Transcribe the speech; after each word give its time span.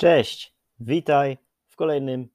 Cześć, 0.00 0.54
witaj 0.78 1.38
w 1.66 1.76
kolejnym 1.76 2.28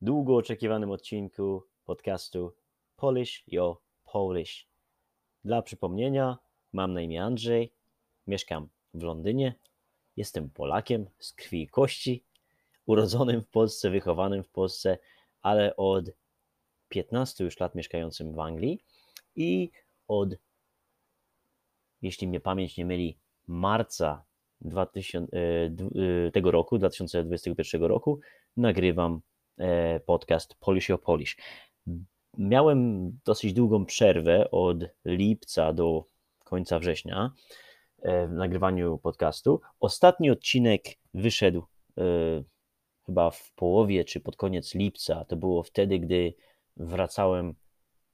długo 0.00 0.36
oczekiwanym 0.36 0.90
odcinku 0.90 1.66
podcastu 1.84 2.54
Polish 2.96 3.44
Your 3.46 3.76
Polish. 4.04 4.68
Dla 5.44 5.62
przypomnienia, 5.62 6.38
mam 6.72 6.92
na 6.92 7.00
imię 7.00 7.22
Andrzej, 7.22 7.72
mieszkam 8.26 8.68
w 8.94 9.02
Londynie, 9.02 9.54
jestem 10.16 10.50
Polakiem 10.50 11.06
z 11.18 11.32
krwi 11.32 11.62
i 11.62 11.68
kości, 11.68 12.24
urodzonym 12.86 13.42
w 13.42 13.48
Polsce, 13.48 13.90
wychowanym 13.90 14.44
w 14.44 14.48
Polsce, 14.48 14.98
ale 15.42 15.76
od 15.76 16.04
15 16.88 17.44
już 17.44 17.60
lat 17.60 17.74
mieszkającym 17.74 18.32
w 18.32 18.40
Anglii 18.40 18.80
i 19.36 19.70
od, 20.08 20.28
jeśli 22.02 22.28
mnie 22.28 22.40
pamięć 22.40 22.76
nie 22.76 22.86
myli, 22.86 23.18
marca 23.46 24.24
2000, 24.64 25.26
e, 25.32 26.26
e, 26.26 26.30
tego 26.30 26.50
roku, 26.50 26.78
2021 26.78 27.82
roku, 27.82 28.20
nagrywam 28.56 29.20
e, 29.58 30.00
podcast 30.00 30.54
Polish 30.54 30.90
o 30.90 30.98
Polish. 30.98 31.36
Miałem 32.38 33.10
dosyć 33.24 33.52
długą 33.52 33.86
przerwę 33.86 34.50
od 34.50 34.78
lipca 35.04 35.72
do 35.72 36.04
końca 36.44 36.78
września 36.78 37.32
w 38.28 38.32
nagrywaniu 38.32 38.98
podcastu. 38.98 39.60
Ostatni 39.80 40.30
odcinek 40.30 40.82
wyszedł 41.14 41.62
chyba 43.06 43.30
w 43.30 43.52
połowie 43.52 44.04
czy 44.04 44.20
pod 44.20 44.36
koniec 44.36 44.74
lipca. 44.74 45.24
To 45.24 45.36
było 45.36 45.62
wtedy, 45.62 45.98
gdy 45.98 46.34
wracałem 46.76 47.54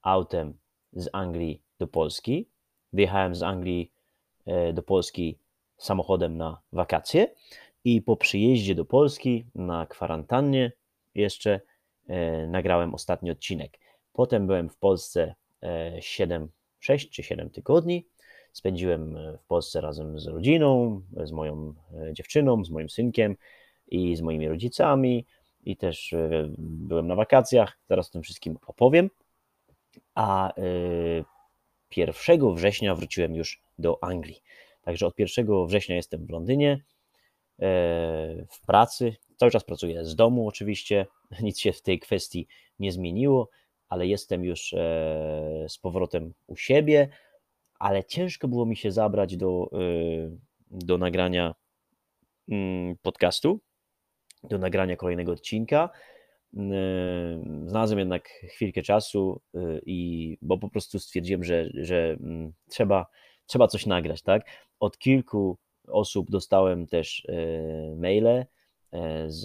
autem 0.03 0.59
z 0.93 1.09
Anglii 1.13 1.63
do 1.79 1.87
Polski. 1.87 2.49
Wyjechałem 2.93 3.35
z 3.35 3.43
Anglii 3.43 3.93
do 4.75 4.83
Polski 4.83 5.39
samochodem 5.81 6.37
na 6.37 6.61
wakacje 6.73 7.35
i 7.85 8.03
po 8.03 8.17
przyjeździe 8.17 8.75
do 8.75 8.85
Polski 8.85 9.47
na 9.55 9.87
kwarantannie 9.87 10.73
jeszcze 11.15 11.61
e, 12.09 12.47
nagrałem 12.47 12.95
ostatni 12.95 13.31
odcinek. 13.31 13.79
Potem 14.13 14.47
byłem 14.47 14.69
w 14.69 14.77
Polsce 14.77 15.35
7, 16.01 16.43
e, 16.43 16.49
6 16.81 17.11
czy 17.11 17.23
7 17.23 17.51
tygodni. 17.51 18.07
Spędziłem 18.53 19.17
e, 19.17 19.39
w 19.39 19.45
Polsce 19.45 19.81
razem 19.81 20.19
z 20.19 20.27
rodziną, 20.27 21.01
z 21.25 21.33
moją 21.33 21.75
dziewczyną, 22.13 22.65
z 22.65 22.71
moim 22.71 22.89
synkiem 22.89 23.37
i 23.89 24.17
z 24.17 24.21
moimi 24.21 24.49
rodzicami 24.49 25.27
i 25.65 25.77
też 25.77 26.15
byłem 26.59 27.07
na 27.07 27.15
wakacjach. 27.15 27.79
Zaraz 27.89 28.09
o 28.09 28.13
tym 28.13 28.23
wszystkim 28.23 28.59
opowiem. 28.67 29.11
A 30.15 30.53
1 31.97 32.55
września 32.55 32.95
wróciłem 32.95 33.35
już 33.35 33.63
do 33.79 33.99
Anglii. 34.05 34.43
Także 34.83 35.07
od 35.07 35.19
1 35.19 35.67
września 35.67 35.97
jestem 35.97 36.27
w 36.27 36.31
Londynie, 36.31 36.73
e, 36.73 37.67
w 38.49 38.67
pracy. 38.67 39.17
Cały 39.37 39.51
czas 39.51 39.65
pracuję 39.65 40.05
z 40.05 40.17
domu, 40.17 40.49
oczywiście. 40.49 41.07
Nic 41.43 41.59
się 41.59 41.73
w 41.73 41.83
tej 41.83 41.99
kwestii 41.99 42.47
nie 42.79 42.93
zmieniło, 42.93 43.51
ale 43.89 44.07
jestem 44.07 44.45
już 44.45 44.73
e, 44.73 45.67
z 45.69 45.79
powrotem 45.79 46.33
u 46.47 46.57
siebie. 46.57 47.09
Ale 47.79 48.05
ciężko 48.05 48.49
było 48.49 48.67
mi 48.67 48.77
się 48.77 48.93
zabrać 48.93 49.37
do, 49.37 49.71
e, 49.73 49.79
do 50.71 50.99
nagrania 50.99 51.55
mm, 52.49 52.97
podcastu, 53.03 53.61
do 54.43 54.59
nagrania 54.59 54.97
kolejnego 54.97 55.33
odcinka. 55.33 55.91
Znalazłem 57.67 57.99
jednak 57.99 58.29
chwilkę 58.29 58.83
czasu 58.83 59.41
i 59.87 60.39
bo 60.43 60.59
po 60.59 60.69
prostu 60.69 60.99
stwierdziłem, 60.99 61.45
że, 61.45 61.69
że 61.75 62.17
mm, 62.21 62.53
trzeba, 62.69 63.07
trzeba 63.51 63.69
coś 63.69 63.87
nagrać, 63.87 64.23
tak? 64.23 64.43
Od 64.81 64.99
kilku 64.99 65.59
osób 65.89 66.31
dostałem 66.31 66.87
też 66.87 67.27
e, 67.29 67.97
maile 67.97 68.27
e, 68.27 68.47
z, 69.31 69.43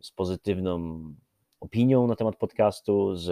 z 0.00 0.10
pozytywną 0.10 1.00
opinią 1.60 2.06
na 2.06 2.16
temat 2.16 2.36
podcastu, 2.36 3.16
z, 3.16 3.28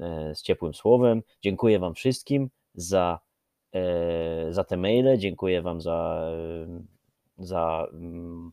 e, 0.00 0.34
z 0.34 0.42
ciepłym 0.42 0.74
słowem. 0.74 1.22
Dziękuję 1.42 1.78
Wam 1.78 1.94
wszystkim 1.94 2.50
za, 2.74 3.20
za 4.50 4.64
te 4.64 4.76
maile, 4.76 5.18
dziękuję 5.18 5.62
Wam 5.62 5.80
za, 5.80 6.30
za, 7.38 7.86
mm, 7.92 8.52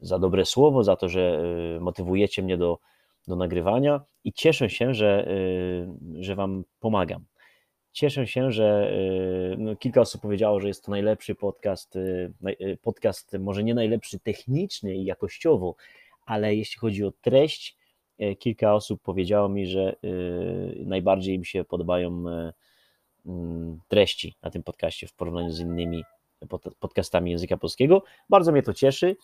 za 0.00 0.18
dobre 0.18 0.44
słowo, 0.44 0.84
za 0.84 0.96
to, 0.96 1.08
że 1.08 1.42
motywujecie 1.80 2.42
mnie 2.42 2.56
do, 2.56 2.78
do 3.28 3.36
nagrywania 3.36 4.00
i 4.24 4.32
cieszę 4.32 4.70
się, 4.70 4.94
że, 4.94 5.28
że 6.20 6.34
Wam 6.34 6.64
pomagam. 6.80 7.29
Cieszę 7.92 8.26
się, 8.26 8.52
że 8.52 8.92
y, 9.52 9.56
no, 9.58 9.76
kilka 9.76 10.00
osób 10.00 10.22
powiedziało, 10.22 10.60
że 10.60 10.68
jest 10.68 10.84
to 10.84 10.90
najlepszy 10.90 11.34
podcast, 11.34 11.96
y, 11.96 12.32
y, 12.60 12.78
podcast 12.82 13.36
może 13.38 13.64
nie 13.64 13.74
najlepszy 13.74 14.18
technicznie 14.18 14.94
i 14.94 15.04
jakościowo, 15.04 15.74
ale 16.26 16.54
jeśli 16.54 16.78
chodzi 16.78 17.04
o 17.04 17.12
treść, 17.20 17.76
kilka 18.38 18.74
osób 18.74 19.02
powiedziało 19.02 19.48
mi, 19.48 19.66
że 19.66 19.96
najbardziej 20.84 21.34
im 21.34 21.44
się 21.44 21.64
podobają 21.64 22.24
mm, 23.26 23.80
treści 23.88 24.34
na 24.42 24.50
tym 24.50 24.62
podcaście 24.62 25.06
w 25.06 25.12
porównaniu 25.12 25.50
z 25.50 25.60
innymi 25.60 26.04
podcastami 26.80 27.30
języka 27.30 27.56
polskiego. 27.56 28.02
Bardzo 28.28 28.52
mnie 28.52 28.62
to 28.62 28.74
cieszy. 28.74 29.16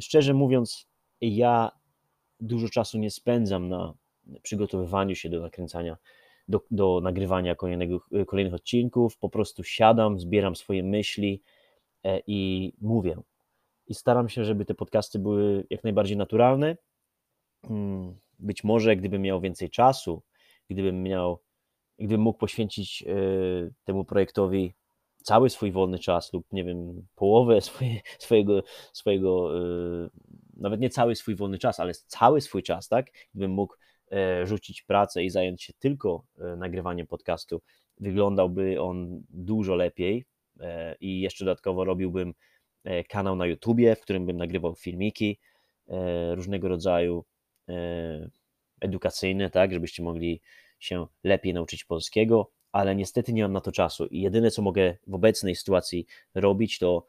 Szczerze 0.00 0.34
mówiąc, 0.34 0.86
ja 1.20 1.70
dużo 2.40 2.68
czasu 2.68 2.98
nie 2.98 3.10
spędzam 3.10 3.68
na 3.68 3.94
przygotowywaniu 4.42 5.14
się 5.14 5.28
do 5.28 5.40
nakręcania 5.40 5.96
do, 6.48 6.60
do 6.70 7.00
nagrywania 7.02 7.54
kolejnego, 7.54 8.00
kolejnych 8.26 8.54
odcinków. 8.54 9.18
Po 9.18 9.28
prostu 9.28 9.64
siadam, 9.64 10.20
zbieram 10.20 10.56
swoje 10.56 10.82
myśli 10.82 11.42
e, 12.04 12.20
i 12.26 12.72
mówię. 12.80 13.16
I 13.86 13.94
staram 13.94 14.28
się, 14.28 14.44
żeby 14.44 14.64
te 14.64 14.74
podcasty 14.74 15.18
były 15.18 15.66
jak 15.70 15.84
najbardziej 15.84 16.16
naturalne. 16.16 16.76
Mm, 17.70 18.16
być 18.38 18.64
może, 18.64 18.96
gdybym 18.96 19.22
miał 19.22 19.40
więcej 19.40 19.70
czasu, 19.70 20.22
gdybym 20.70 21.02
miał, 21.02 21.40
gdybym 21.98 22.20
mógł 22.20 22.38
poświęcić 22.38 23.04
e, 23.06 23.14
temu 23.84 24.04
projektowi 24.04 24.74
cały 25.22 25.50
swój 25.50 25.72
wolny 25.72 25.98
czas 25.98 26.32
lub 26.32 26.52
nie 26.52 26.64
wiem, 26.64 27.06
połowę 27.14 27.60
swoje, 27.60 28.00
swojego, 28.18 28.62
swojego, 28.92 29.58
e, 29.58 30.10
nawet 30.56 30.80
nie 30.80 30.90
cały 30.90 31.16
swój 31.16 31.34
wolny 31.34 31.58
czas, 31.58 31.80
ale 31.80 31.94
cały 31.94 32.40
swój 32.40 32.62
czas, 32.62 32.88
tak? 32.88 33.10
Gdybym 33.34 33.50
mógł 33.50 33.74
rzucić 34.44 34.82
pracę 34.82 35.24
i 35.24 35.30
zająć 35.30 35.62
się 35.62 35.72
tylko 35.78 36.24
e, 36.38 36.56
nagrywaniem 36.56 37.06
podcastu, 37.06 37.62
wyglądałby 38.00 38.80
on 38.80 39.22
dużo 39.30 39.74
lepiej 39.74 40.24
e, 40.60 40.96
i 41.00 41.20
jeszcze 41.20 41.44
dodatkowo 41.44 41.84
robiłbym 41.84 42.34
kanał 43.08 43.36
na 43.36 43.46
YouTubie, 43.46 43.96
w 43.96 44.00
którym 44.00 44.26
bym 44.26 44.36
nagrywał 44.36 44.74
filmiki 44.74 45.38
różnego 46.34 46.68
rodzaju 46.68 47.24
edukacyjne, 48.80 49.50
tak, 49.50 49.72
żebyście 49.72 50.02
mogli 50.02 50.40
się 50.78 51.06
lepiej 51.22 51.54
nauczyć 51.54 51.84
polskiego, 51.84 52.50
ale 52.72 52.96
niestety 52.96 53.32
nie 53.32 53.42
mam 53.42 53.52
na 53.52 53.60
to 53.60 53.72
czasu. 53.72 54.06
I 54.06 54.20
jedyne 54.20 54.50
co 54.50 54.62
mogę 54.62 54.96
w 55.06 55.14
obecnej 55.14 55.56
sytuacji 55.56 56.06
robić 56.34 56.78
to 56.78 57.06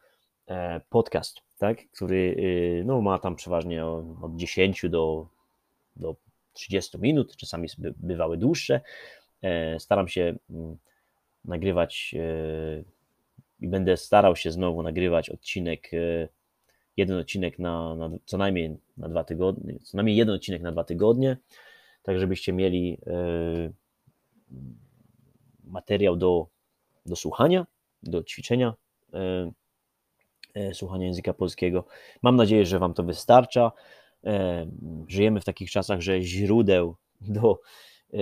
podcast, 0.88 1.40
tak, 1.58 1.78
który 1.90 2.36
no, 2.84 3.00
ma 3.00 3.18
tam 3.18 3.36
przeważnie 3.36 3.86
od 3.86 4.36
10 4.36 4.84
do, 4.88 5.28
do 5.96 6.16
30 6.56 6.98
minut, 6.98 7.36
czasami 7.36 7.68
bywały 7.96 8.36
dłuższe. 8.36 8.80
E, 9.42 9.80
staram 9.80 10.08
się 10.08 10.36
mm, 10.50 10.76
nagrywać 11.44 12.14
e, 12.18 12.84
i 13.60 13.68
będę 13.68 13.96
starał 13.96 14.36
się 14.36 14.50
znowu 14.50 14.82
nagrywać 14.82 15.30
odcinek, 15.30 15.94
e, 15.94 16.28
jeden 16.96 17.18
odcinek 17.18 17.58
na, 17.58 17.94
na 17.94 18.10
co 18.24 18.38
najmniej 18.38 18.76
na 18.96 19.08
dwa 19.08 19.24
tygodnie, 19.24 19.78
co 19.82 19.96
najmniej 19.96 20.16
jeden 20.16 20.34
odcinek 20.34 20.62
na 20.62 20.72
dwa 20.72 20.84
tygodnie, 20.84 21.36
tak 22.02 22.18
żebyście 22.18 22.52
mieli 22.52 22.98
materiał 25.64 26.16
do, 26.16 26.46
do 27.06 27.16
słuchania, 27.16 27.66
do 28.02 28.22
ćwiczenia 28.22 28.74
słuchania 30.72 31.06
języka 31.06 31.34
polskiego. 31.34 31.84
Mam 32.22 32.36
nadzieję, 32.36 32.66
że 32.66 32.78
Wam 32.78 32.94
to 32.94 33.02
wystarcza. 33.02 33.72
E, 34.26 34.66
żyjemy 35.08 35.40
w 35.40 35.44
takich 35.44 35.70
czasach, 35.70 36.00
że 36.00 36.22
źródeł 36.22 36.96
do 37.20 37.60
e, 38.12 38.18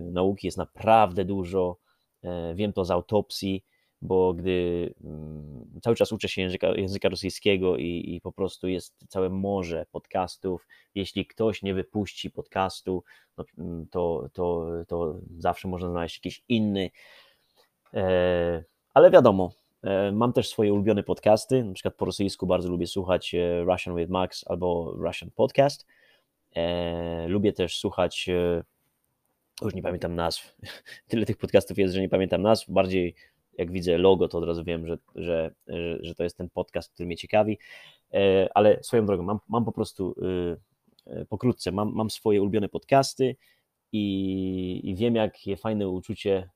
nauki 0.00 0.46
jest 0.46 0.58
naprawdę 0.58 1.24
dużo. 1.24 1.76
E, 2.24 2.54
wiem 2.54 2.72
to 2.72 2.84
z 2.84 2.90
autopsji, 2.90 3.64
bo 4.02 4.34
gdy 4.34 4.94
mm, 5.04 5.80
cały 5.82 5.96
czas 5.96 6.12
uczę 6.12 6.28
się 6.28 6.42
języka, 6.42 6.68
języka 6.68 7.08
rosyjskiego 7.08 7.76
i, 7.76 8.04
i, 8.14 8.20
po 8.20 8.32
prostu 8.32 8.68
jest 8.68 9.04
całe 9.08 9.30
morze 9.30 9.86
podcastów, 9.90 10.66
jeśli 10.94 11.26
ktoś 11.26 11.62
nie 11.62 11.74
wypuści 11.74 12.30
podcastu, 12.30 13.04
no, 13.38 13.44
mm, 13.58 13.86
to, 13.90 14.28
to, 14.32 14.66
to 14.88 15.20
zawsze 15.38 15.68
można 15.68 15.90
znaleźć 15.90 16.16
jakiś 16.16 16.44
inny. 16.48 16.90
Ale 18.94 19.10
wiadomo, 19.10 19.52
E, 19.52 19.61
mam 20.12 20.32
też 20.32 20.48
swoje 20.48 20.72
ulubione 20.72 21.02
podcasty, 21.02 21.64
na 21.64 21.72
przykład 21.72 21.94
po 21.94 22.04
rosyjsku 22.04 22.46
bardzo 22.46 22.68
lubię 22.68 22.86
słuchać 22.86 23.34
e, 23.34 23.64
Russian 23.64 23.96
with 23.96 24.10
Max 24.10 24.44
albo 24.46 24.94
Russian 24.98 25.30
Podcast. 25.30 25.86
E, 26.54 27.28
lubię 27.28 27.52
też 27.52 27.78
słuchać, 27.78 28.30
już 29.62 29.74
nie 29.74 29.82
pamiętam 29.82 30.14
nazw, 30.14 30.56
tyle 31.08 31.26
tych 31.26 31.36
podcastów 31.36 31.78
jest, 31.78 31.94
że 31.94 32.00
nie 32.00 32.08
pamiętam 32.08 32.42
nazw, 32.42 32.70
bardziej 32.70 33.14
jak 33.58 33.72
widzę 33.72 33.98
logo, 33.98 34.28
to 34.28 34.38
od 34.38 34.44
razu 34.44 34.64
wiem, 34.64 34.86
że, 34.86 34.98
że, 35.14 35.54
że 36.00 36.14
to 36.14 36.22
jest 36.22 36.36
ten 36.36 36.50
podcast, 36.50 36.92
który 36.94 37.06
mnie 37.06 37.16
ciekawi. 37.16 37.58
Ale 38.54 38.82
swoją 38.82 39.06
drogą, 39.06 39.22
mam, 39.22 39.38
mam 39.48 39.64
po 39.64 39.72
prostu 39.72 40.14
pokrótce, 41.28 41.72
mam, 41.72 41.92
mam 41.94 42.10
swoje 42.10 42.42
ulubione 42.42 42.68
podcasty 42.68 43.36
i, 43.92 44.80
i 44.84 44.94
wiem, 44.94 45.14
jakie 45.14 45.56
fajne 45.56 45.88
uczucie, 45.88 46.50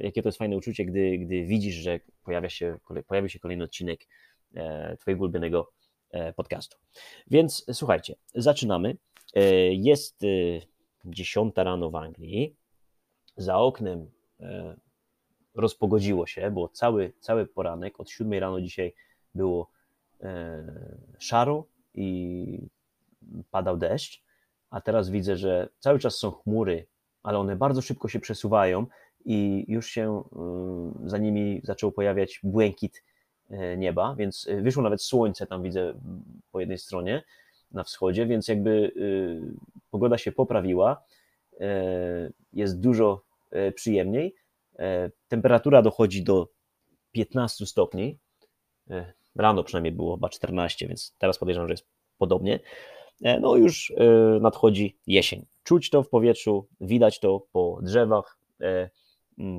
jakie 0.00 0.22
to 0.22 0.28
jest 0.28 0.38
fajne 0.38 0.56
uczucie, 0.56 0.84
gdy, 0.84 1.18
gdy 1.18 1.44
widzisz, 1.44 1.74
że 1.74 2.00
pojawia 2.24 2.48
się, 2.48 2.78
pojawi 3.06 3.30
się 3.30 3.38
kolejny 3.38 3.64
odcinek 3.64 4.00
Twojego 4.98 5.22
ulubionego 5.22 5.72
podcastu. 6.36 6.78
Więc 7.30 7.64
słuchajcie, 7.72 8.14
zaczynamy. 8.34 8.96
Jest 9.70 10.24
dziesiąta 11.04 11.64
rano 11.64 11.90
w 11.90 11.96
Anglii. 11.96 12.56
Za 13.36 13.58
oknem 13.58 14.10
e, 14.40 14.76
rozpogodziło 15.54 16.26
się, 16.26 16.50
było 16.50 16.68
cały, 16.68 17.12
cały 17.20 17.46
poranek, 17.46 18.00
od 18.00 18.10
7 18.10 18.32
rano 18.32 18.60
dzisiaj 18.60 18.94
było 19.34 19.70
e, 20.20 20.62
szaro 21.18 21.64
i 21.94 22.68
padał 23.50 23.76
deszcz, 23.76 24.22
a 24.70 24.80
teraz 24.80 25.10
widzę, 25.10 25.36
że 25.36 25.68
cały 25.78 25.98
czas 25.98 26.14
są 26.14 26.30
chmury, 26.30 26.86
ale 27.22 27.38
one 27.38 27.56
bardzo 27.56 27.82
szybko 27.82 28.08
się 28.08 28.20
przesuwają 28.20 28.86
i 29.24 29.64
już 29.68 29.86
się 29.86 30.22
e, 30.32 31.08
za 31.08 31.18
nimi 31.18 31.60
zaczął 31.64 31.92
pojawiać 31.92 32.40
błękit 32.42 33.04
nieba, 33.76 34.14
więc 34.14 34.48
wyszło 34.60 34.82
nawet 34.82 35.02
słońce, 35.02 35.46
tam 35.46 35.62
widzę 35.62 35.94
po 36.52 36.60
jednej 36.60 36.78
stronie 36.78 37.22
na 37.70 37.84
wschodzie, 37.84 38.26
więc 38.26 38.48
jakby 38.48 38.92
pogoda 39.90 40.18
się 40.18 40.32
poprawiła. 40.32 41.04
E, 41.60 42.30
jest 42.52 42.80
dużo 42.80 43.22
e, 43.50 43.72
przyjemniej. 43.72 44.34
E, 44.78 45.10
temperatura 45.28 45.82
dochodzi 45.82 46.22
do 46.22 46.48
15 47.12 47.66
stopni. 47.66 48.18
Rano 49.36 49.64
przynajmniej 49.64 49.92
było 49.92 50.14
chyba 50.14 50.28
14, 50.28 50.88
więc 50.88 51.14
teraz 51.18 51.38
podejrzewam, 51.38 51.68
że 51.68 51.72
jest 51.72 51.86
podobnie. 52.18 52.60
No 53.40 53.56
już 53.56 53.92
nadchodzi 54.40 54.98
jesień. 55.06 55.46
Czuć 55.64 55.90
to 55.90 56.02
w 56.02 56.08
powietrzu, 56.08 56.66
widać 56.80 57.20
to 57.20 57.46
po 57.52 57.78
drzewach, 57.82 58.38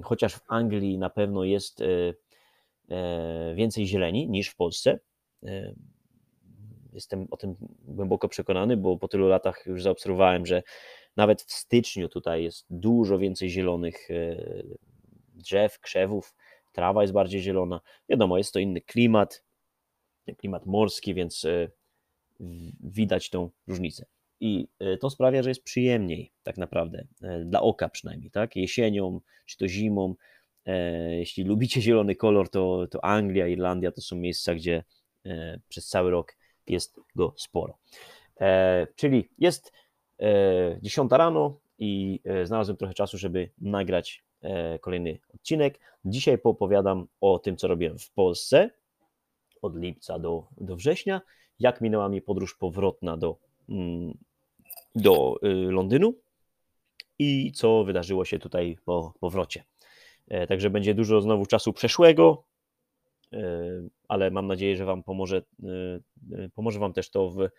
chociaż 0.04 0.36
w 0.36 0.42
Anglii 0.48 0.98
na 0.98 1.10
pewno 1.10 1.44
jest 1.44 1.84
więcej 3.56 3.88
zieleni 3.88 4.30
niż 4.30 4.50
w 4.50 4.56
Polsce. 4.56 5.00
Jestem 6.94 7.28
o 7.32 7.38
tym 7.38 7.56
głęboko 7.86 8.30
przekonany, 8.30 8.78
bo 8.78 8.98
po 8.98 9.08
tylu 9.08 9.28
latach 9.28 9.66
już 9.66 9.84
zaobserwowałem, 9.84 10.46
że 10.46 10.64
nawet 11.16 11.42
w 11.42 11.52
styczniu 11.52 12.10
tutaj 12.10 12.44
jest 12.44 12.66
dużo 12.70 13.20
więcej 13.20 13.50
zielonych 13.50 14.12
e, 14.12 14.36
drzew, 15.36 15.80
krzewów, 15.80 16.36
trawa 16.72 17.02
jest 17.02 17.14
bardziej 17.14 17.42
zielona. 17.42 17.82
Wiadomo, 18.10 18.38
jest 18.38 18.54
to 18.54 18.60
inny 18.60 18.82
klimat, 18.82 19.44
klimat 20.38 20.66
morski, 20.66 21.14
więc 21.14 21.46
e, 21.46 21.70
widać 22.80 23.30
tą 23.30 23.50
różnicę. 23.68 24.06
I 24.40 24.68
e, 24.80 24.98
to 24.98 25.10
sprawia, 25.10 25.44
że 25.44 25.50
jest 25.50 25.64
przyjemniej, 25.64 26.32
tak 26.44 26.58
naprawdę, 26.58 27.08
dla 27.46 27.62
oka 27.62 27.90
przynajmniej, 27.90 28.32
tak? 28.32 28.56
Jesienią 28.56 29.22
czy 29.46 29.58
to 29.58 29.68
zimą. 29.68 30.16
Jeśli 31.10 31.44
lubicie 31.44 31.82
zielony 31.82 32.16
kolor, 32.16 32.50
to, 32.50 32.88
to 32.92 33.06
Anglia, 33.06 33.48
Irlandia 33.48 33.92
to 33.92 34.02
są 34.02 34.16
miejsca, 34.16 34.56
gdzie 34.56 34.84
przez 35.68 35.88
cały 35.88 36.12
rok 36.12 36.36
jest 36.68 37.00
go 37.16 37.34
sporo. 37.38 37.78
Czyli 38.96 39.30
jest 39.38 39.72
10 40.82 41.12
rano 41.12 41.60
i 41.80 42.20
e, 42.26 42.46
znalazłem 42.46 42.78
trochę 42.78 42.94
czasu, 42.94 43.18
żeby 43.18 43.50
nagrać 43.62 44.24
e, 44.42 44.80
kolejny 44.80 45.20
odcinek. 45.36 45.80
Dzisiaj 46.06 46.38
poopowiadam 46.38 47.08
o 47.22 47.40
tym, 47.40 47.58
co 47.58 47.68
robiłem 47.68 48.00
w 48.00 48.12
Polsce 48.12 48.70
od 49.62 49.78
lipca 49.78 50.20
do, 50.20 50.48
do 50.58 50.76
września, 50.76 51.22
jak 51.60 51.82
minęła 51.82 52.10
mi 52.10 52.22
podróż 52.22 52.56
powrotna 52.56 53.18
do, 53.18 53.38
do 54.96 55.36
y, 55.44 55.48
Londynu 55.72 56.14
i 57.20 57.52
co 57.52 57.84
wydarzyło 57.84 58.26
się 58.26 58.40
tutaj 58.40 58.78
po 58.86 59.14
powrocie. 59.20 59.64
E, 60.28 60.48
także 60.48 60.70
będzie 60.70 60.94
dużo 60.94 61.22
znowu 61.22 61.46
czasu 61.46 61.74
przeszłego, 61.74 62.44
ale 64.08 64.32
mam 64.32 64.48
nadzieję, 64.48 64.76
że 64.76 64.86
Wam 64.86 65.04
pomoże, 65.04 65.42
pomoże 66.56 66.80
Wam 66.80 66.94
też 66.94 67.10
to 67.10 67.30
w, 67.30 67.50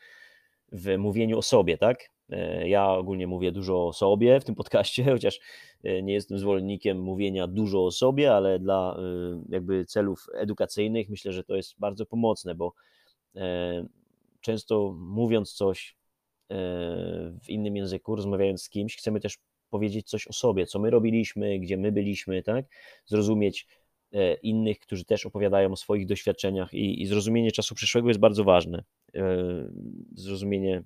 w 0.72 0.98
mówieniu 0.98 1.38
o 1.38 1.42
sobie, 1.42 1.78
tak? 1.78 2.10
E, 2.30 2.68
ja 2.68 2.90
ogólnie 2.90 3.26
mówię 3.26 3.52
dużo 3.52 3.86
o 3.86 3.92
sobie 3.92 4.40
w 4.40 4.44
tym 4.44 4.54
podcaście, 4.54 5.04
chociaż 5.12 5.40
e, 5.84 6.02
nie 6.02 6.12
jestem 6.12 6.38
zwolennikiem 6.38 7.00
mówienia 7.00 7.46
dużo 7.46 7.84
o 7.84 7.90
sobie, 7.90 8.34
ale 8.34 8.58
dla 8.58 8.96
e, 8.98 9.42
jakby 9.48 9.84
celów 9.84 10.26
edukacyjnych 10.34 11.08
myślę, 11.08 11.32
że 11.32 11.44
to 11.44 11.56
jest 11.56 11.74
bardzo 11.78 12.06
pomocne, 12.06 12.54
bo 12.54 12.72
często 14.44 14.94
mówiąc 14.99 15.52
coś 15.52 15.96
w 17.43 17.49
innym 17.49 17.76
języku, 17.76 18.17
rozmawiając 18.17 18.62
z 18.62 18.69
kimś, 18.69 18.96
chcemy 18.96 19.20
też 19.20 19.38
powiedzieć 19.70 20.08
coś 20.08 20.26
o 20.26 20.32
sobie, 20.32 20.67
co 20.67 20.79
my 20.79 20.91
robiliśmy, 20.91 21.58
gdzie 21.58 21.76
my 21.76 21.93
byliśmy, 21.93 22.43
tak? 22.43 22.67
Zrozumieć 23.06 23.67
innych, 24.43 24.79
którzy 24.79 25.05
też 25.05 25.26
opowiadają 25.26 25.73
o 25.73 25.76
swoich 25.76 26.06
doświadczeniach 26.06 26.75
i, 26.75 27.02
i 27.02 27.06
zrozumienie 27.06 27.52
czasu 27.52 27.75
przyszłego 27.75 28.08
jest 28.08 28.20
bardzo 28.20 28.44
ważne. 28.44 28.85
Zrozumienie 30.14 30.82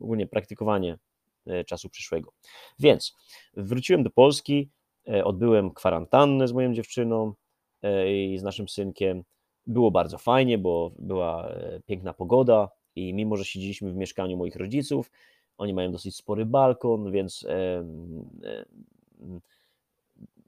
ogólnie 0.00 0.26
praktykowanie 0.26 0.98
e, 1.46 1.64
czasu 1.64 1.88
przyszłego. 1.90 2.32
Więc 2.78 3.14
wróciłem 3.56 4.02
do 4.02 4.10
Polski, 4.10 4.70
e, 5.08 5.24
odbyłem 5.24 5.70
kwarantannę 5.70 6.48
z 6.48 6.52
moją 6.52 6.74
dziewczyną 6.74 7.34
e, 7.82 8.12
i 8.24 8.38
z 8.38 8.42
naszym 8.42 8.68
synkiem. 8.68 9.22
Było 9.66 9.90
bardzo 9.90 10.18
fajnie, 10.18 10.58
bo 10.58 10.92
była 10.98 11.54
piękna 11.86 12.14
pogoda 12.14 12.68
i 12.96 13.14
mimo, 13.14 13.36
że 13.36 13.44
siedzieliśmy 13.44 13.92
w 13.92 13.96
mieszkaniu 13.96 14.36
moich 14.36 14.56
rodziców, 14.56 15.10
oni 15.58 15.74
mają 15.74 15.92
dosyć 15.92 16.16
spory 16.16 16.46
balkon, 16.46 17.12
więc 17.12 17.46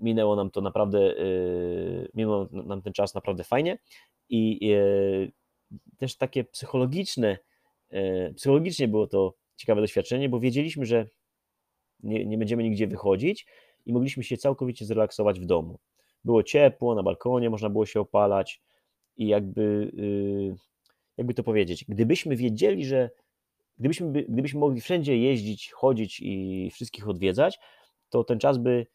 minęło 0.01 0.37
nam 0.37 0.51
to 0.51 0.61
naprawdę, 0.61 1.15
minął 2.15 2.49
nam 2.53 2.83
ten 2.83 2.93
czas 2.93 3.15
naprawdę 3.15 3.45
fajnie 3.45 3.79
i 4.29 4.71
też 5.99 6.17
takie 6.17 6.45
psychologiczne 6.45 7.39
E, 7.91 8.35
psychologicznie 8.35 8.89
było 8.89 9.07
to 9.07 9.35
ciekawe 9.57 9.81
doświadczenie, 9.81 10.29
bo 10.29 10.41
wiedzieliśmy, 10.41 10.87
że 10.87 11.07
nie, 12.03 12.27
nie 12.27 12.39
będziemy 12.39 12.63
nigdzie 12.63 12.87
wychodzić 12.87 13.47
i 13.87 13.93
mogliśmy 13.93 14.25
się 14.25 14.37
całkowicie 14.37 14.85
zrelaksować 14.85 15.41
w 15.41 15.47
domu. 15.47 15.79
Było 16.25 16.43
ciepło, 16.43 16.95
na 16.95 17.03
balkonie 17.03 17.51
można 17.51 17.71
było 17.71 17.87
się 17.87 18.01
opalać 18.01 18.63
i 19.17 19.27
jakby, 19.27 19.91
y, 19.99 20.57
jakby 21.19 21.35
to 21.35 21.43
powiedzieć, 21.43 21.85
gdybyśmy 21.89 22.37
wiedzieli, 22.37 22.87
że 22.87 23.11
gdybyśmy, 23.79 24.23
gdybyśmy 24.23 24.61
mogli 24.61 24.81
wszędzie 24.81 25.19
jeździć, 25.19 25.73
chodzić 25.73 26.21
i 26.21 26.71
wszystkich 26.73 27.09
odwiedzać, 27.09 27.59
to 28.09 28.25
ten 28.25 28.39
czas 28.39 28.59
by 28.59 28.87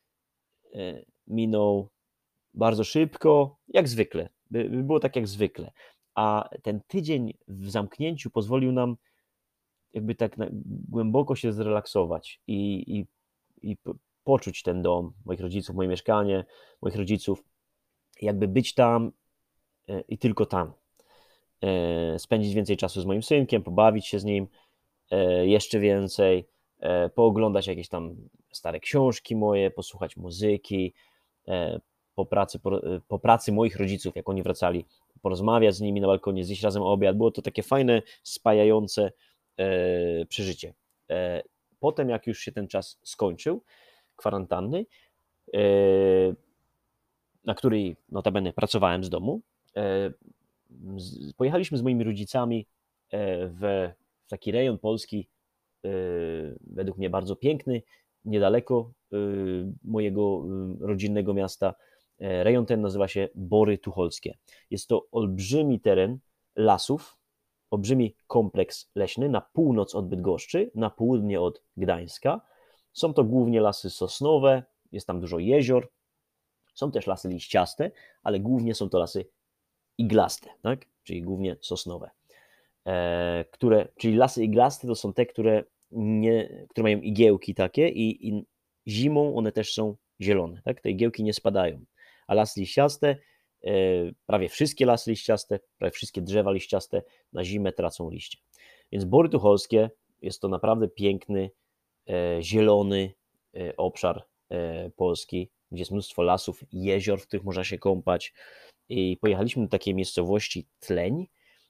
e, 0.76 1.04
minął 1.28 1.90
bardzo 2.54 2.84
szybko, 2.84 3.58
jak 3.68 3.88
zwykle. 3.88 4.30
By, 4.52 4.70
by 4.70 4.84
było 4.84 5.00
tak 5.00 5.16
jak 5.16 5.28
zwykle 5.28 5.72
a 6.16 6.50
ten 6.64 6.82
tydzień 6.88 7.34
w 7.48 7.70
zamknięciu 7.70 8.30
pozwolił 8.30 8.72
nam 8.72 8.98
jakby 9.94 10.16
tak 10.16 10.36
głęboko 10.90 11.36
się 11.36 11.54
zrelaksować 11.54 12.42
i, 12.48 12.84
i, 12.98 13.06
i 13.72 13.78
poczuć 14.24 14.64
ten 14.64 14.82
dom 14.82 15.14
moich 15.26 15.40
rodziców, 15.40 15.76
moje 15.76 15.90
mieszkanie, 15.90 16.46
moich 16.82 16.96
rodziców, 16.96 17.44
jakby 18.22 18.48
być 18.48 18.74
tam 18.74 19.12
e, 19.88 20.02
i 20.02 20.18
tylko 20.18 20.46
tam. 20.46 20.74
E, 21.64 22.20
spędzić 22.20 22.54
więcej 22.54 22.78
czasu 22.78 23.02
z 23.02 23.06
moim 23.06 23.24
synkiem, 23.24 23.64
pobawić 23.64 24.08
się 24.08 24.20
z 24.20 24.24
nim 24.24 24.48
e, 25.12 25.48
jeszcze 25.48 25.80
więcej, 25.80 26.46
pooglądać 27.16 27.68
jakieś 27.68 27.90
tam 27.90 28.16
stare 28.52 28.80
książki 28.80 29.36
moje, 29.36 29.72
posłuchać 29.72 30.18
muzyki, 30.18 30.94
po 32.16 32.26
pracy, 32.26 32.60
po, 32.60 32.82
po 33.08 33.20
pracy 33.20 33.52
moich 33.52 33.76
rodziców, 33.76 34.16
jak 34.16 34.30
oni 34.30 34.44
wracali 34.44 34.86
porozmawiać 35.22 35.76
z 35.76 35.82
nimi 35.82 36.02
na 36.02 36.08
balkonie, 36.08 36.44
zjeść 36.44 36.64
razem 36.64 36.84
obiad. 36.84 37.18
Było 37.18 37.32
to 37.32 37.42
takie 37.42 37.64
fajne, 37.64 38.02
spajające 38.24 39.12
e, 39.58 40.26
przeżycie. 40.26 40.74
E, 41.10 41.44
potem, 41.80 42.10
jak 42.10 42.28
już 42.28 42.40
się 42.40 42.52
ten 42.52 42.68
czas 42.68 43.00
skończył, 43.04 43.62
kwarantanny, 44.16 44.86
e, 45.54 45.60
na 47.46 47.56
której 47.56 47.96
notabene 48.10 48.54
pracowałem 48.54 49.04
z 49.04 49.10
domu, 49.10 49.42
e, 49.76 50.12
pojechaliśmy 51.38 51.78
z 51.78 51.82
moimi 51.82 52.04
rodzicami 52.04 52.68
e, 53.12 53.48
w, 53.48 53.90
taki 54.28 54.52
rejon 54.52 54.80
Polski, 54.80 55.30
e, 55.86 55.90
według 56.62 56.98
mnie 56.98 57.10
bardzo 57.10 57.36
piękny, 57.36 57.82
niedaleko 58.26 58.92
mojego 59.84 60.46
rodzinnego 60.80 61.34
miasta 61.34 61.74
E, 62.20 62.44
rejon 62.44 62.66
ten 62.66 62.82
nazywa 62.82 63.08
się 63.08 63.30
Bory 63.36 63.78
Tucholskie. 63.78 64.38
Jest 64.70 64.88
to 64.88 65.08
olbrzymi 65.12 65.80
teren 65.80 66.20
lasów, 66.56 67.18
olbrzymi 67.72 68.16
kompleks 68.28 68.92
leśny 68.96 69.30
na 69.30 69.42
północ 69.42 69.96
od 69.96 70.08
Bydgoszczy, 70.08 70.72
na 70.76 70.90
południe 70.90 71.42
od 71.42 71.64
Gdańska. 71.78 72.42
Są 72.94 73.14
to 73.14 73.24
głównie 73.24 73.62
lasy 73.62 73.90
sosnowe, 73.90 74.64
jest 74.92 75.08
tam 75.08 75.20
dużo 75.20 75.40
jezior, 75.40 75.90
Są 76.74 76.92
też 76.92 77.08
lasy 77.08 77.30
liściaste, 77.30 77.92
ale 78.24 78.40
głównie 78.40 78.76
są 78.76 78.90
to 78.90 79.00
lasy 79.00 79.26
iglaste, 79.98 80.50
tak? 80.62 80.86
czyli 81.04 81.22
głównie 81.22 81.56
sosnowe. 81.62 82.10
E, 82.88 83.46
które, 83.52 83.88
czyli 83.98 84.16
lasy 84.16 84.44
iglaste 84.44 84.88
to 84.88 84.96
są 84.96 85.14
te, 85.14 85.26
które, 85.26 85.64
nie, 85.92 86.66
które 86.70 86.84
mają 86.84 87.02
igiełki 87.02 87.56
takie 87.56 87.90
i, 87.90 88.30
i 88.30 88.46
zimą 88.88 89.36
one 89.36 89.52
też 89.52 89.74
są 89.74 89.96
zielone. 90.22 90.62
Tak? 90.66 90.82
Te 90.82 90.90
igiełki 90.90 91.24
nie 91.24 91.34
spadają. 91.34 91.86
A 92.28 92.34
lasy 92.34 92.60
liściaste, 92.60 93.16
e, 93.64 93.72
prawie 94.26 94.50
wszystkie 94.50 94.86
lasy 94.86 95.10
liściaste, 95.10 95.60
prawie 95.78 95.92
wszystkie 95.92 96.22
drzewa 96.22 96.52
liściaste 96.52 97.02
na 97.34 97.44
zimę 97.44 97.74
tracą 97.74 98.10
liście. 98.10 98.38
Więc 98.92 99.06
Bory 99.06 99.30
Tucholskie 99.30 99.90
jest 100.22 100.42
to 100.42 100.48
naprawdę 100.48 100.88
piękny, 100.88 101.52
e, 102.10 102.38
zielony 102.42 103.14
obszar 103.78 104.24
Polski, 104.96 105.50
gdzie 105.72 105.82
jest 105.82 105.92
mnóstwo 105.92 106.22
lasów, 106.22 106.64
jezior, 106.72 107.20
w 107.20 107.28
których 107.28 107.46
można 107.46 107.64
się 107.64 107.78
kąpać. 107.78 108.34
I 108.90 109.18
pojechaliśmy 109.22 109.64
do 109.64 109.70
takiej 109.70 109.96
miejscowości 109.96 110.68
Tleń, 110.80 111.28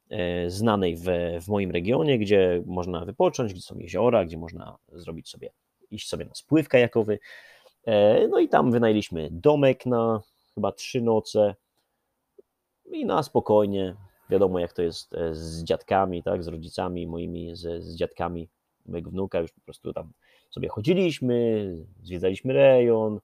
e, 0.10 0.50
znanej 0.50 0.96
w, 0.96 1.06
w 1.42 1.48
moim 1.48 1.72
regionie, 1.72 2.20
gdzie 2.20 2.64
można 2.66 3.06
wypocząć, 3.06 3.54
gdzie 3.54 3.62
są 3.62 3.78
jeziora, 3.78 4.26
gdzie 4.26 4.38
można 4.38 4.78
zrobić 4.92 5.30
sobie, 5.30 5.50
iść 5.92 6.10
sobie 6.10 6.26
na 6.26 6.36
spływ 6.36 6.70
kajakowy. 6.70 7.20
E, 7.86 8.28
no 8.28 8.40
i 8.40 8.50
tam 8.50 8.72
wynajęliśmy 8.72 9.30
domek 9.32 9.86
na 9.86 10.22
chyba 10.56 10.72
trzy 10.72 11.02
noce 11.02 11.56
i 12.86 13.06
na 13.06 13.24
spokojnie. 13.24 13.96
Wiadomo, 14.30 14.60
jak 14.60 14.74
to 14.74 14.82
jest 14.82 15.14
e, 15.14 15.36
z 15.36 15.64
dziadkami, 15.64 16.24
tak, 16.24 16.44
z 16.44 16.48
rodzicami 16.48 17.08
moimi, 17.08 17.56
z, 17.56 17.84
z 17.84 17.96
dziadkami 17.96 18.50
mojego 18.86 19.10
wnuka, 19.10 19.40
już 19.40 19.52
po 19.52 19.62
prostu 19.62 19.94
tam 19.94 20.12
sobie 20.50 20.70
chodziliśmy, 20.70 21.68
zwiedzaliśmy 22.04 22.54
rejon, 22.54 23.20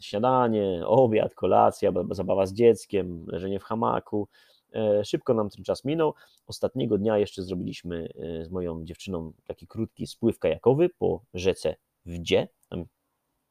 śniadanie, 0.00 0.82
obiad, 0.86 1.34
kolacja, 1.34 1.92
zabawa 2.10 2.46
z 2.46 2.52
dzieckiem, 2.52 3.26
leżenie 3.26 3.60
w 3.60 3.64
hamaku. 3.64 4.28
E, 4.74 5.04
szybko 5.04 5.34
nam 5.34 5.50
ten 5.50 5.64
czas 5.64 5.84
minął. 5.84 6.14
Ostatniego 6.46 6.98
dnia 6.98 7.18
jeszcze 7.18 7.42
zrobiliśmy 7.42 8.08
e, 8.18 8.44
z 8.44 8.50
moją 8.50 8.84
dziewczyną 8.84 9.32
taki 9.46 9.66
krótki 9.66 10.06
spływ 10.06 10.38
kajakowy 10.38 10.88
po 10.88 11.24
rzece 11.34 11.76
Wdzie. 12.06 12.48
Tam 12.68 12.84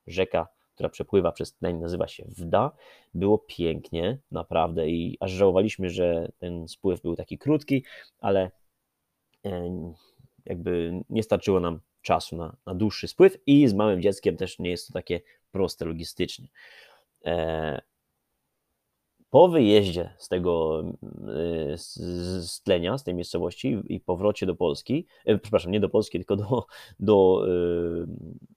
rzeka, 0.07 0.47
która 0.73 0.89
przepływa 0.89 1.31
przez 1.31 1.53
Tneń, 1.53 1.77
nazywa 1.77 2.07
się 2.07 2.25
Wda. 2.27 2.71
Było 3.13 3.37
pięknie, 3.37 4.19
naprawdę 4.31 4.89
i 4.89 5.17
aż 5.19 5.31
żałowaliśmy, 5.31 5.89
że 5.89 6.31
ten 6.37 6.67
spływ 6.67 7.01
był 7.01 7.15
taki 7.15 7.37
krótki, 7.37 7.83
ale 8.19 8.51
e, 9.45 9.93
jakby 10.45 11.01
nie 11.09 11.23
starczyło 11.23 11.59
nam 11.59 11.79
czasu 12.01 12.35
na, 12.35 12.55
na 12.65 12.75
dłuższy 12.75 13.07
spływ 13.07 13.37
i 13.45 13.67
z 13.67 13.73
małym 13.73 14.01
dzieckiem 14.01 14.37
też 14.37 14.59
nie 14.59 14.69
jest 14.69 14.87
to 14.87 14.93
takie 14.93 15.21
proste 15.53 15.85
logistycznie. 15.85 16.47
E, 17.25 17.81
po 19.29 19.47
wyjeździe 19.47 20.13
z 20.17 20.27
tego 20.27 20.83
e, 21.71 21.77
z 21.77 22.61
tlenia, 22.61 22.97
z 22.97 23.03
tej 23.03 23.13
miejscowości 23.13 23.81
i 23.87 23.99
powrocie 23.99 24.45
do 24.45 24.55
Polski, 24.55 25.07
e, 25.25 25.37
przepraszam, 25.37 25.71
nie 25.71 25.79
do 25.79 25.89
Polski, 25.89 26.17
tylko 26.17 26.35
do, 26.35 26.65
do, 26.99 27.45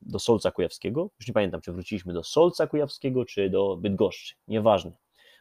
do 0.02 0.18
Solca 0.18 0.50
Kujawskiego, 0.50 1.10
już 1.20 1.28
nie 1.28 1.34
pamiętam, 1.34 1.60
czy 1.60 1.72
wróciliśmy 1.72 2.12
do 2.12 2.22
Solca 2.22 2.66
Kujawskiego, 2.66 3.24
czy 3.24 3.50
do 3.50 3.76
Bydgoszczy, 3.76 4.34
nieważne, 4.48 4.92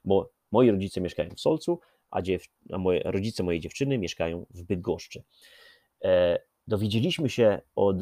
bo 0.06 0.32
moi 0.52 0.72
rodzice 0.72 1.02
mieszkają 1.02 1.30
w 1.30 1.40
Solcu, 1.40 1.80
a, 2.10 2.22
dziew, 2.22 2.46
a 2.72 2.78
moje, 2.78 3.02
rodzice 3.06 3.44
mojej 3.44 3.62
dziewczyny 3.62 3.98
mieszkają 3.98 4.46
w 4.50 4.64
Bydgoszczy. 4.64 5.24
dowiedzieliśmy 6.68 7.30
się 7.30 7.62
od, 7.76 7.98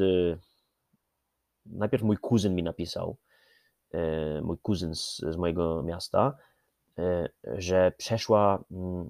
najpierw 1.65 2.03
mój 2.03 2.17
kuzyn 2.17 2.55
mi 2.55 2.63
napisał, 2.63 3.17
E, 3.17 3.32
mój 4.43 4.57
kuzyn 4.57 4.95
z, 4.95 5.17
z 5.17 5.37
mojego 5.37 5.83
miasta, 5.83 6.37
e, 6.97 7.29
że 7.43 7.91
przeszła 7.97 8.63
mm, 8.71 9.09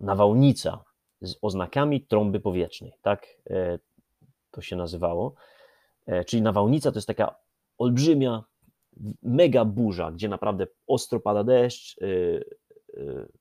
nawałnica 0.00 0.84
z 1.20 1.36
oznakami 1.42 2.00
trąby 2.00 2.40
powietrznej, 2.40 2.92
tak 3.02 3.26
e, 3.50 3.78
to 4.50 4.62
się 4.62 4.76
nazywało. 4.76 5.34
Czyli 6.26 6.42
nawałnica 6.42 6.92
to 6.92 6.98
jest 6.98 7.08
taka 7.08 7.34
olbrzymia, 7.78 8.44
mega 9.22 9.64
burza, 9.64 10.12
gdzie 10.12 10.28
naprawdę 10.28 10.66
ostro 10.86 11.20
pada 11.20 11.44
deszcz, 11.44 11.96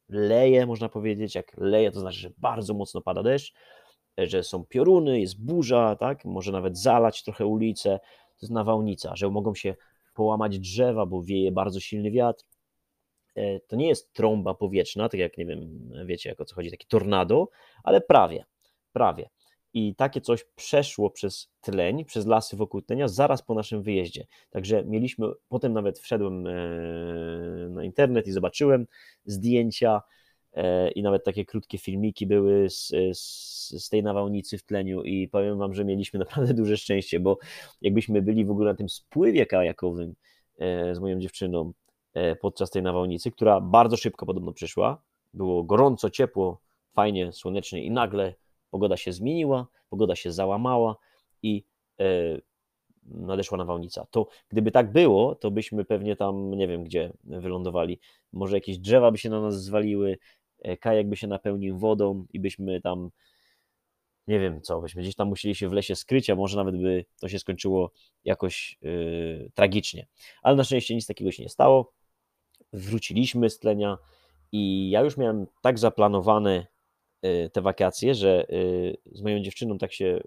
leje, 0.09 0.65
można 0.65 0.89
powiedzieć, 0.89 1.35
jak 1.35 1.57
leje, 1.57 1.91
to 1.91 1.99
znaczy, 1.99 2.19
że 2.19 2.31
bardzo 2.37 2.73
mocno 2.73 3.01
pada 3.01 3.23
deszcz, 3.23 3.53
że 4.17 4.43
są 4.43 4.65
pioruny, 4.65 5.19
jest 5.19 5.45
burza, 5.45 5.95
tak, 5.95 6.25
może 6.25 6.51
nawet 6.51 6.77
zalać 6.77 7.23
trochę 7.23 7.45
ulicę, 7.45 7.99
to 8.39 8.45
jest 8.45 8.53
nawałnica, 8.53 9.15
że 9.15 9.29
mogą 9.29 9.55
się 9.55 9.75
połamać 10.19 10.59
drzewa, 10.59 11.05
bo 11.05 11.23
wieje 11.23 11.51
bardzo 11.51 11.79
silny 11.79 12.11
wiatr. 12.11 12.43
E, 13.35 13.59
to 13.59 13.75
nie 13.75 13.87
jest 13.87 14.13
trąba 14.13 14.53
powietrzna, 14.53 15.09
tak 15.09 15.19
jak 15.19 15.37
nie 15.37 15.45
wiem, 15.45 15.89
wiecie, 16.05 16.29
jak 16.29 16.41
o 16.41 16.45
co 16.45 16.55
chodzi, 16.55 16.71
taki 16.71 16.87
tornado, 16.87 17.49
ale 17.83 18.01
prawie, 18.01 18.45
prawie. 18.93 19.29
I 19.73 19.95
takie 19.95 20.21
coś 20.21 20.45
przeszło 20.55 21.09
przez 21.09 21.51
tleń, 21.61 22.05
przez 22.05 22.25
lasy 22.25 22.57
wokół 22.57 22.81
tlenia 22.81 23.07
zaraz 23.07 23.41
po 23.41 23.53
naszym 23.53 23.83
wyjeździe. 23.83 24.25
Także 24.49 24.83
mieliśmy, 24.85 25.27
potem 25.47 25.73
nawet 25.73 25.99
wszedłem 25.99 26.47
e, 26.47 26.51
na 27.69 27.83
internet 27.83 28.27
i 28.27 28.31
zobaczyłem 28.31 28.87
zdjęcia 29.25 30.01
i 30.95 31.03
nawet 31.03 31.23
takie 31.23 31.45
krótkie 31.45 31.77
filmiki 31.77 32.27
były 32.27 32.69
z, 32.69 32.91
z, 33.13 33.83
z, 33.83 33.89
tej 33.89 34.03
nawałnicy 34.03 34.57
w 34.57 34.63
tleniu 34.63 35.03
i 35.03 35.27
powiem 35.27 35.57
wam, 35.57 35.73
że 35.73 35.85
mieliśmy 35.85 36.19
naprawdę 36.25 36.53
duże 36.53 36.77
szczęście, 36.77 37.19
bo 37.19 37.37
jakbyśmy 37.81 38.21
byli 38.21 38.45
w 38.45 38.51
ogóle 38.51 38.71
na 38.71 38.77
tym 38.77 38.89
spływie 38.89 39.45
kajakowym 39.45 40.15
e, 40.57 40.95
z 40.95 40.99
moją 40.99 41.19
dziewczyną 41.19 41.73
e, 42.13 42.35
podczas 42.35 42.69
tej 42.69 42.83
nawałnicy, 42.83 43.31
która 43.31 43.61
bardzo 43.61 43.97
szybko 43.97 44.25
podobno 44.25 44.53
przyszła, 44.53 45.01
było 45.33 45.63
gorąco, 45.63 46.09
ciepło, 46.09 46.61
fajnie, 46.93 47.33
słonecznie 47.33 47.83
i 47.83 47.91
nagle 47.91 48.33
pogoda 48.69 48.97
się 48.97 49.13
zmieniła, 49.13 49.67
pogoda 49.89 50.15
się 50.15 50.31
załamała 50.31 50.95
i 51.43 51.63
e, 51.99 52.05
nadeszła 53.05 53.57
nawałnica. 53.57 54.05
To 54.11 54.27
gdyby 54.49 54.71
tak 54.71 54.91
było, 54.91 55.35
to 55.35 55.51
byśmy 55.51 55.85
pewnie 55.85 56.15
tam, 56.15 56.51
nie 56.51 56.67
wiem 56.67 56.83
gdzie, 56.83 57.13
wylądowali. 57.23 57.99
Może 58.33 58.57
jakieś 58.57 58.77
drzewa 58.77 59.11
by 59.11 59.17
się 59.17 59.29
na 59.29 59.41
nas 59.41 59.63
zwaliły, 59.63 60.17
kajak 60.79 61.09
by 61.09 61.15
się 61.15 61.27
napełnił 61.27 61.77
wodą 61.77 62.25
i 62.33 62.39
byśmy 62.39 62.81
tam 62.81 63.09
nie 64.29 64.39
wiem 64.39 64.61
co, 64.61 64.81
byśmy 64.81 65.01
gdzieś 65.01 65.15
tam 65.15 65.27
musieli 65.27 65.55
się 65.55 65.69
w 65.69 65.73
lesie 65.73 65.95
skryć, 65.95 66.29
a 66.29 66.35
może 66.35 66.57
nawet 66.57 66.77
by 66.77 67.05
to 67.19 67.29
się 67.29 67.39
skończyło 67.39 67.91
jakoś 68.25 68.77
yy, 68.81 69.51
tragicznie. 69.53 70.07
Ale 70.41 70.55
na 70.55 70.63
szczęście 70.63 70.95
nic 70.95 71.07
takiego 71.07 71.31
się 71.31 71.43
nie 71.43 71.49
stało. 71.49 71.93
Wróciliśmy 72.73 73.49
z 73.49 73.59
tlenia 73.59 73.97
i 74.51 74.89
ja 74.89 75.01
już 75.01 75.17
miałem 75.17 75.47
tak 75.61 75.79
zaplanowane 75.79 76.67
yy, 77.23 77.49
te 77.49 77.61
wakacje, 77.61 78.15
że 78.15 78.45
yy, 78.49 78.97
z 79.11 79.21
moją 79.21 79.41
dziewczyną 79.41 79.77
tak 79.77 79.93
się 79.93 80.05
y, 80.05 80.21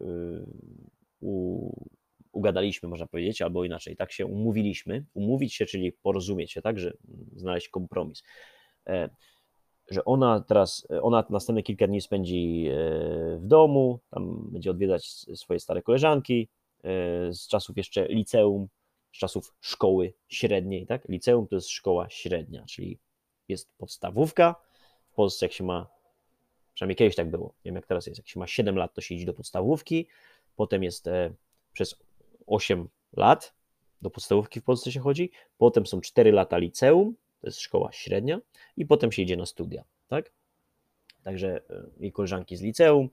u, 1.20 1.70
ugadaliśmy, 2.32 2.88
można 2.88 3.06
powiedzieć, 3.06 3.42
albo 3.42 3.64
inaczej, 3.64 3.96
tak 3.96 4.12
się 4.12 4.26
umówiliśmy. 4.26 5.04
Umówić 5.14 5.54
się, 5.54 5.66
czyli 5.66 5.92
porozumieć 5.92 6.52
się, 6.52 6.62
tak, 6.62 6.78
że 6.78 6.92
znaleźć 7.36 7.68
kompromis. 7.68 8.22
E, 9.92 9.94
że 9.94 10.04
ona 10.04 10.40
teraz, 10.40 10.86
ona 11.02 11.24
następne 11.30 11.62
kilka 11.62 11.86
dni 11.86 12.00
spędzi 12.00 12.66
e, 12.68 12.74
w 13.36 13.46
domu, 13.46 13.98
tam 14.10 14.48
będzie 14.52 14.70
odwiedzać 14.70 15.06
swoje 15.34 15.60
stare 15.60 15.82
koleżanki 15.82 16.48
e, 16.84 16.88
z 17.32 17.48
czasów 17.48 17.76
jeszcze 17.76 18.08
liceum, 18.08 18.68
z 19.12 19.18
czasów 19.18 19.54
szkoły 19.60 20.12
średniej, 20.28 20.86
tak? 20.86 21.08
Liceum 21.08 21.46
to 21.46 21.54
jest 21.54 21.68
szkoła 21.68 22.10
średnia, 22.10 22.64
czyli 22.66 22.98
jest 23.48 23.68
podstawówka. 23.78 24.54
W 25.10 25.14
Polsce 25.14 25.46
jak 25.46 25.52
się 25.52 25.64
ma, 25.64 25.86
przynajmniej 26.74 26.96
kiedyś 26.96 27.16
tak 27.16 27.30
było, 27.30 27.46
nie 27.46 27.68
wiem 27.68 27.74
jak 27.74 27.86
teraz 27.86 28.06
jest, 28.06 28.18
jak 28.18 28.28
się 28.28 28.40
ma 28.40 28.46
7 28.46 28.76
lat, 28.76 28.94
to 28.94 29.00
się 29.00 29.14
idzie 29.14 29.26
do 29.26 29.34
podstawówki, 29.34 30.06
potem 30.56 30.82
jest 30.82 31.06
e, 31.06 31.32
przez 31.72 31.96
8 32.46 32.88
lat 33.16 33.54
do 34.02 34.10
podstawówki 34.10 34.60
w 34.60 34.64
Polsce 34.64 34.92
się 34.92 35.00
chodzi, 35.00 35.30
potem 35.58 35.86
są 35.86 36.00
4 36.00 36.32
lata 36.32 36.58
liceum, 36.58 37.14
to 37.42 37.48
jest 37.48 37.60
szkoła 37.60 37.92
średnia, 37.92 38.40
i 38.76 38.86
potem 38.86 39.12
się 39.12 39.22
idzie 39.22 39.36
na 39.36 39.46
studia, 39.46 39.84
tak? 40.08 40.32
Także 41.22 41.62
e, 41.70 41.86
i 42.00 42.12
koleżanki 42.12 42.56
z 42.56 42.62
liceum 42.62 43.08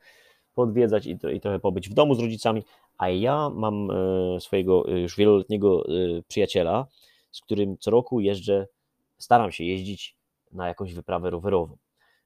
podwiedzać 0.53 1.05
i, 1.05 1.17
i 1.33 1.41
trochę 1.41 1.59
pobyć 1.59 1.89
w 1.89 1.93
domu 1.93 2.15
z 2.15 2.19
rodzicami, 2.19 2.63
a 2.97 3.09
ja 3.09 3.49
mam 3.49 3.91
e, 3.91 4.39
swojego 4.39 4.87
e, 4.87 4.99
już 4.99 5.17
wieloletniego 5.17 5.83
przyjaciela, 6.27 6.87
z 7.31 7.41
którym 7.41 7.77
co 7.77 7.91
roku 7.91 8.19
jeżdżę, 8.19 8.67
staram 9.17 9.51
się 9.51 9.63
jeździć 9.63 10.17
na 10.51 10.67
jakąś 10.67 10.93
wyprawę 10.93 11.29
rowerową. 11.29 11.77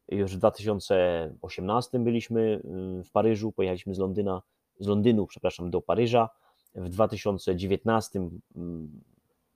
Już 0.08 0.36
w 0.36 0.38
2018 0.38 2.00
byliśmy 2.00 2.62
w 3.06 3.12
Paryżu, 3.12 3.52
pojechaliśmy 3.52 3.96
z 3.96 4.00
Londyna, 4.00 4.42
z 4.80 4.88
Londynu, 4.88 5.28
przepraszam, 5.28 5.72
do 5.72 5.82
Paryża. 5.82 6.30
W 6.76 6.90
2019 6.90 8.30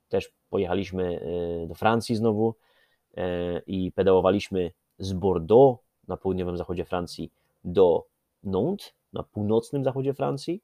też 0.09 0.31
pojechaliśmy 0.49 1.21
do 1.67 1.75
Francji 1.75 2.15
znowu 2.15 2.55
E, 3.17 3.61
i 3.67 3.91
pedałowaliśmy 3.91 4.71
z 4.99 5.13
Bordeaux 5.13 5.83
na 6.07 6.17
południowym 6.17 6.57
zachodzie 6.57 6.85
Francji 6.85 7.31
do 7.63 8.05
Nantes 8.43 8.93
na 9.13 9.23
północnym 9.23 9.83
zachodzie 9.83 10.13
Francji. 10.13 10.61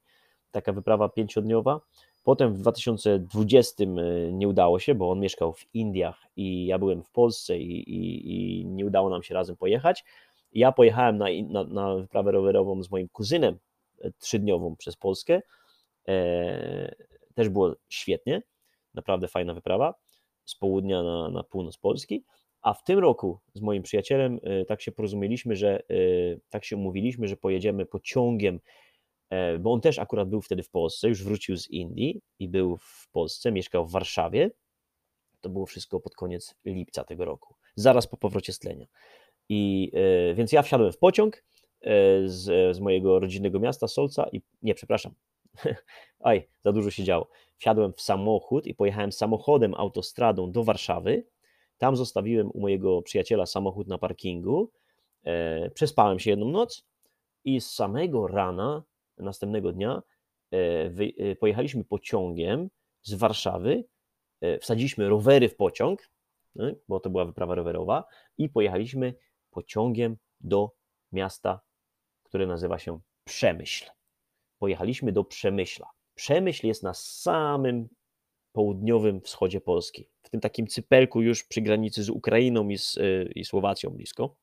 Taka 0.50 0.72
wyprawa 0.72 1.08
pięciodniowa. 1.08 1.80
Potem 2.24 2.54
w 2.54 2.58
2020 2.58 3.84
nie 4.32 4.48
udało 4.48 4.78
się, 4.78 4.94
bo 4.94 5.10
on 5.10 5.20
mieszkał 5.20 5.52
w 5.52 5.74
Indiach 5.74 6.22
i 6.36 6.66
ja 6.66 6.78
byłem 6.78 7.02
w 7.02 7.10
Polsce 7.10 7.58
i, 7.58 7.90
i, 7.90 8.60
i 8.60 8.66
nie 8.66 8.86
udało 8.86 9.10
nam 9.10 9.22
się 9.22 9.34
razem 9.34 9.56
pojechać. 9.56 10.04
Ja 10.52 10.72
pojechałem 10.72 11.18
na, 11.18 11.26
na, 11.48 11.64
na 11.64 11.94
wyprawę 11.94 12.32
rowerową 12.32 12.82
z 12.82 12.90
moim 12.90 13.08
kuzynem 13.08 13.58
trzydniową 14.18 14.76
przez 14.76 14.96
Polskę. 14.96 15.42
E, 16.08 16.94
też 17.34 17.48
było 17.48 17.74
świetnie, 17.88 18.42
naprawdę 18.94 19.28
fajna 19.28 19.54
wyprawa 19.54 19.94
z 20.44 20.54
południa 20.54 21.02
na, 21.02 21.30
na 21.30 21.42
północ 21.42 21.78
Polski. 21.78 22.24
A 22.64 22.74
w 22.74 22.84
tym 22.84 22.98
roku 22.98 23.40
z 23.54 23.60
moim 23.60 23.82
przyjacielem 23.82 24.40
e, 24.42 24.64
tak 24.64 24.82
się 24.82 24.92
porozumieliśmy, 24.92 25.56
że 25.56 25.80
e, 25.80 25.94
tak 26.48 26.64
się 26.64 26.76
umówiliśmy, 26.76 27.28
że 27.28 27.36
pojedziemy 27.36 27.86
pociągiem, 27.86 28.60
e, 29.30 29.58
bo 29.58 29.72
on 29.72 29.80
też 29.80 29.98
akurat 29.98 30.28
był 30.28 30.42
wtedy 30.42 30.62
w 30.62 30.70
Polsce, 30.70 31.08
już 31.08 31.24
wrócił 31.24 31.56
z 31.56 31.70
Indii 31.70 32.20
i 32.38 32.48
był 32.48 32.76
w 32.76 33.08
Polsce, 33.12 33.52
mieszkał 33.52 33.86
w 33.86 33.92
Warszawie. 33.92 34.50
To 35.40 35.48
było 35.48 35.66
wszystko 35.66 36.00
pod 36.00 36.14
koniec 36.14 36.54
lipca 36.64 37.04
tego 37.04 37.24
roku, 37.24 37.54
zaraz 37.76 38.06
po 38.06 38.16
powrocie 38.16 38.52
z 38.52 38.58
tlenia. 38.58 38.86
I 39.48 39.92
więc 40.34 40.52
ja 40.52 40.62
wsiadłem 40.62 40.92
w 40.92 40.98
pociąg 40.98 41.44
z, 42.24 42.76
z 42.76 42.80
mojego 42.80 43.20
rodzinnego 43.20 43.60
miasta 43.60 43.88
Solca 43.88 44.28
i 44.32 44.42
nie, 44.62 44.74
przepraszam, 44.74 45.14
aj, 46.20 46.48
za 46.64 46.72
dużo 46.72 46.90
się 46.90 47.04
działo. 47.04 47.28
Wsiadłem 47.58 47.92
w 47.92 48.00
samochód 48.00 48.66
i 48.66 48.74
pojechałem 48.74 49.12
samochodem 49.12 49.74
autostradą 49.74 50.52
do 50.52 50.64
Warszawy 50.64 51.24
tam 51.78 51.96
zostawiłem 51.96 52.50
u 52.50 52.60
mojego 52.60 53.02
przyjaciela 53.02 53.46
samochód 53.46 53.88
na 53.88 53.98
parkingu. 53.98 54.72
E, 55.24 55.70
przespałem 55.70 56.18
się 56.18 56.30
jedną 56.30 56.48
noc 56.48 56.86
i 57.44 57.60
z 57.60 57.70
samego 57.74 58.26
rana 58.26 58.82
następnego 59.18 59.72
dnia 59.72 60.02
e, 60.52 60.56
e, 61.18 61.36
pojechaliśmy 61.36 61.84
pociągiem 61.84 62.70
z 63.02 63.14
Warszawy, 63.14 63.84
wsadziliśmy 64.60 65.08
rowery 65.08 65.48
w 65.48 65.56
pociąg, 65.56 66.10
no, 66.54 66.64
bo 66.88 67.00
to 67.00 67.10
była 67.10 67.24
wyprawa 67.24 67.54
rowerowa, 67.54 68.04
i 68.38 68.48
pojechaliśmy 68.48 69.14
pociągiem 69.50 70.16
do 70.40 70.70
miasta, 71.12 71.60
które 72.22 72.46
nazywa 72.46 72.78
się 72.78 73.00
Przemyśl. 73.24 73.90
Pojechaliśmy 74.58 75.12
do 75.12 75.24
Przemyśla. 75.24 75.86
Przemyśl 76.14 76.66
jest 76.66 76.82
na 76.82 76.94
samym 76.94 77.88
południowym 78.52 79.20
wschodzie 79.20 79.60
Polski, 79.60 80.08
w 80.22 80.30
tym 80.30 80.40
takim 80.40 80.66
cypelku 80.66 81.22
już 81.22 81.44
przy 81.44 81.60
granicy 81.60 82.02
z 82.02 82.10
Ukrainą 82.10 82.68
i, 82.68 82.78
z, 82.78 82.96
y, 82.96 83.32
i 83.34 83.44
Słowacją 83.44 83.90
blisko. 83.90 84.36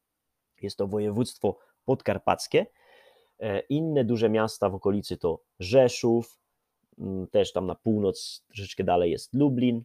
Jest 0.61 0.77
to 0.77 0.87
województwo 0.87 1.57
podkarpackie. 1.85 2.65
E, 3.39 3.59
inne 3.59 4.05
duże 4.05 4.29
miasta 4.29 4.69
w 4.69 4.75
okolicy 4.75 5.17
to 5.17 5.43
Rzeszów, 5.59 6.41
też 7.31 7.53
tam 7.53 7.65
na 7.65 7.75
północ, 7.75 8.43
troszeczkę 8.47 8.83
dalej 8.83 9.11
jest 9.11 9.33
Lublin. 9.33 9.83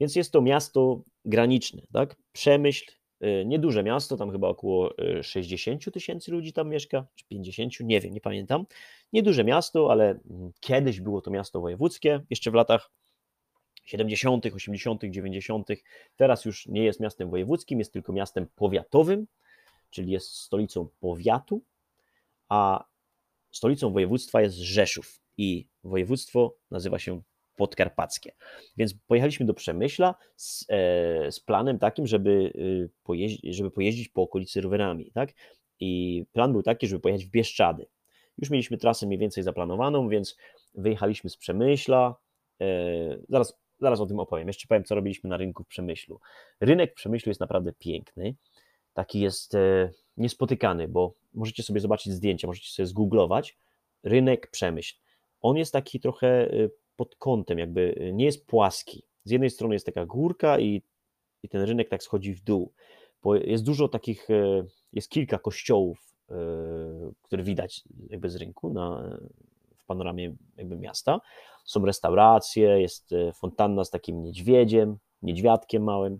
Więc 0.00 0.16
jest 0.16 0.32
to 0.32 0.42
miasto 0.42 1.02
graniczne, 1.24 1.82
tak? 1.92 2.16
Przemyśl, 2.32 2.92
nieduże 3.20 3.82
miasto, 3.82 4.16
tam 4.16 4.30
chyba 4.30 4.48
około 4.48 4.94
60 5.22 5.88
y, 5.88 5.90
tysięcy 5.90 6.32
ludzi 6.32 6.52
tam 6.52 6.68
mieszka, 6.68 7.06
czy 7.14 7.24
50, 7.24 7.80
nie 7.80 8.00
wiem, 8.00 8.14
nie 8.14 8.20
pamiętam. 8.20 8.66
Nieduże 9.12 9.44
miasto, 9.44 9.90
ale 9.90 10.10
mm, 10.30 10.52
kiedyś 10.60 11.00
było 11.00 11.20
to 11.20 11.30
miasto 11.30 11.60
wojewódzkie, 11.60 12.20
jeszcze 12.30 12.50
w 12.50 12.54
latach 12.54 12.90
70., 13.84 14.46
80., 14.46 15.02
90. 15.04 15.68
Teraz 16.16 16.44
już 16.44 16.66
nie 16.66 16.84
jest 16.84 17.00
miastem 17.00 17.30
wojewódzkim, 17.30 17.78
jest 17.78 17.92
tylko 17.92 18.12
miastem 18.12 18.46
powiatowym, 18.54 19.26
czyli 19.90 20.12
jest 20.12 20.34
stolicą 20.34 20.88
powiatu, 21.00 21.62
a 22.48 22.84
stolicą 23.50 23.92
województwa 23.92 24.42
jest 24.42 24.56
Rzeszów 24.56 25.20
i 25.36 25.66
województwo 25.84 26.54
nazywa 26.70 26.98
się 26.98 27.22
podkarpackie. 27.58 28.32
Więc 28.76 28.94
pojechaliśmy 28.94 29.46
do 29.46 29.54
Przemyśla 29.54 30.14
z, 30.36 30.66
e, 30.68 31.32
z 31.32 31.40
planem 31.40 31.78
takim, 31.78 32.06
żeby, 32.06 32.52
y, 32.54 32.90
pojeździć, 33.02 33.56
żeby 33.56 33.70
pojeździć 33.70 34.08
po 34.08 34.22
okolicy 34.22 34.60
rowerami. 34.60 35.10
Tak? 35.14 35.30
I 35.80 36.24
plan 36.32 36.52
był 36.52 36.62
taki, 36.62 36.86
żeby 36.86 37.00
pojechać 37.00 37.26
w 37.26 37.30
Bieszczady. 37.30 37.86
Już 38.38 38.50
mieliśmy 38.50 38.78
trasę 38.78 39.06
mniej 39.06 39.18
więcej 39.18 39.44
zaplanowaną, 39.44 40.08
więc 40.08 40.36
wyjechaliśmy 40.74 41.30
z 41.30 41.36
Przemyśla. 41.36 42.14
E, 42.60 42.66
zaraz 43.28 43.58
zaraz 43.80 44.00
o 44.00 44.06
tym 44.06 44.20
opowiem. 44.20 44.48
Jeszcze 44.48 44.66
powiem, 44.66 44.84
co 44.84 44.94
robiliśmy 44.94 45.30
na 45.30 45.36
rynku 45.36 45.64
w 45.64 45.66
Przemyślu. 45.66 46.20
Rynek 46.60 46.92
w 46.92 46.94
Przemyślu 46.94 47.30
jest 47.30 47.40
naprawdę 47.40 47.72
piękny. 47.72 48.34
Taki 48.92 49.20
jest 49.20 49.54
e, 49.54 49.90
niespotykany, 50.16 50.88
bo 50.88 51.14
możecie 51.34 51.62
sobie 51.62 51.80
zobaczyć 51.80 52.12
zdjęcia, 52.12 52.46
możecie 52.46 52.70
sobie 52.70 52.86
zgooglować. 52.86 53.58
Rynek 54.02 54.50
Przemyśl. 54.50 54.96
On 55.40 55.56
jest 55.56 55.72
taki 55.72 56.00
trochę 56.00 56.28
e, 56.28 56.68
pod 56.98 57.16
kątem, 57.16 57.58
jakby 57.58 57.94
e, 58.00 58.12
nie 58.12 58.24
jest 58.24 58.46
płaski. 58.46 59.02
Z 59.24 59.30
jednej 59.30 59.50
strony 59.50 59.74
jest 59.74 59.86
taka 59.86 60.06
górka 60.06 60.58
i, 60.58 60.82
i 61.42 61.48
ten 61.48 61.62
rynek 61.62 61.88
tak 61.88 62.02
schodzi 62.02 62.34
w 62.34 62.40
dół. 62.40 62.72
Bo 63.22 63.36
jest 63.36 63.64
dużo 63.64 63.88
takich, 63.88 64.28
jest 64.92 65.08
kilka 65.08 65.38
kościołów, 65.38 66.14
które 67.22 67.42
widać 67.42 67.82
jakby 68.10 68.30
z 68.30 68.36
rynku 68.36 68.72
na, 68.72 69.18
w 69.78 69.84
panoramie 69.84 70.36
jakby 70.56 70.76
miasta 70.76 71.20
są 71.64 71.84
restauracje, 71.84 72.80
jest 72.80 73.14
fontanna 73.34 73.84
z 73.84 73.90
takim 73.90 74.22
niedźwiedziem, 74.22 74.98
niedźwiadkiem 75.22 75.82
małym. 75.82 76.18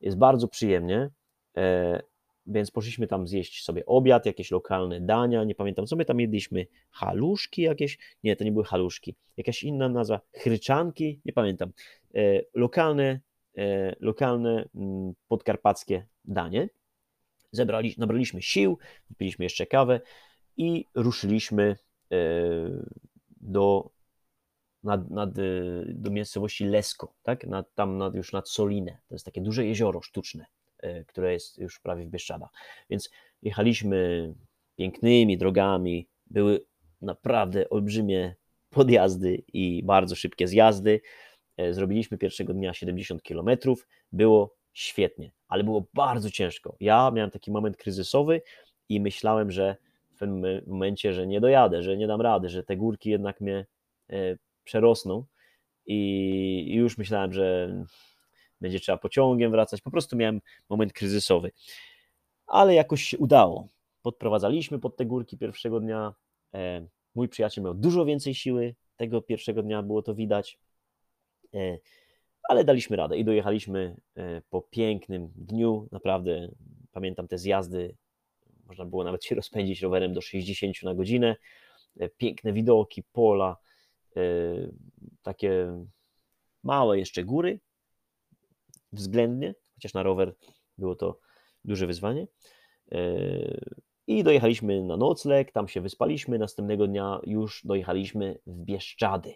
Jest 0.00 0.18
bardzo 0.18 0.48
przyjemnie, 0.48 1.10
e, 1.56 2.02
więc 2.46 2.70
poszliśmy 2.70 3.06
tam 3.06 3.28
zjeść 3.28 3.64
sobie 3.64 3.86
obiad, 3.86 4.26
jakieś 4.26 4.50
lokalne 4.50 5.00
dania, 5.00 5.44
nie 5.44 5.54
pamiętam, 5.54 5.86
co 5.86 5.96
my 5.96 6.04
tam 6.04 6.20
jedliśmy, 6.20 6.66
haluszki 6.90 7.62
jakieś, 7.62 7.98
nie, 8.24 8.36
to 8.36 8.44
nie 8.44 8.52
były 8.52 8.64
haluszki, 8.64 9.14
jakaś 9.36 9.62
inna 9.62 9.88
nazwa, 9.88 10.20
chryczanki, 10.32 11.20
nie 11.24 11.32
pamiętam, 11.32 11.72
e, 12.14 12.40
lokalne, 12.54 13.20
lokalne 14.00 14.68
mm, 14.74 15.12
podkarpackie 15.28 16.06
danie. 16.24 16.68
Zebrali, 17.52 17.94
nabraliśmy 17.98 18.42
sił, 18.42 18.78
wypiliśmy 19.10 19.44
jeszcze 19.44 19.66
kawę 19.66 20.00
i 20.56 20.86
ruszyliśmy 20.94 21.76
do 23.40 23.90
nad, 24.84 25.10
nad, 25.10 25.38
y, 25.38 25.84
do 25.88 26.10
miejscowości 26.10 26.64
Lesko, 26.64 27.14
tak? 27.22 27.46
Nad, 27.46 27.74
tam 27.74 27.98
nad, 27.98 28.14
już 28.14 28.32
nad 28.32 28.48
Solinę. 28.48 28.98
To 29.08 29.14
jest 29.14 29.24
takie 29.24 29.40
duże 29.40 29.66
jezioro 29.66 30.00
sztuczne, 30.02 30.46
które 31.06 31.32
jest 31.32 31.58
już 31.58 31.80
prawie 31.80 32.06
w 32.06 32.10
Bieszczadach. 32.10 32.50
Więc 32.90 33.10
jechaliśmy 33.42 34.34
pięknymi 34.76 35.38
drogami, 35.38 36.08
były 36.26 36.60
naprawdę 37.00 37.70
olbrzymie 37.70 38.34
podjazdy 38.70 39.42
i 39.52 39.82
bardzo 39.82 40.16
szybkie 40.16 40.48
zjazdy. 40.48 41.00
E, 41.56 41.74
zrobiliśmy 41.74 42.18
pierwszego 42.18 42.54
dnia 42.54 42.74
70 42.74 43.22
km, 43.22 43.48
było 44.12 44.56
świetnie, 44.72 45.30
ale 45.48 45.64
było 45.64 45.86
bardzo 45.94 46.30
ciężko. 46.30 46.76
Ja 46.80 47.10
miałem 47.10 47.30
taki 47.30 47.50
moment 47.50 47.76
kryzysowy 47.76 48.42
i 48.88 49.00
myślałem, 49.00 49.50
że 49.50 49.76
w 50.14 50.18
pewnym 50.18 50.62
momencie, 50.66 51.12
że 51.12 51.26
nie 51.26 51.40
dojadę, 51.40 51.82
że 51.82 51.96
nie 51.96 52.06
dam 52.06 52.20
rady, 52.20 52.48
że 52.48 52.62
te 52.62 52.76
górki 52.76 53.10
jednak 53.10 53.40
mnie 53.40 53.66
e, 54.10 54.36
przerosną 54.64 55.24
i 55.86 56.74
już 56.74 56.98
myślałem, 56.98 57.32
że 57.32 57.74
będzie 58.64 58.80
trzeba 58.80 58.98
pociągiem 58.98 59.50
wracać. 59.50 59.80
Po 59.80 59.90
prostu 59.90 60.16
miałem 60.16 60.40
moment 60.68 60.92
kryzysowy. 60.92 61.50
Ale 62.46 62.74
jakoś 62.74 63.02
się 63.02 63.18
udało. 63.18 63.68
Podprowadzaliśmy 64.02 64.78
pod 64.78 64.96
te 64.96 65.06
górki 65.06 65.38
pierwszego 65.38 65.80
dnia. 65.80 66.14
E, 66.54 66.86
mój 67.14 67.28
przyjaciel 67.28 67.64
miał 67.64 67.74
dużo 67.74 68.04
więcej 68.04 68.34
siły. 68.34 68.74
Tego 68.96 69.22
pierwszego 69.22 69.62
dnia 69.62 69.82
było 69.82 70.02
to 70.02 70.14
widać. 70.14 70.58
E, 71.54 71.78
ale 72.48 72.64
daliśmy 72.64 72.96
radę 72.96 73.18
i 73.18 73.24
dojechaliśmy 73.24 73.96
e, 74.16 74.42
po 74.50 74.62
pięknym 74.62 75.32
dniu. 75.36 75.88
Naprawdę 75.92 76.48
pamiętam 76.92 77.28
te 77.28 77.38
zjazdy. 77.38 77.96
Można 78.66 78.84
było 78.84 79.04
nawet 79.04 79.24
się 79.24 79.34
rozpędzić 79.44 79.82
rowerem 79.82 80.14
do 80.14 80.20
60 80.20 80.82
na 80.82 80.94
godzinę. 80.94 81.36
Piękne 82.16 82.52
widoki, 82.52 83.02
pola 83.12 83.56
takie 85.22 85.84
małe 86.62 86.98
jeszcze 86.98 87.24
góry, 87.24 87.60
względnie, 88.94 89.54
chociaż 89.74 89.94
na 89.94 90.02
rower 90.02 90.34
było 90.78 90.94
to 90.94 91.18
duże 91.64 91.86
wyzwanie. 91.86 92.26
Y, 92.92 93.76
I 94.06 94.24
dojechaliśmy 94.24 94.82
na 94.82 94.96
nocleg, 94.96 95.52
tam 95.52 95.68
się 95.68 95.80
wyspaliśmy. 95.80 96.38
Następnego 96.38 96.86
dnia 96.86 97.20
już 97.26 97.62
dojechaliśmy 97.64 98.38
w 98.46 98.64
Bieszczady 98.64 99.34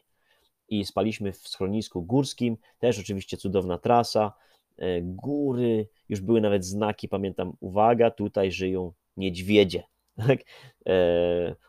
i 0.69 0.85
spaliśmy 0.85 1.33
w 1.33 1.49
schronisku 1.49 2.03
górskim. 2.03 2.57
Też 2.79 2.99
oczywiście 2.99 3.37
cudowna 3.37 3.79
trasa, 3.79 4.33
y, 4.79 5.01
góry, 5.05 5.89
już 6.09 6.21
były 6.21 6.41
nawet 6.41 6.65
znaki, 6.65 7.09
pamiętam, 7.09 7.53
uwaga, 7.61 8.11
tutaj 8.11 8.53
żyją 8.53 8.93
niedźwiedzie. 9.17 9.83
Tak? 10.27 10.39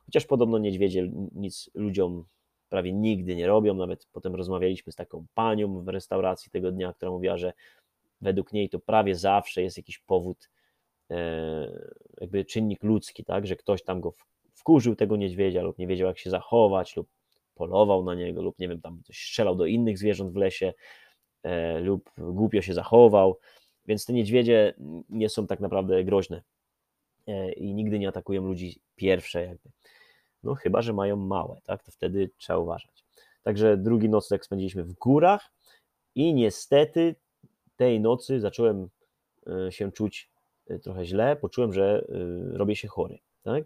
Chociaż 0.06 0.26
podobno 0.26 0.58
niedźwiedzie 0.58 1.12
nic 1.36 1.70
ludziom 1.74 2.26
prawie 2.70 2.94
nigdy 2.94 3.36
nie 3.36 3.48
robią. 3.48 3.74
Nawet 3.74 4.08
potem 4.12 4.36
rozmawialiśmy 4.36 4.92
z 4.92 4.96
taką 4.96 5.26
panią 5.34 5.84
w 5.84 5.88
restauracji 5.88 6.52
tego 6.52 6.72
dnia, 6.72 6.94
która 6.94 7.12
mówiła, 7.12 7.38
że 7.38 7.54
według 8.22 8.54
niej 8.54 8.70
to 8.70 8.80
prawie 8.80 9.16
zawsze 9.16 9.62
jest 9.62 9.78
jakiś 9.78 10.00
powód, 10.00 10.50
e, 11.12 11.90
jakby 12.22 12.46
czynnik 12.46 12.84
ludzki, 12.84 13.24
tak, 13.26 13.48
że 13.48 13.56
ktoś 13.56 13.84
tam 13.84 14.02
go 14.02 14.14
wkurzył 14.54 14.96
tego 14.96 15.16
niedźwiedzia 15.16 15.62
lub 15.62 15.78
nie 15.78 15.88
wiedział 15.88 16.08
jak 16.08 16.20
się 16.20 16.30
zachować 16.30 16.96
lub 16.96 17.08
polował 17.56 18.04
na 18.04 18.16
niego 18.16 18.42
lub 18.42 18.60
nie 18.60 18.68
wiem, 18.68 18.82
tam 18.82 19.02
strzelał 19.14 19.56
do 19.56 19.66
innych 19.66 19.98
zwierząt 19.98 20.34
w 20.34 20.36
lesie 20.36 20.74
e, 21.44 21.80
lub 21.80 22.10
głupio 22.18 22.62
się 22.62 22.74
zachował, 22.74 23.40
więc 23.86 24.06
te 24.06 24.14
niedźwiedzie 24.14 24.74
nie 25.10 25.30
są 25.30 25.48
tak 25.48 25.60
naprawdę 25.60 26.04
groźne 26.04 26.42
e, 27.28 27.52
i 27.52 27.74
nigdy 27.74 28.00
nie 28.00 28.08
atakują 28.08 28.46
ludzi 28.46 28.82
pierwsze 28.96 29.46
jakby. 29.46 29.70
No 30.44 30.56
chyba, 30.56 30.82
że 30.82 30.94
mają 30.94 31.16
małe, 31.16 31.62
tak, 31.64 31.84
to 31.84 31.92
wtedy 31.92 32.30
trzeba 32.38 32.60
uważać. 32.60 33.06
Także 33.44 33.78
drugi 33.78 34.10
nocleg 34.10 34.46
spędziliśmy 34.46 34.84
w 34.84 34.94
górach 34.94 35.52
i 36.16 36.34
niestety 36.34 37.16
tej 37.80 38.00
nocy 38.00 38.40
zacząłem 38.40 38.90
e, 39.48 39.72
się 39.72 39.92
czuć 39.92 40.30
e, 40.70 40.80
trochę 40.80 41.06
źle, 41.06 41.36
poczułem, 41.36 41.74
że 41.74 42.08
e, 42.54 42.58
robię 42.58 42.76
się 42.76 42.88
chory. 42.88 43.20
Tak? 43.44 43.64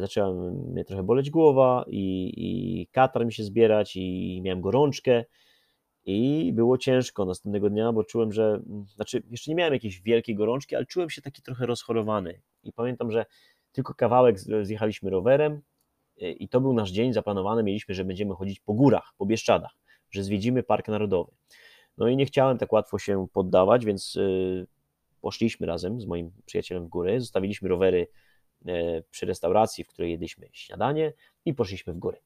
Zaczęła 0.00 0.50
mnie 0.52 0.84
trochę 0.84 1.02
boleć 1.02 1.30
głowa 1.30 1.84
i, 1.88 2.32
i 2.36 2.86
katar 2.86 3.26
mi 3.26 3.32
się 3.32 3.44
zbierać 3.44 3.96
i 3.96 4.40
miałem 4.44 4.60
gorączkę 4.60 5.24
i 6.04 6.52
było 6.54 6.78
ciężko 6.78 7.24
następnego 7.24 7.70
dnia, 7.70 7.92
bo 7.92 8.04
czułem, 8.04 8.32
że, 8.32 8.60
znaczy 8.86 9.22
jeszcze 9.30 9.50
nie 9.50 9.54
miałem 9.54 9.74
jakiejś 9.74 10.00
wielkiej 10.00 10.34
gorączki, 10.34 10.76
ale 10.76 10.86
czułem 10.86 11.10
się 11.10 11.22
taki 11.22 11.42
trochę 11.42 11.66
rozchorowany 11.66 12.40
i 12.64 12.72
pamiętam, 12.72 13.10
że 13.10 13.26
tylko 13.72 13.94
kawałek 13.94 14.38
zjechaliśmy 14.62 15.10
rowerem 15.10 15.60
i 16.16 16.48
to 16.48 16.60
był 16.60 16.72
nasz 16.72 16.90
dzień 16.90 17.12
zaplanowany, 17.12 17.62
mieliśmy, 17.62 17.94
że 17.94 18.04
będziemy 18.04 18.34
chodzić 18.34 18.60
po 18.60 18.74
górach, 18.74 19.12
po 19.18 19.26
Bieszczadach, 19.26 19.72
że 20.10 20.22
zwiedzimy 20.22 20.62
Park 20.62 20.88
Narodowy. 20.88 21.32
No 21.98 22.08
i 22.08 22.16
nie 22.16 22.26
chciałem 22.26 22.58
tak 22.58 22.72
łatwo 22.72 22.98
się 22.98 23.26
poddawać, 23.32 23.84
więc 23.84 24.16
y, 24.16 24.66
poszliśmy 25.20 25.66
razem 25.66 26.00
z 26.00 26.06
moim 26.06 26.30
przyjacielem 26.46 26.86
w 26.86 26.88
góry, 26.88 27.20
zostawiliśmy 27.20 27.68
rowery 27.68 28.06
e, 28.66 29.02
przy 29.02 29.26
restauracji, 29.26 29.84
w 29.84 29.88
której 29.88 30.10
jedliśmy 30.10 30.48
śniadanie 30.52 31.12
i 31.44 31.54
poszliśmy 31.54 31.92
w 31.92 31.98
góry. 31.98 32.20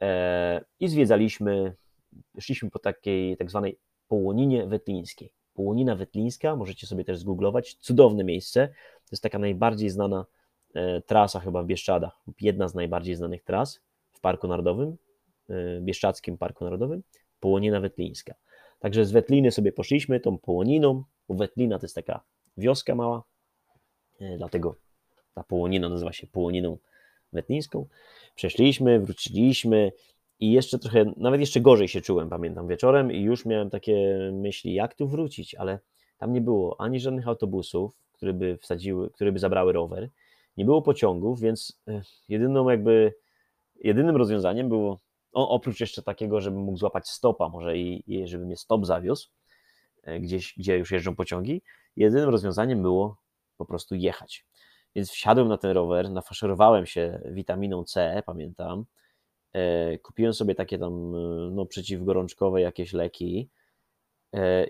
E, 0.00 0.64
I 0.80 0.88
zwiedzaliśmy, 0.88 1.74
szliśmy 2.40 2.70
po 2.70 2.78
takiej 2.78 3.36
tak 3.36 3.50
zwanej 3.50 3.78
połoninie 4.08 4.66
wetlińskiej. 4.66 5.32
Połonina 5.54 5.96
wetlińska, 5.96 6.56
możecie 6.56 6.86
sobie 6.86 7.04
też 7.04 7.18
zgooglować, 7.18 7.74
cudowne 7.74 8.24
miejsce. 8.24 8.68
To 9.04 9.08
jest 9.12 9.22
taka 9.22 9.38
najbardziej 9.38 9.90
znana 9.90 10.26
e, 10.74 11.02
trasa 11.02 11.40
chyba 11.40 11.62
w 11.62 11.66
Bieszczadach, 11.66 12.22
jedna 12.40 12.68
z 12.68 12.74
najbardziej 12.74 13.14
znanych 13.14 13.42
tras 13.42 13.80
w 14.12 14.20
Parku 14.20 14.48
Narodowym, 14.48 14.96
Bieszczadzkim 15.80 16.38
Parku 16.38 16.64
Narodowym, 16.64 17.02
Połonina 17.40 17.80
Wetlińska. 17.80 18.34
Także 18.82 19.04
z 19.04 19.12
Wetliny 19.12 19.50
sobie 19.50 19.72
poszliśmy 19.72 20.20
tą 20.20 20.38
Połoniną, 20.38 21.04
bo 21.28 21.34
Wetlina 21.34 21.78
to 21.78 21.84
jest 21.84 21.94
taka 21.94 22.20
wioska 22.56 22.94
mała, 22.94 23.22
e, 24.20 24.36
dlatego 24.36 24.76
ta 25.34 25.42
Połonina 25.42 25.88
nazywa 25.88 26.12
się 26.12 26.26
Połoniną 26.26 26.78
Wetlińską. 27.32 27.86
Przeszliśmy, 28.34 29.00
wróciliśmy 29.00 29.92
i 30.40 30.52
jeszcze 30.52 30.78
trochę, 30.78 31.12
nawet 31.16 31.40
jeszcze 31.40 31.60
gorzej 31.60 31.88
się 31.88 32.00
czułem, 32.00 32.28
pamiętam, 32.28 32.68
wieczorem 32.68 33.12
i 33.12 33.20
już 33.20 33.46
miałem 33.46 33.70
takie 33.70 34.18
myśli, 34.32 34.74
jak 34.74 34.94
tu 34.94 35.08
wrócić, 35.08 35.54
ale 35.54 35.78
tam 36.18 36.32
nie 36.32 36.40
było 36.40 36.80
ani 36.80 37.00
żadnych 37.00 37.28
autobusów, 37.28 37.92
które 38.12 38.32
by 38.32 38.58
wsadziły, 38.58 39.10
które 39.10 39.32
by 39.32 39.38
zabrały 39.38 39.72
rower, 39.72 40.08
nie 40.56 40.64
było 40.64 40.82
pociągów, 40.82 41.40
więc 41.40 41.82
e, 41.88 42.02
jedyną 42.28 42.70
jakby, 42.70 43.14
jedynym 43.84 44.16
rozwiązaniem 44.16 44.68
było 44.68 45.00
o, 45.32 45.48
oprócz 45.48 45.80
jeszcze 45.80 46.02
takiego, 46.02 46.40
żebym 46.40 46.60
mógł 46.60 46.78
złapać 46.78 47.08
stopa 47.08 47.48
może 47.48 47.78
i, 47.78 48.14
i 48.14 48.28
żeby 48.28 48.44
mnie 48.44 48.56
stop 48.56 48.86
zawiózł, 48.86 49.28
e, 50.02 50.20
gdzieś, 50.20 50.54
gdzie 50.58 50.78
już 50.78 50.90
jeżdżą 50.90 51.16
pociągi, 51.16 51.62
jedynym 51.96 52.28
rozwiązaniem 52.28 52.82
było 52.82 53.16
po 53.56 53.66
prostu 53.66 53.94
jechać. 53.94 54.46
Więc 54.94 55.10
wsiadłem 55.10 55.48
na 55.48 55.58
ten 55.58 55.70
rower, 55.70 56.10
nafaszerowałem 56.10 56.86
się 56.86 57.20
witaminą 57.24 57.84
C, 57.84 58.22
pamiętam, 58.26 58.84
e, 59.52 59.98
kupiłem 59.98 60.34
sobie 60.34 60.54
takie 60.54 60.78
tam 60.78 61.14
e, 61.14 61.18
no, 61.50 61.66
przeciwgorączkowe 61.66 62.60
jakieś 62.60 62.92
leki 62.92 63.50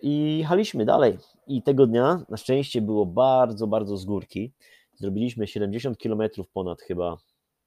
i 0.02 0.38
jechaliśmy 0.38 0.84
dalej. 0.84 1.18
I 1.46 1.62
tego 1.62 1.86
dnia 1.86 2.24
na 2.28 2.36
szczęście 2.36 2.80
było 2.80 3.06
bardzo, 3.06 3.66
bardzo 3.66 3.96
z 3.96 4.04
górki. 4.04 4.52
Zrobiliśmy 4.94 5.46
70 5.46 5.98
km 5.98 6.22
ponad 6.52 6.82
chyba 6.82 7.16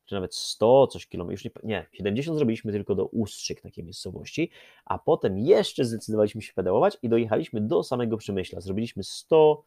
czy 0.06 0.16
nawet 0.16 0.36
100 0.36 0.88
coś 0.88 1.08
kilometrów, 1.08 1.46
już 1.46 1.54
nie, 1.64 1.70
nie, 1.70 1.86
70 1.92 2.38
zrobiliśmy 2.38 2.72
tylko 2.72 2.96
do 2.96 3.06
Ustrzyk, 3.06 3.62
takiej 3.62 3.84
miejscowości, 3.84 4.52
a 4.86 5.00
potem 5.00 5.38
jeszcze 5.38 5.86
zdecydowaliśmy 5.86 6.42
się 6.42 6.54
pedałować 6.54 6.98
i 7.02 7.10
dojechaliśmy 7.10 7.62
do 7.62 7.84
samego 7.84 8.18
Przemyśla. 8.18 8.62
Zrobiliśmy 8.62 9.04
100, 9.04 9.66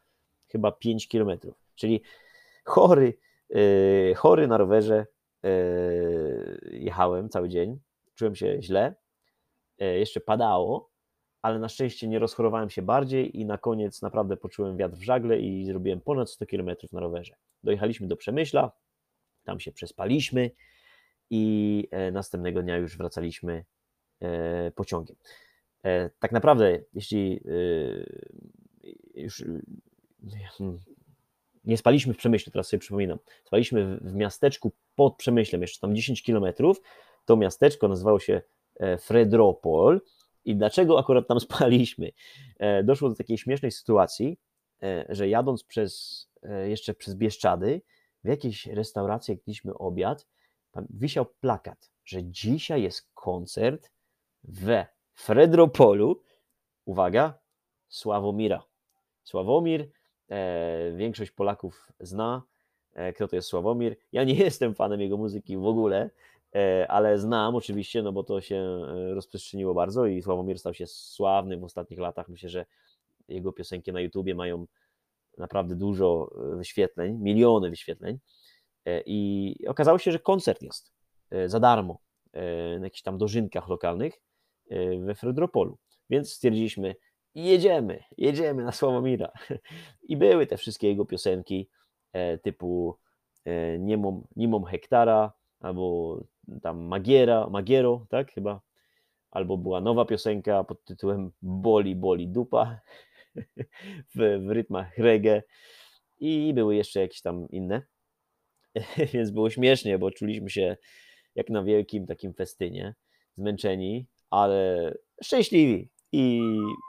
chyba 0.48 0.72
5 0.72 1.08
kilometrów, 1.08 1.54
czyli 1.74 2.02
chory, 2.64 3.14
yy, 3.50 4.14
chory 4.16 4.48
na 4.48 4.56
rowerze 4.56 5.06
yy, 5.42 6.70
jechałem 6.72 7.28
cały 7.28 7.48
dzień, 7.48 7.78
czułem 8.14 8.34
się 8.34 8.62
źle, 8.62 8.94
yy, 9.78 9.98
jeszcze 9.98 10.20
padało, 10.20 10.90
ale 11.42 11.58
na 11.58 11.68
szczęście 11.68 12.08
nie 12.08 12.18
rozchorowałem 12.18 12.70
się 12.70 12.82
bardziej 12.82 13.40
i 13.40 13.46
na 13.46 13.58
koniec 13.58 14.02
naprawdę 14.02 14.36
poczułem 14.36 14.76
wiatr 14.76 14.96
w 14.96 15.02
żagle 15.02 15.38
i 15.38 15.64
zrobiłem 15.64 16.00
ponad 16.00 16.30
100 16.30 16.46
km 16.46 16.70
na 16.92 17.00
rowerze. 17.00 17.34
Dojechaliśmy 17.62 18.06
do 18.06 18.16
Przemyśla, 18.16 18.72
tam 19.48 19.60
się 19.60 19.72
przespaliśmy 19.72 20.50
i 21.30 21.88
e, 21.90 22.10
następnego 22.10 22.62
dnia 22.62 22.76
już 22.76 22.98
wracaliśmy 22.98 23.64
e, 24.20 24.70
pociągiem. 24.70 25.16
E, 25.84 26.10
tak 26.18 26.32
naprawdę, 26.32 26.78
jeśli 26.94 27.40
już 29.14 29.44
hmm, 30.58 30.78
nie 31.64 31.76
spaliśmy 31.76 32.14
w 32.14 32.16
Przemyśle, 32.16 32.52
teraz 32.52 32.68
sobie 32.68 32.80
przypominam, 32.80 33.18
spaliśmy 33.44 33.98
w 34.00 34.14
miasteczku 34.14 34.72
pod 34.94 35.16
Przemyślem, 35.16 35.62
jeszcze 35.62 35.80
tam 35.80 35.96
10 35.96 36.22
kilometrów, 36.22 36.80
to 37.24 37.36
miasteczko 37.36 37.88
nazywało 37.88 38.20
się 38.20 38.42
Fredropol 39.00 40.00
i 40.44 40.56
dlaczego 40.56 40.98
akurat 40.98 41.28
tam 41.28 41.40
spaliśmy? 41.50 42.10
Doszło 42.84 43.08
do 43.08 43.14
takiej 43.14 43.38
śmiesznej 43.38 43.72
sytuacji, 43.72 44.38
że 45.08 45.28
jadąc 45.28 45.64
przez, 45.64 46.24
jeszcze 46.64 46.94
przez 46.94 47.14
Bieszczady, 47.14 47.80
w 48.24 48.28
jakiejś 48.28 48.66
restauracji, 48.66 49.32
jak 49.32 49.38
jedliśmy 49.38 49.74
obiad, 49.74 50.26
wisiał 50.90 51.26
plakat, 51.26 51.90
że 52.04 52.24
dzisiaj 52.24 52.82
jest 52.82 53.10
koncert 53.14 53.90
we 54.44 54.86
Fredropolu, 55.14 56.22
uwaga, 56.84 57.38
Sławomira. 57.88 58.62
Sławomir, 59.24 59.90
e, 60.30 60.92
większość 60.96 61.30
Polaków 61.30 61.88
zna, 62.00 62.42
e, 62.94 63.12
kto 63.12 63.28
to 63.28 63.36
jest 63.36 63.48
Sławomir. 63.48 63.96
Ja 64.12 64.24
nie 64.24 64.34
jestem 64.44 64.74
fanem 64.74 65.00
jego 65.00 65.16
muzyki 65.16 65.56
w 65.56 65.66
ogóle, 65.66 66.10
e, 66.54 66.86
ale 66.88 67.18
znam 67.18 67.54
oczywiście, 67.54 68.02
no 68.02 68.12
bo 68.12 68.24
to 68.24 68.40
się 68.40 68.56
e, 68.56 69.14
rozprzestrzeniło 69.14 69.74
bardzo 69.74 70.06
i 70.06 70.22
Sławomir 70.22 70.58
stał 70.58 70.74
się 70.74 70.86
sławny 70.86 71.58
w 71.58 71.64
ostatnich 71.64 72.00
latach. 72.00 72.28
Myślę, 72.28 72.48
że 72.48 72.66
jego 73.28 73.52
piosenki 73.52 73.92
na 73.92 74.00
YouTubie 74.00 74.34
mają 74.34 74.66
naprawdę 75.38 75.76
dużo 75.76 76.30
e, 76.52 76.56
wyświetleń, 76.56 77.18
miliony 77.18 77.70
wyświetleń. 77.70 78.18
E, 78.84 79.02
I 79.06 79.54
okazało 79.68 79.98
się, 79.98 80.12
że 80.12 80.18
koncert 80.18 80.62
jest 80.62 80.92
e, 81.30 81.48
za 81.48 81.60
darmo 81.60 81.98
na 82.78 82.84
jakichś 82.84 83.02
tam 83.02 83.18
dożynkach 83.18 83.68
lokalnych 83.68 84.22
we 85.00 85.14
Fredropolu. 85.14 85.78
Więc 86.10 86.32
stwierdziliśmy, 86.32 86.94
jedziemy, 87.34 88.04
jedziemy 88.16 88.64
na 88.64 88.72
Sławomira. 88.72 89.32
I 90.08 90.16
były 90.16 90.46
te 90.46 90.56
wszystkie 90.56 90.88
jego 90.88 91.04
piosenki 91.04 91.68
typu 92.42 92.98
Niemom, 93.78 94.26
Nimom 94.36 94.64
Hektara, 94.64 95.32
albo 95.60 96.16
tam 96.62 96.78
Magiera, 96.78 97.48
Magiero, 97.50 98.06
tak 98.08 98.32
chyba, 98.32 98.60
albo 99.30 99.56
była 99.56 99.80
nowa 99.80 100.04
piosenka 100.04 100.64
pod 100.64 100.84
tytułem 100.84 101.30
Boli, 101.42 101.96
boli 101.96 102.28
dupa, 102.28 102.80
w, 104.14 104.44
w 104.46 104.50
rytmach 104.50 104.98
reggae 104.98 105.42
i 106.20 106.54
były 106.54 106.76
jeszcze 106.76 107.00
jakieś 107.00 107.20
tam 107.20 107.48
inne. 107.50 107.82
Więc 109.12 109.30
było 109.30 109.50
śmiesznie, 109.50 109.98
bo 109.98 110.10
czuliśmy 110.10 110.50
się 110.50 110.76
jak 111.34 111.50
na 111.50 111.62
wielkim 111.62 112.06
takim 112.06 112.34
festynie, 112.34 112.94
zmęczeni, 113.36 114.06
ale 114.30 114.94
szczęśliwi 115.22 115.88
i, 116.12 116.42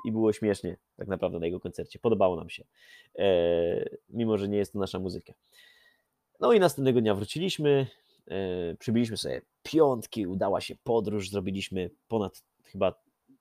i 0.05 0.11
było 0.11 0.33
śmiesznie 0.33 0.77
tak 0.95 1.07
naprawdę 1.07 1.39
na 1.39 1.45
jego 1.45 1.59
koncercie. 1.59 1.99
Podobało 1.99 2.35
nam 2.35 2.49
się, 2.49 2.63
e, 3.19 3.89
mimo 4.09 4.37
że 4.37 4.47
nie 4.47 4.57
jest 4.57 4.73
to 4.73 4.79
nasza 4.79 4.99
muzyka. 4.99 5.33
No 6.39 6.53
i 6.53 6.59
następnego 6.59 7.01
dnia 7.01 7.15
wróciliśmy, 7.15 7.87
e, 8.27 8.75
przybiliśmy 8.75 9.17
sobie 9.17 9.41
piątki, 9.63 10.27
udała 10.27 10.61
się 10.61 10.75
podróż, 10.83 11.29
zrobiliśmy 11.29 11.89
ponad 12.07 12.43
chyba 12.63 12.93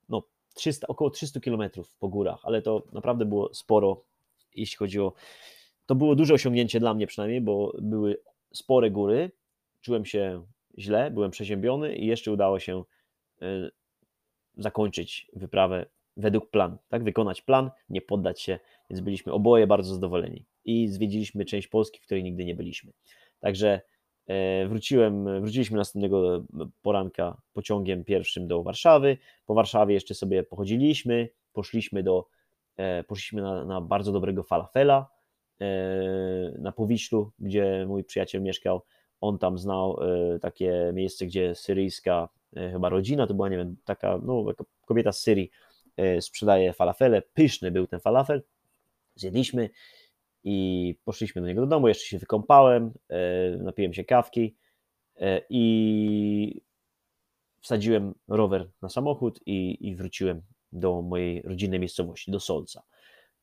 no, 0.09 0.23
300, 0.59 0.87
około 0.87 1.11
300 1.11 1.41
km 1.41 1.71
po 1.99 2.09
górach, 2.09 2.41
ale 2.43 2.63
to 2.63 2.83
naprawdę 2.93 3.25
było 3.25 3.55
sporo, 3.55 4.05
jeśli 4.55 4.77
chodzi 4.77 5.01
o. 5.01 5.13
To 5.87 5.95
było 5.95 6.15
duże 6.15 6.35
osiągnięcie 6.35 6.81
dla 6.81 6.95
mnie 6.95 7.07
przynajmniej, 7.07 7.41
bo 7.41 7.73
były 7.81 8.23
spore 8.55 8.91
góry, 8.91 9.31
czułem 9.81 10.05
się 10.05 10.47
źle, 10.79 11.11
byłem 11.11 11.31
przeziębiony 11.31 11.97
i 11.97 12.07
jeszcze 12.07 12.33
udało 12.33 12.59
się 12.59 12.85
e, 13.43 13.71
zakończyć 14.57 15.31
wyprawę 15.33 15.87
według 16.17 16.51
planu, 16.51 16.79
tak? 16.89 17.05
Wykonać 17.05 17.43
plan, 17.43 17.71
nie 17.89 18.01
poddać 18.01 18.41
się, 18.41 18.59
więc 18.91 19.01
byliśmy 19.01 19.33
oboje 19.33 19.67
bardzo 19.67 19.95
zadowoleni 19.95 20.47
i 20.65 20.89
zwiedziliśmy 20.89 21.45
część 21.45 21.69
Polski, 21.69 22.01
w 22.01 22.05
której 22.05 22.25
nigdy 22.25 22.45
nie 22.45 22.55
byliśmy. 22.55 22.93
Także 23.41 23.81
wróciłem, 24.69 25.41
wróciliśmy 25.41 25.77
następnego 25.77 26.45
poranka 26.83 27.41
pociągiem 27.53 28.05
pierwszym 28.05 28.49
do 28.49 28.63
Warszawy. 28.63 29.19
Po 29.47 29.55
Warszawie 29.55 29.95
jeszcze 29.95 30.15
sobie 30.15 30.43
pochodziliśmy, 30.43 31.29
poszliśmy 31.53 32.03
do, 32.03 32.29
e, 32.77 33.05
poszliśmy 33.05 33.43
na, 33.43 33.65
na 33.65 33.81
bardzo 33.81 34.13
dobrego 34.13 34.43
falafela 34.43 35.09
na 36.59 36.73
Powiślu, 36.73 37.33
gdzie 37.39 37.85
mój 37.89 38.05
przyjaciel 38.05 38.43
mieszkał. 38.43 38.83
On 39.21 39.39
tam 39.39 39.59
znał 39.59 40.01
takie 40.41 40.91
miejsce, 40.95 41.27
gdzie 41.27 41.55
syryjska 41.55 42.29
chyba 42.73 42.89
rodzina, 42.89 43.27
to 43.27 43.35
była, 43.35 43.49
nie 43.49 43.57
wiem, 43.57 43.77
taka 43.85 44.19
no, 44.23 44.45
kobieta 44.87 45.13
z 45.13 45.21
Syrii 45.21 45.51
sprzedaje 46.21 46.73
falafele. 46.73 47.23
Pyszny 47.23 47.71
był 47.71 47.87
ten 47.87 48.01
falafel. 48.01 48.43
Zjedliśmy 49.15 49.71
i 50.45 50.95
poszliśmy 51.05 51.43
do 51.43 51.49
niego 51.49 51.61
do 51.61 51.67
domu, 51.67 51.89
jeszcze 51.89 52.05
się 52.05 52.19
wykąpałem, 52.19 52.93
e, 53.09 53.57
napiłem 53.57 53.95
się 53.95 54.05
kawki 54.05 54.57
e, 55.17 55.41
i 55.51 56.63
wsadziłem 57.61 58.15
rower 58.29 58.71
na 58.83 58.89
samochód 58.89 59.41
i, 59.47 59.89
i 59.89 59.97
wróciłem 59.97 60.43
do 60.73 61.03
mojej 61.03 61.43
rodzinnej 61.43 61.81
miejscowości, 61.81 62.31
do 62.31 62.41
Solca. 62.41 62.83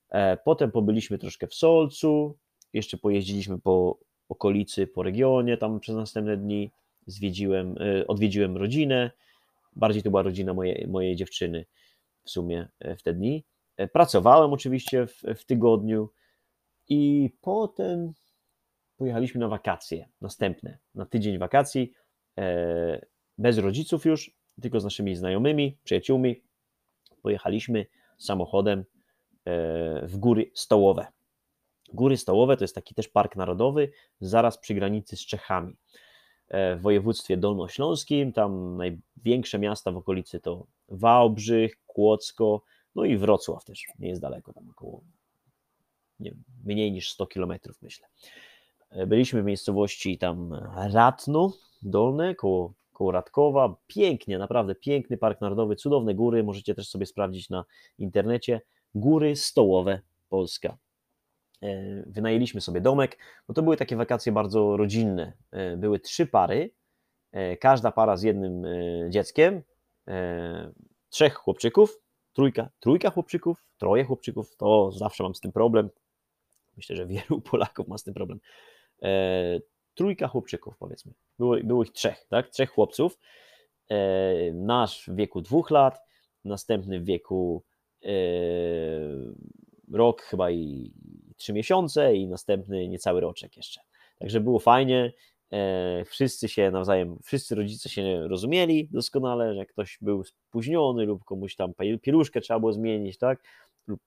E, 0.10 0.38
potem 0.38 0.71
pobyliśmy 0.71 1.17
troszkę 1.17 1.47
w 1.47 1.53
Solcu, 1.53 2.38
jeszcze 2.73 2.97
pojeździliśmy 2.97 3.60
po 3.60 3.99
okolicy, 4.29 4.88
po 4.88 5.03
regionie 5.03 5.58
tam 5.58 5.79
przez 5.79 5.95
następne 5.95 6.38
dni, 6.38 6.71
zwiedziłem, 7.08 7.75
odwiedziłem 8.08 8.58
rodzinę, 8.58 9.12
bardziej 9.75 10.03
to 10.03 10.10
była 10.10 10.21
rodzina 10.21 10.53
mojej, 10.53 10.88
mojej 10.88 11.15
dziewczyny 11.15 11.65
w 12.23 12.29
sumie 12.29 12.67
w 12.97 13.03
te 13.03 13.13
dni. 13.13 13.45
Pracowałem 13.93 14.53
oczywiście 14.53 15.08
w, 15.08 15.21
w 15.36 15.45
tygodniu, 15.45 16.10
i 16.89 17.29
potem 17.41 18.13
pojechaliśmy 18.97 19.39
na 19.39 19.47
wakacje 19.47 20.09
następne, 20.21 20.77
na 20.95 21.05
tydzień 21.05 21.37
wakacji, 21.37 21.91
e, 22.37 23.05
bez 23.37 23.57
rodziców 23.57 24.05
już, 24.05 24.31
tylko 24.61 24.79
z 24.79 24.83
naszymi 24.83 25.15
znajomymi, 25.15 25.77
przyjaciółmi. 25.83 26.43
Pojechaliśmy 27.21 27.85
samochodem 28.17 28.79
e, 28.79 28.85
w 30.07 30.17
góry 30.17 30.51
stołowe. 30.53 31.07
Góry 31.93 32.17
Stołowe 32.17 32.57
to 32.57 32.63
jest 32.63 32.75
taki 32.75 32.95
też 32.95 33.07
park 33.07 33.35
narodowy, 33.35 33.91
zaraz 34.19 34.57
przy 34.57 34.73
granicy 34.73 35.17
z 35.17 35.25
Czechami. 35.25 35.77
E, 36.47 36.75
w 36.75 36.81
województwie 36.81 37.37
dolnośląskim, 37.37 38.33
tam 38.33 38.77
największe 38.77 39.59
miasta 39.59 39.91
w 39.91 39.97
okolicy 39.97 40.39
to 40.39 40.67
Wałbrzych, 40.89 41.75
Kłodzko, 41.85 42.63
no 42.95 43.05
i 43.05 43.17
Wrocław 43.17 43.65
też, 43.65 43.83
nie 43.99 44.09
jest 44.09 44.21
daleko, 44.21 44.53
tam 44.53 44.69
około 44.69 45.01
nie, 46.19 46.36
mniej 46.65 46.91
niż 46.91 47.12
100 47.12 47.28
kilometrów, 47.28 47.82
myślę. 47.82 48.08
E, 48.89 49.08
byliśmy 49.08 49.41
w 49.41 49.45
miejscowości 49.45 50.17
tam 50.17 50.54
Ratno 50.93 51.54
Dolne, 51.82 52.36
koło, 52.36 52.73
koło 52.93 53.12
Radkowa. 53.12 53.75
Pięknie, 53.88 54.38
naprawdę 54.38 54.75
piękny 54.75 55.17
park 55.17 55.41
narodowy, 55.41 55.75
cudowne 55.75 56.15
góry. 56.15 56.43
Możecie 56.43 56.75
też 56.75 56.89
sobie 56.89 57.06
sprawdzić 57.06 57.49
na 57.49 57.65
internecie. 57.97 58.62
Góry 58.95 59.36
Stołowe 59.36 60.01
Polska. 60.30 60.78
E, 61.62 62.04
wynajęliśmy 62.08 62.62
sobie 62.62 62.82
domek, 62.82 63.17
bo 63.47 63.54
to 63.54 63.63
były 63.63 63.78
takie 63.78 63.95
wakacje 63.95 64.32
bardzo 64.32 64.78
rodzinne. 64.78 65.34
E, 65.51 65.78
były 65.78 65.99
trzy 65.99 66.28
pary, 66.28 66.71
każda 67.60 67.91
para 67.91 68.17
z 68.17 68.23
jednym 68.23 68.63
dzieckiem, 69.10 69.62
trzech 71.10 71.36
chłopczyków, 71.36 72.01
trójka, 72.34 72.69
trójka 72.80 73.10
chłopczyków, 73.10 73.65
troje 73.78 74.04
chłopczyków, 74.04 74.56
to 74.58 74.91
zawsze 74.91 75.23
mam 75.23 75.36
z 75.36 75.39
tym 75.39 75.51
problem. 75.51 75.89
Myślę, 76.77 76.95
że 76.95 77.05
wielu 77.15 77.41
Polaków 77.41 77.88
ma 77.88 77.97
z 77.97 78.03
tym 78.03 78.13
problem. 78.13 78.39
E, 79.01 79.59
trójka 79.93 80.27
chłopczyków, 80.27 80.77
powiedzmy. 80.77 81.13
Było, 81.39 81.57
było 81.63 81.83
ich 81.83 81.91
trzech, 81.91 82.25
tak? 82.29 82.49
Trzech 82.49 82.69
chłopców. 82.69 83.19
E, 83.89 84.53
nasz 84.53 85.05
w 85.07 85.15
wieku 85.15 85.41
dwóch 85.41 85.71
lat, 85.71 85.99
następny 86.45 86.99
w 86.99 87.05
wieku 87.05 87.63
e, 88.03 88.09
rok 89.93 90.21
chyba 90.21 90.51
i 90.51 90.93
trzy 91.38 91.53
miesiące 91.53 92.15
i 92.15 92.27
następny 92.27 92.89
niecały 92.89 93.21
roczek 93.21 93.57
jeszcze. 93.57 93.81
Także 94.19 94.39
było 94.39 94.59
fajnie. 94.59 95.13
E, 95.51 96.05
wszyscy 96.05 96.49
się 96.49 96.71
nawzajem, 96.71 97.17
wszyscy 97.23 97.55
rodzice 97.55 97.89
się 97.89 98.27
rozumieli 98.27 98.89
doskonale, 98.91 99.55
że 99.55 99.65
ktoś 99.65 99.97
był 100.01 100.23
spóźniony 100.23 101.05
lub 101.05 101.23
komuś 101.23 101.55
tam 101.55 101.73
pieluszkę 102.01 102.41
trzeba 102.41 102.59
było 102.59 102.73
zmienić, 102.73 103.17
tak? 103.17 103.43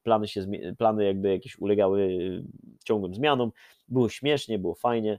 Plany, 0.02 0.28
się, 0.28 0.46
plany 0.78 1.04
jakby 1.04 1.30
jakieś 1.32 1.58
ulegały 1.58 2.00
y, 2.00 2.42
ciągłym 2.84 3.14
zmianom. 3.14 3.52
Było 3.88 4.08
śmiesznie, 4.08 4.58
było 4.58 4.74
fajnie 4.74 5.18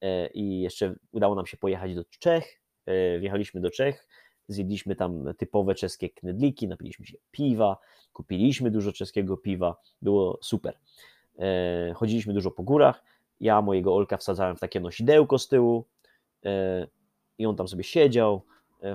e, 0.00 0.28
i 0.30 0.60
jeszcze 0.60 0.94
udało 1.12 1.34
nam 1.34 1.46
się 1.46 1.56
pojechać 1.56 1.94
do 1.94 2.04
Czech. 2.18 2.60
E, 2.86 3.18
wjechaliśmy 3.18 3.60
do 3.60 3.70
Czech, 3.70 4.08
zjedliśmy 4.48 4.96
tam 4.96 5.34
typowe 5.38 5.74
czeskie 5.74 6.10
knedliki, 6.10 6.68
napiliśmy 6.68 7.06
się 7.06 7.16
piwa, 7.30 7.78
kupiliśmy 8.12 8.70
dużo 8.70 8.92
czeskiego 8.92 9.36
piwa, 9.36 9.76
było 10.02 10.38
super. 10.42 10.78
E, 11.38 11.92
chodziliśmy 11.94 12.34
dużo 12.34 12.50
po 12.50 12.62
górach. 12.62 13.04
Ja 13.40 13.62
mojego 13.62 13.96
Olka 13.96 14.16
wsadzałem 14.16 14.56
w 14.56 14.60
takie 14.60 14.80
nosidełko 14.80 15.38
z 15.38 15.48
tyłu 15.48 15.84
i 17.38 17.46
on 17.46 17.56
tam 17.56 17.68
sobie 17.68 17.84
siedział. 17.84 18.42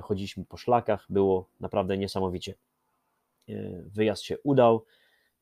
Chodziliśmy 0.02 0.46
po 0.46 0.58
szlakach, 0.58 1.06
było 1.10 1.50
naprawdę 1.60 1.98
niesamowicie. 1.98 2.56
Wyjazd 3.86 4.24
się 4.24 4.38
udał. 4.44 4.86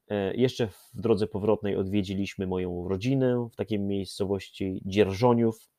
E, 0.09 0.35
jeszcze 0.35 0.67
w 0.67 1.01
drodze 1.01 1.27
powrotnej 1.27 1.75
odwiedziliśmy 1.75 2.47
moją 2.47 2.87
rodzinę 2.87 3.49
w 3.53 3.55
takiej 3.55 3.79
miejscowości 3.79 4.81
Dzierżoniów, 4.85 5.69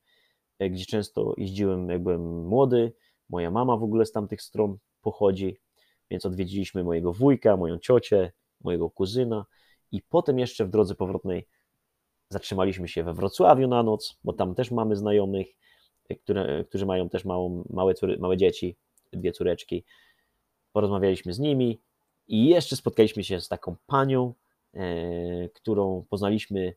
e, 0.59 0.69
gdzie 0.69 0.85
często 0.85 1.33
jeździłem, 1.37 1.89
jak 1.89 2.03
byłem 2.03 2.47
młody. 2.47 2.93
Moja 3.29 3.51
mama 3.51 3.77
w 3.77 3.83
ogóle 3.83 4.05
z 4.05 4.11
tamtych 4.11 4.41
stron 4.41 4.77
pochodzi, 5.01 5.57
więc 6.11 6.25
odwiedziliśmy 6.25 6.83
mojego 6.83 7.13
wujka, 7.13 7.57
moją 7.57 7.79
ciocię, 7.79 8.31
mojego 8.61 8.89
kuzyna 8.89 9.45
i 9.91 10.01
potem 10.01 10.39
jeszcze 10.39 10.65
w 10.65 10.69
drodze 10.69 10.95
powrotnej 10.95 11.47
zatrzymaliśmy 12.29 12.87
się 12.87 13.03
we 13.03 13.13
Wrocławiu 13.13 13.67
na 13.67 13.83
noc, 13.83 14.19
bo 14.23 14.33
tam 14.33 14.55
też 14.55 14.71
mamy 14.71 14.95
znajomych, 14.95 15.47
e, 16.09 16.15
które, 16.15 16.65
którzy 16.69 16.85
mają 16.85 17.09
też 17.09 17.25
małą, 17.25 17.63
małe, 17.69 17.93
małe 18.19 18.37
dzieci, 18.37 18.77
dwie 19.13 19.31
córeczki. 19.31 19.83
Porozmawialiśmy 20.71 21.33
z 21.33 21.39
nimi, 21.39 21.81
i 22.27 22.45
jeszcze 22.45 22.75
spotkaliśmy 22.75 23.23
się 23.23 23.41
z 23.41 23.47
taką 23.47 23.75
panią, 23.87 24.33
e, 24.73 25.49
którą 25.49 26.05
poznaliśmy 26.09 26.73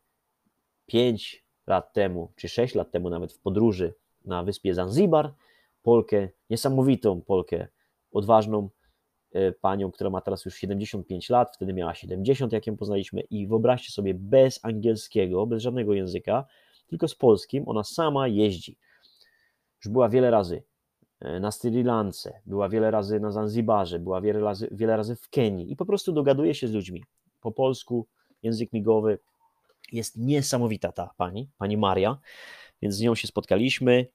5 0.86 1.44
lat 1.66 1.92
temu, 1.92 2.32
czy 2.36 2.48
6 2.48 2.74
lat 2.74 2.90
temu 2.90 3.10
nawet 3.10 3.32
w 3.32 3.38
podróży 3.38 3.94
na 4.24 4.42
wyspie 4.42 4.74
Zanzibar. 4.74 5.34
Polkę, 5.82 6.28
niesamowitą 6.50 7.20
Polkę, 7.20 7.68
odważną 8.12 8.70
e, 9.32 9.52
panią, 9.52 9.90
która 9.90 10.10
ma 10.10 10.20
teraz 10.20 10.44
już 10.44 10.54
75 10.54 11.30
lat, 11.30 11.56
wtedy 11.56 11.72
miała 11.72 11.94
70, 11.94 12.52
jak 12.52 12.66
ją 12.66 12.76
poznaliśmy, 12.76 13.20
i 13.20 13.46
wyobraźcie 13.46 13.92
sobie, 13.92 14.14
bez 14.14 14.64
angielskiego, 14.64 15.46
bez 15.46 15.62
żadnego 15.62 15.94
języka, 15.94 16.44
tylko 16.86 17.08
z 17.08 17.14
polskim, 17.14 17.68
ona 17.68 17.84
sama 17.84 18.28
jeździ. 18.28 18.78
Już 19.84 19.92
była 19.92 20.08
wiele 20.08 20.30
razy 20.30 20.62
na 21.20 21.50
Sri 21.50 21.82
Lance, 21.82 22.40
była 22.46 22.68
wiele 22.68 22.90
razy 22.90 23.20
na 23.20 23.32
Zanzibarze, 23.32 23.98
była 23.98 24.20
wiele 24.20 24.40
razy, 24.40 24.68
wiele 24.70 24.96
razy 24.96 25.16
w 25.16 25.28
Kenii 25.28 25.72
i 25.72 25.76
po 25.76 25.86
prostu 25.86 26.12
dogaduje 26.12 26.54
się 26.54 26.68
z 26.68 26.72
ludźmi 26.72 27.04
po 27.40 27.52
polsku, 27.52 28.06
język 28.42 28.72
migowy. 28.72 29.18
Jest 29.92 30.16
niesamowita 30.16 30.92
ta 30.92 31.10
pani, 31.16 31.48
pani 31.58 31.76
Maria, 31.76 32.18
więc 32.82 32.94
z 32.94 33.00
nią 33.00 33.14
się 33.14 33.28
spotkaliśmy. 33.28 34.06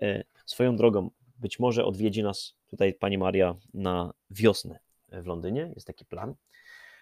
E, 0.00 0.24
swoją 0.46 0.76
drogą, 0.76 1.10
być 1.38 1.58
może 1.58 1.84
odwiedzi 1.84 2.22
nas 2.22 2.54
tutaj 2.66 2.94
pani 2.94 3.18
Maria 3.18 3.54
na 3.74 4.12
wiosnę 4.30 4.78
w 5.08 5.26
Londynie, 5.26 5.72
jest 5.74 5.86
taki 5.86 6.04
plan. 6.04 6.34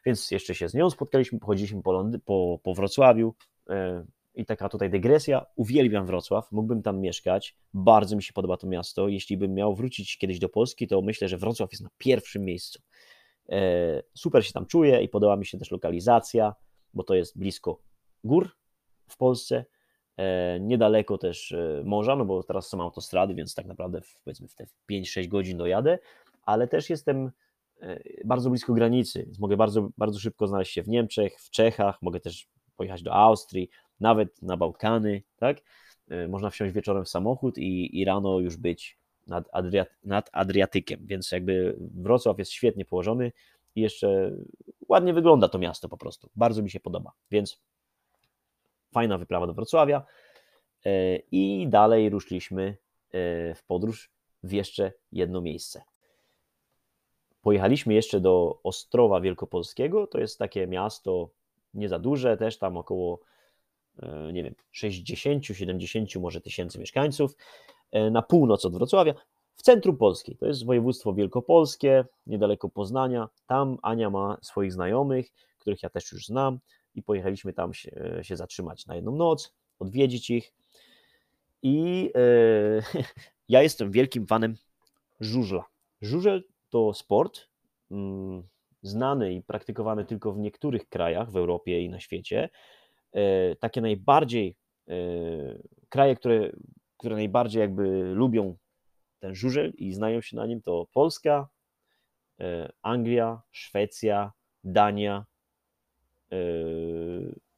Więc 0.07 0.31
jeszcze 0.31 0.55
się 0.55 0.69
z 0.69 0.75
nią 0.75 0.91
spotkaliśmy, 0.91 1.39
pochodziliśmy 1.39 1.83
po, 1.83 1.93
Londy- 1.93 2.19
po, 2.25 2.59
po 2.63 2.75
Wrocławiu, 2.75 3.35
e, 3.71 4.05
i 4.39 4.47
taka 4.47 4.69
tutaj 4.69 4.91
dygresja. 4.91 5.47
Uwielbiam 5.57 6.07
Wrocław, 6.07 6.53
mógłbym 6.53 6.83
tam 6.83 7.01
mieszkać. 7.01 7.57
Bardzo 7.75 8.17
mi 8.17 8.23
się 8.23 8.33
podoba 8.33 8.57
to 8.57 8.67
miasto. 8.67 9.09
Jeśli 9.09 9.37
bym 9.37 9.55
miał 9.55 9.75
wrócić 9.75 10.19
kiedyś 10.19 10.39
do 10.39 10.49
Polski, 10.49 10.87
to 10.87 11.03
myślę, 11.03 11.29
że 11.29 11.39
Wrocław 11.39 11.73
jest 11.73 11.83
na 11.83 11.91
pierwszym 11.99 12.45
miejscu. 12.45 12.83
E, 13.49 14.03
super 14.15 14.47
się 14.47 14.53
tam 14.53 14.67
czuję 14.67 15.03
i 15.03 15.09
podoba 15.09 15.37
mi 15.37 15.47
się 15.47 15.59
też 15.59 15.71
lokalizacja, 15.71 16.55
bo 16.95 17.03
to 17.03 17.15
jest 17.15 17.39
blisko 17.39 17.83
gór 18.25 18.57
w 19.09 19.17
Polsce. 19.17 19.65
E, 20.17 20.61
niedaleko 20.61 21.19
też 21.19 21.53
e, 21.53 21.83
morza, 21.85 22.17
no 22.17 22.25
bo 22.25 22.43
teraz 22.43 22.69
są 22.69 22.83
autostrady, 22.83 23.35
więc 23.35 23.55
tak 23.55 23.67
naprawdę 23.67 24.01
w, 24.01 24.21
powiedzmy 24.25 24.49
w 24.49 24.55
te 24.55 24.67
5-6 24.93 25.29
godzin 25.29 25.59
dojadę, 25.59 25.99
ale 26.43 26.69
też 26.69 26.91
jestem 26.91 27.31
bardzo 28.25 28.51
blisko 28.51 28.73
granicy, 28.73 29.25
więc 29.25 29.39
mogę 29.39 29.57
bardzo, 29.57 29.89
bardzo 29.99 30.19
szybko 30.21 30.47
znaleźć 30.47 30.73
się 30.73 30.83
w 30.83 30.89
Niemczech, 30.89 31.41
w 31.41 31.51
Czechach, 31.51 32.03
mogę 32.03 32.21
też 32.21 32.49
pojechać 32.77 33.03
do 33.03 33.15
Austrii, 33.15 33.71
nawet 34.01 34.43
na 34.43 34.57
Bałkany, 34.57 35.23
tak? 35.37 35.57
E, 36.09 36.29
można 36.29 36.51
wsiąść 36.51 36.75
wieczorem 36.75 37.05
w 37.05 37.09
samochód 37.09 37.59
i, 37.59 38.01
i 38.01 38.05
rano 38.05 38.41
już 38.41 38.57
być 38.57 38.99
nad, 39.27 39.49
Adriat, 39.53 39.89
nad 40.05 40.31
Adriatykiem, 40.33 41.01
więc 41.07 41.33
jakby 41.33 41.77
Wrocław 41.79 42.39
jest 42.39 42.53
świetnie 42.53 42.85
położony 42.85 43.33
i 43.75 43.81
jeszcze 43.81 44.33
ładnie 44.89 45.13
wygląda 45.13 45.49
to 45.49 45.59
miasto 45.59 45.89
po 45.89 45.97
prostu. 45.97 46.31
Bardzo 46.37 46.63
mi 46.63 46.71
się 46.71 46.81
podoba, 46.81 47.13
więc 47.31 47.63
fajna 48.93 49.19
wyprawa 49.19 49.47
do 49.47 49.55
Wrocławia. 49.55 50.03
i 51.33 51.67
dalej 51.69 52.11
ruszyliśmy 52.11 52.77
w 53.55 53.61
podróż 53.67 54.11
w 54.43 54.53
jeszcze 54.53 54.93
jedno 55.13 55.41
miejsce. 55.41 55.83
Pojechaliśmy 57.43 57.95
jeszcze 57.95 58.21
do 58.21 58.61
Ostrowa 58.63 59.21
Wielkopolskiego, 59.21 60.07
to 60.07 60.19
jest 60.19 60.39
takie 60.39 60.67
miasto 60.67 61.31
nie 61.75 61.89
za 61.89 61.99
duże, 61.99 62.37
też 62.37 62.59
tam 62.59 62.77
około 62.77 63.21
nie 64.33 64.43
wiem, 64.43 64.55
60-70 64.75 66.21
może 66.21 66.41
tysięcy 66.41 66.79
mieszkańców, 66.79 67.37
na 68.11 68.23
północ 68.23 68.65
od 68.65 68.73
Wrocławia, 68.73 69.15
w 69.59 69.63
centrum 69.63 69.97
Polski. 69.97 70.37
To 70.37 70.47
jest 70.47 70.67
województwo 70.67 71.15
wielkopolskie, 71.15 72.05
niedaleko 72.27 72.69
Poznania. 72.69 73.29
Tam 73.47 73.79
Ania 73.83 74.11
ma 74.11 74.37
swoich 74.43 74.73
znajomych, 74.73 75.31
których 75.59 75.83
ja 75.83 75.91
też 75.91 76.13
już 76.13 76.27
znam 76.27 76.59
i 76.95 77.03
pojechaliśmy 77.03 77.53
tam 77.53 77.75
się, 77.75 78.19
się 78.23 78.37
zatrzymać 78.37 78.87
na 78.87 78.95
jedną 78.95 79.17
noc, 79.17 79.55
odwiedzić 79.79 80.31
ich. 80.31 80.53
I 81.63 82.11
e, 82.15 83.03
ja 83.49 83.63
jestem 83.63 83.91
wielkim 83.91 84.27
fanem 84.27 84.57
żużla. 85.21 85.65
Żużel 86.03 86.45
to 86.71 86.95
sport 86.95 87.49
mm, 87.91 88.43
znany 88.83 89.35
i 89.35 89.43
praktykowany 89.43 90.05
tylko 90.05 90.33
w 90.33 90.39
niektórych 90.39 90.89
krajach 90.89 91.31
w 91.31 91.37
Europie 91.37 91.83
i 91.83 91.89
na 91.89 92.01
świecie. 92.01 92.49
E, 93.13 93.57
takie 93.57 93.81
najbardziej 93.81 94.57
e, 94.89 94.95
kraje, 95.89 96.17
które, 96.17 96.53
które 96.97 97.17
najbardziej 97.17 97.61
jakby 97.61 98.13
lubią 98.15 98.57
ten 99.19 99.35
żużel 99.35 99.73
i 99.77 99.93
znają 99.93 100.21
się 100.21 100.37
na 100.37 100.47
nim, 100.47 100.63
to 100.63 100.87
Polska, 100.93 101.49
e, 102.41 102.73
Anglia, 102.83 103.43
Szwecja, 103.51 104.33
Dania. 104.65 105.25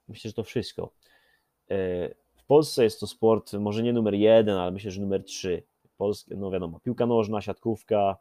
Myślę, 0.08 0.28
że 0.28 0.32
to 0.32 0.44
wszystko. 0.44 0.92
W 2.34 2.44
Polsce 2.46 2.84
jest 2.84 3.00
to 3.00 3.06
sport 3.06 3.52
może 3.52 3.82
nie 3.82 3.92
numer 3.92 4.14
jeden, 4.14 4.56
ale 4.56 4.70
myślę, 4.70 4.90
że 4.90 5.00
numer 5.00 5.24
trzy. 5.24 5.62
Polskie, 5.96 6.36
no 6.36 6.50
wiadomo, 6.50 6.80
piłka 6.80 7.06
nożna, 7.06 7.40
siatkówka. 7.40 8.16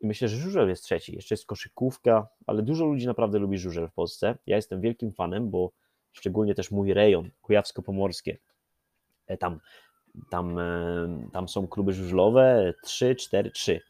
I 0.00 0.06
myślę, 0.06 0.28
że 0.28 0.36
żużel 0.36 0.68
jest 0.68 0.84
trzeci. 0.84 1.14
Jeszcze 1.14 1.34
jest 1.34 1.46
koszykówka, 1.46 2.28
ale 2.46 2.62
dużo 2.62 2.84
ludzi 2.84 3.06
naprawdę 3.06 3.38
lubi 3.38 3.58
żużel 3.58 3.88
w 3.88 3.92
Polsce. 3.92 4.38
Ja 4.46 4.56
jestem 4.56 4.80
wielkim 4.80 5.12
fanem, 5.12 5.50
bo 5.50 5.72
szczególnie 6.12 6.54
też 6.54 6.70
mój 6.70 6.94
rejon, 6.94 7.30
kujawsko-pomorskie. 7.42 8.36
Tam 9.38 9.60
tam, 10.30 10.58
e, 10.58 11.28
tam 11.32 11.48
są 11.48 11.68
kluby 11.68 11.92
żużlowe, 11.92 12.74
3, 12.82 13.14
4, 13.14 13.50
3, 13.50 13.80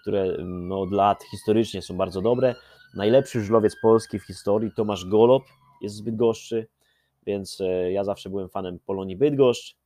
które 0.00 0.36
no, 0.44 0.80
od 0.80 0.92
lat 0.92 1.24
historycznie 1.30 1.82
są 1.82 1.96
bardzo 1.96 2.20
dobre. 2.20 2.54
Najlepszy 2.94 3.40
żużlowiec 3.40 3.76
polski 3.82 4.18
w 4.18 4.26
historii, 4.26 4.72
Tomasz 4.76 5.04
Golob, 5.04 5.42
jest 5.80 5.94
z 5.94 6.00
Bydgoszczy, 6.00 6.66
więc 7.26 7.60
e, 7.60 7.92
ja 7.92 8.04
zawsze 8.04 8.30
byłem 8.30 8.48
fanem 8.48 8.78
Polonii 8.86 9.16
Bydgoszcz 9.16 9.76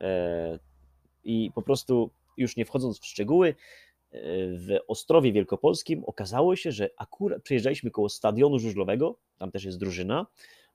e, 0.00 0.58
i 1.24 1.50
po 1.54 1.62
prostu 1.62 2.10
już 2.36 2.56
nie 2.56 2.64
wchodząc 2.64 3.00
w 3.00 3.06
szczegóły, 3.06 3.54
w 4.12 4.78
Ostrowie 4.88 5.32
Wielkopolskim 5.32 6.04
okazało 6.04 6.56
się, 6.56 6.72
że 6.72 6.90
akurat 6.96 7.42
przejeżdżaliśmy 7.42 7.90
koło 7.90 8.08
stadionu 8.08 8.58
żużlowego, 8.58 9.18
tam 9.38 9.50
też 9.50 9.64
jest 9.64 9.78
drużyna 9.78 10.26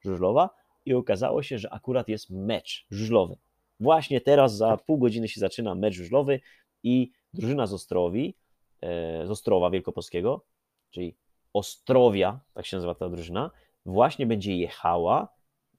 żużlowa 0.02 0.50
i 0.86 0.93
okazało 0.93 1.43
się, 1.43 1.58
że 1.58 1.74
akurat 1.74 2.08
jest 2.08 2.30
mecz 2.30 2.86
żużlowy. 2.91 3.38
Właśnie 3.80 4.22
teraz 4.22 4.58
za 4.58 4.78
pół 4.78 4.98
godziny 4.98 5.28
się 5.28 5.39
zaczyna 5.39 5.76
mecz 5.76 5.93
żużlowy 5.93 6.39
i 6.84 7.12
drużyna 7.34 7.67
z 7.67 7.74
Ostrowi, 7.74 8.36
e, 8.82 9.28
z 9.28 9.32
Ostrowa 9.32 9.69
Wielkopolskiego, 9.69 10.46
czyli 10.91 11.15
Ostrowia, 11.54 12.39
tak 12.54 12.65
się 12.65 12.78
nazywa 12.78 12.96
ta 12.96 13.10
drużyna, 13.10 13.52
właśnie 13.86 14.26
będzie 14.26 14.58
jechała 14.58 15.28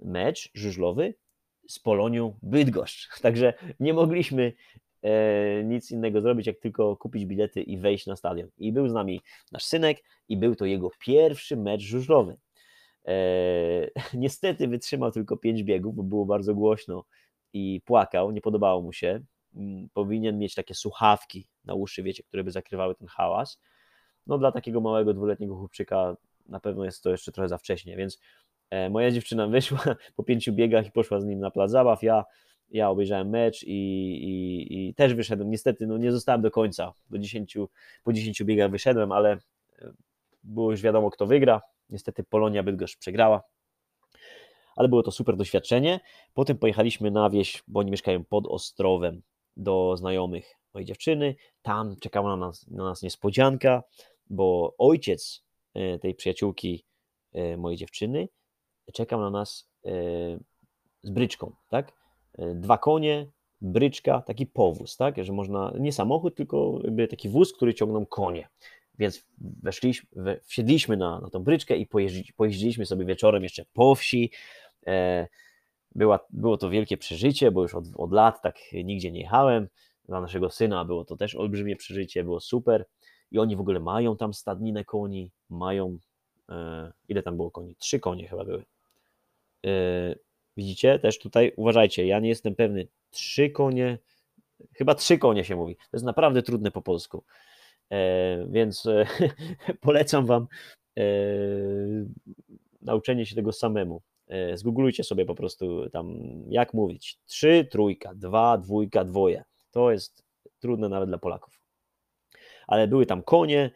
mecz 0.00 0.50
żużlowy 0.54 1.14
z 1.68 1.78
Polonią 1.78 2.38
Bydgoszcz. 2.42 3.08
Także 3.22 3.54
nie 3.80 3.94
mogliśmy 3.94 4.52
nic 5.64 5.90
innego 5.90 6.20
zrobić, 6.20 6.46
jak 6.46 6.58
tylko 6.58 6.96
kupić 6.96 7.26
bilety 7.26 7.62
i 7.62 7.78
wejść 7.78 8.06
na 8.06 8.16
stadion. 8.16 8.48
I 8.58 8.72
był 8.72 8.88
z 8.88 8.92
nami 8.92 9.20
nasz 9.52 9.64
synek 9.64 10.02
i 10.28 10.36
był 10.36 10.56
to 10.56 10.64
jego 10.64 10.90
pierwszy 11.00 11.56
mecz 11.56 11.82
żużlowy. 11.82 12.36
E, 13.06 13.14
niestety 14.14 14.68
wytrzymał 14.68 15.10
tylko 15.10 15.36
pięć 15.36 15.62
biegów, 15.62 15.94
bo 15.96 16.02
było 16.02 16.26
bardzo 16.26 16.54
głośno 16.54 17.04
i 17.52 17.80
płakał, 17.84 18.30
nie 18.30 18.40
podobało 18.40 18.82
mu 18.82 18.92
się. 18.92 19.20
Mm, 19.54 19.88
powinien 19.94 20.38
mieć 20.38 20.54
takie 20.54 20.74
słuchawki 20.74 21.48
na 21.64 21.74
uszy, 21.74 22.02
wiecie, 22.02 22.22
które 22.22 22.44
by 22.44 22.50
zakrywały 22.50 22.94
ten 22.94 23.08
hałas. 23.08 23.60
No 24.26 24.38
dla 24.38 24.52
takiego 24.52 24.80
małego 24.80 25.14
dwuletniego 25.14 25.56
chłopczyka 25.56 26.16
na 26.46 26.60
pewno 26.60 26.84
jest 26.84 27.02
to 27.02 27.10
jeszcze 27.10 27.32
trochę 27.32 27.48
za 27.48 27.58
wcześnie, 27.58 27.96
więc 27.96 28.18
e, 28.70 28.90
moja 28.90 29.10
dziewczyna 29.10 29.48
wyszła 29.48 29.78
po 30.16 30.22
pięciu 30.22 30.52
biegach 30.52 30.86
i 30.86 30.90
poszła 30.90 31.20
z 31.20 31.24
nim 31.24 31.40
na 31.40 31.50
plac 31.50 31.70
zabaw. 31.70 32.02
Ja, 32.02 32.24
ja 32.70 32.90
obejrzałem 32.90 33.28
mecz 33.28 33.62
i, 33.62 33.72
i, 33.72 34.88
i 34.88 34.94
też 34.94 35.14
wyszedłem. 35.14 35.50
Niestety 35.50 35.86
no, 35.86 35.98
nie 35.98 36.12
zostałem 36.12 36.42
do 36.42 36.50
końca. 36.50 36.92
Do 37.10 37.18
10, 37.18 37.58
po 38.04 38.12
10 38.12 38.42
biegach 38.44 38.70
wyszedłem, 38.70 39.12
ale 39.12 39.32
e, 39.32 39.38
było 40.42 40.70
już 40.70 40.82
wiadomo, 40.82 41.10
kto 41.10 41.26
wygra. 41.26 41.60
Niestety 41.90 42.24
Polonia 42.24 42.62
Bydgoszcz 42.62 42.98
przegrała 42.98 43.42
ale 44.76 44.88
było 44.88 45.02
to 45.02 45.10
super 45.10 45.36
doświadczenie. 45.36 46.00
Potem 46.34 46.58
pojechaliśmy 46.58 47.10
na 47.10 47.30
wieś, 47.30 47.62
bo 47.68 47.80
oni 47.80 47.90
mieszkają 47.90 48.24
pod 48.24 48.46
Ostrowem, 48.46 49.22
do 49.56 49.96
znajomych 49.96 50.54
mojej 50.74 50.86
dziewczyny. 50.86 51.36
Tam 51.62 51.96
czekała 52.00 52.36
na 52.36 52.46
nas, 52.46 52.66
na 52.68 52.84
nas 52.84 53.02
niespodzianka, 53.02 53.82
bo 54.30 54.74
ojciec 54.78 55.44
e, 55.74 55.98
tej 55.98 56.14
przyjaciółki 56.14 56.84
e, 57.32 57.56
mojej 57.56 57.78
dziewczyny 57.78 58.28
czekał 58.92 59.20
na 59.20 59.30
nas 59.30 59.70
z 61.02 61.10
bryczką, 61.10 61.52
tak? 61.68 61.92
Dwa 62.54 62.78
konie, 62.78 63.26
bryczka, 63.60 64.22
taki 64.22 64.46
powóz, 64.46 64.96
tak? 64.96 65.24
Że 65.24 65.32
można, 65.32 65.72
nie 65.78 65.92
samochód, 65.92 66.34
tylko 66.34 66.80
jakby 66.84 67.08
taki 67.08 67.28
wóz, 67.28 67.52
który 67.52 67.74
ciągną 67.74 68.06
konie. 68.06 68.48
Więc 68.98 69.24
weszliśmy, 69.62 70.40
wsiedliśmy 70.42 70.96
na, 70.96 71.20
na 71.20 71.30
tą 71.30 71.38
bryczkę 71.38 71.76
i 71.76 71.86
pojeździ, 71.86 72.32
pojeździliśmy 72.32 72.86
sobie 72.86 73.04
wieczorem 73.04 73.42
jeszcze 73.42 73.64
po 73.72 73.94
wsi, 73.94 74.30
E, 74.86 75.28
była, 75.94 76.20
było 76.30 76.56
to 76.56 76.70
wielkie 76.70 76.96
przeżycie, 76.96 77.50
bo 77.50 77.62
już 77.62 77.74
od, 77.74 77.84
od 77.96 78.12
lat 78.12 78.42
tak 78.42 78.58
nigdzie 78.72 79.12
nie 79.12 79.20
jechałem. 79.20 79.68
Dla 80.08 80.20
naszego 80.20 80.50
syna 80.50 80.84
było 80.84 81.04
to 81.04 81.16
też 81.16 81.34
olbrzymie 81.34 81.76
przeżycie, 81.76 82.24
było 82.24 82.40
super. 82.40 82.86
I 83.30 83.38
oni 83.38 83.56
w 83.56 83.60
ogóle 83.60 83.80
mają 83.80 84.16
tam 84.16 84.34
stadninę 84.34 84.84
koni, 84.84 85.30
mają. 85.50 85.98
E, 86.48 86.92
ile 87.08 87.22
tam 87.22 87.36
było 87.36 87.50
koni? 87.50 87.74
Trzy 87.78 88.00
konie 88.00 88.28
chyba 88.28 88.44
były. 88.44 88.64
Widzicie? 90.56 90.98
Też 90.98 91.18
tutaj 91.18 91.52
uważajcie, 91.56 92.06
ja 92.06 92.20
nie 92.20 92.28
jestem 92.28 92.54
pewny. 92.54 92.86
Trzy 93.10 93.50
konie, 93.50 93.98
chyba 94.72 94.94
trzy 94.94 95.18
konie 95.18 95.44
się 95.44 95.56
mówi. 95.56 95.76
To 95.76 95.88
jest 95.92 96.04
naprawdę 96.04 96.42
trudne 96.42 96.70
po 96.70 96.82
polsku. 96.82 97.24
E, 97.90 98.46
więc 98.50 98.86
e, 98.86 99.06
polecam 99.80 100.26
Wam 100.26 100.46
e, 100.98 101.04
nauczenie 102.82 103.26
się 103.26 103.34
tego 103.34 103.52
samemu. 103.52 104.02
E, 104.28 104.56
zgooglujcie 104.56 105.04
sobie 105.04 105.24
po 105.24 105.34
prostu 105.34 105.90
tam, 105.90 106.18
jak 106.48 106.74
mówić. 106.74 107.18
Trzy, 107.26 107.68
trójka, 107.70 108.14
dwa, 108.14 108.58
dwójka, 108.58 109.04
dwoje. 109.04 109.44
To 109.70 109.90
jest 109.90 110.24
trudne 110.60 110.88
nawet 110.88 111.08
dla 111.08 111.18
Polaków. 111.18 111.60
Ale 112.66 112.88
były 112.88 113.06
tam 113.06 113.22
konie, 113.22 113.70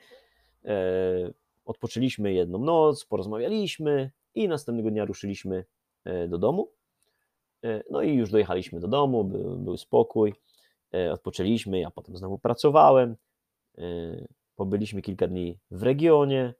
e, 0.64 1.32
odpoczęliśmy 1.64 2.32
jedną 2.32 2.58
noc, 2.58 3.04
porozmawialiśmy 3.04 4.10
i 4.34 4.48
następnego 4.48 4.90
dnia 4.90 5.04
ruszyliśmy 5.04 5.64
do 6.28 6.38
domu. 6.38 6.72
No 7.90 8.02
i 8.02 8.14
już 8.14 8.30
dojechaliśmy 8.30 8.80
do 8.80 8.88
domu, 8.88 9.24
był, 9.24 9.56
był 9.56 9.76
spokój, 9.76 10.34
odpoczęliśmy, 11.12 11.80
ja 11.80 11.90
potem 11.90 12.16
znowu 12.16 12.38
pracowałem, 12.38 13.16
pobyliśmy 14.56 15.02
kilka 15.02 15.26
dni 15.26 15.58
w 15.70 15.82
regionie, 15.82 16.54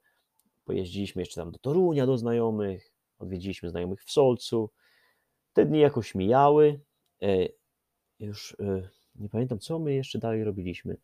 pojeździliśmy 0.65 1.21
jeszcze 1.21 1.41
tam 1.41 1.51
do 1.51 1.59
Torunia, 1.59 2.05
do 2.05 2.17
znajomych, 2.17 2.93
odwiedziliśmy 3.19 3.69
znajomych 3.69 4.03
w 4.03 4.11
Solcu. 4.11 4.69
Te 5.53 5.65
dni 5.65 5.79
jakoś 5.79 6.15
mijały. 6.15 6.79
E, 7.21 7.47
już 8.19 8.55
e, 8.59 8.89
nie 9.15 9.29
pamiętam, 9.29 9.59
co 9.59 9.79
my 9.79 9.93
jeszcze 9.93 10.19
dalej 10.19 10.43
robiliśmy. 10.43 10.97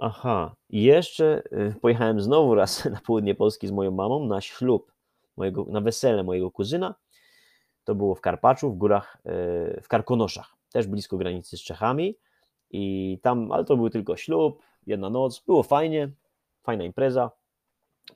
Aha, 0.00 0.56
i 0.68 0.82
jeszcze 0.82 1.42
e, 1.50 1.74
pojechałem 1.80 2.20
znowu 2.20 2.54
raz 2.54 2.84
na 2.94 3.00
południe 3.00 3.34
Polski 3.34 3.66
z 3.66 3.70
moją 3.70 3.90
mamą 3.90 4.26
na 4.26 4.40
ślub, 4.40 4.92
mojego, 5.36 5.64
na 5.64 5.80
wesele 5.80 6.22
mojego 6.22 6.50
kuzyna. 6.50 6.94
To 7.84 7.94
było 7.94 8.14
w 8.14 8.20
Karpaczu, 8.20 8.70
w 8.70 8.76
górach, 8.76 9.18
w 9.82 9.88
Karkonoszach, 9.88 10.56
też 10.72 10.86
blisko 10.86 11.16
granicy 11.16 11.56
z 11.56 11.60
Czechami. 11.60 12.16
I 12.70 13.18
tam, 13.22 13.52
ale 13.52 13.64
to 13.64 13.76
był 13.76 13.90
tylko 13.90 14.16
ślub, 14.16 14.62
jedna 14.86 15.10
noc, 15.10 15.42
było 15.46 15.62
fajnie, 15.62 16.10
fajna 16.62 16.84
impreza. 16.84 17.30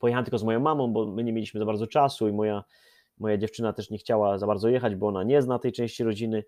Pojechałem 0.01 0.25
tylko 0.25 0.39
z 0.39 0.45
moją 0.45 0.61
mamą, 0.61 0.93
bo 0.93 1.07
my 1.07 1.25
nie 1.25 1.33
mieliśmy 1.33 1.61
za 1.61 1.67
bardzo 1.67 1.87
czasu 1.87 2.29
i 2.29 2.33
moja 2.33 2.65
Moja 3.19 3.39
dziewczyna 3.39 3.73
też 3.73 3.91
nie 3.91 3.99
chciała 3.99 4.39
za 4.39 4.47
bardzo 4.47 4.69
jechać, 4.69 4.95
bo 4.95 5.09
ona 5.09 5.23
nie 5.23 5.43
zna 5.43 5.59
tej 5.59 5.73
części 5.73 6.05
rodziny. 6.05 6.45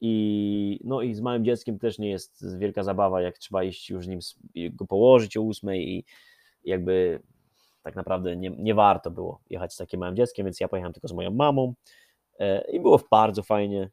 I, 0.00 0.80
no 0.84 1.02
i 1.02 1.14
z 1.14 1.20
małym 1.20 1.44
dzieckiem 1.44 1.78
też 1.78 1.98
nie 1.98 2.10
jest 2.10 2.58
wielka 2.58 2.82
zabawa, 2.82 3.22
jak 3.22 3.38
trzeba 3.38 3.64
iść 3.64 3.90
już 3.90 4.06
nim 4.06 4.18
go 4.54 4.86
położyć 4.86 5.36
o 5.36 5.42
ósmej 5.42 5.88
i 5.88 6.04
jakby 6.64 7.22
tak 7.82 7.96
naprawdę 7.96 8.36
nie, 8.36 8.50
nie 8.50 8.74
warto 8.74 9.10
było 9.10 9.40
jechać 9.50 9.74
z 9.74 9.76
takim 9.76 10.00
małym 10.00 10.16
dzieckiem, 10.16 10.46
więc 10.46 10.60
ja 10.60 10.68
pojechałem 10.68 10.92
tylko 10.92 11.08
z 11.08 11.12
moją 11.12 11.30
mamą. 11.30 11.74
I 12.72 12.80
było 12.80 13.00
bardzo 13.10 13.42
fajnie. 13.42 13.90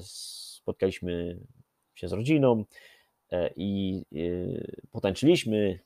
Spotkaliśmy 0.00 1.38
się 1.94 2.08
z 2.08 2.12
rodziną 2.12 2.64
i 3.56 4.02
potańczyliśmy, 4.90 5.78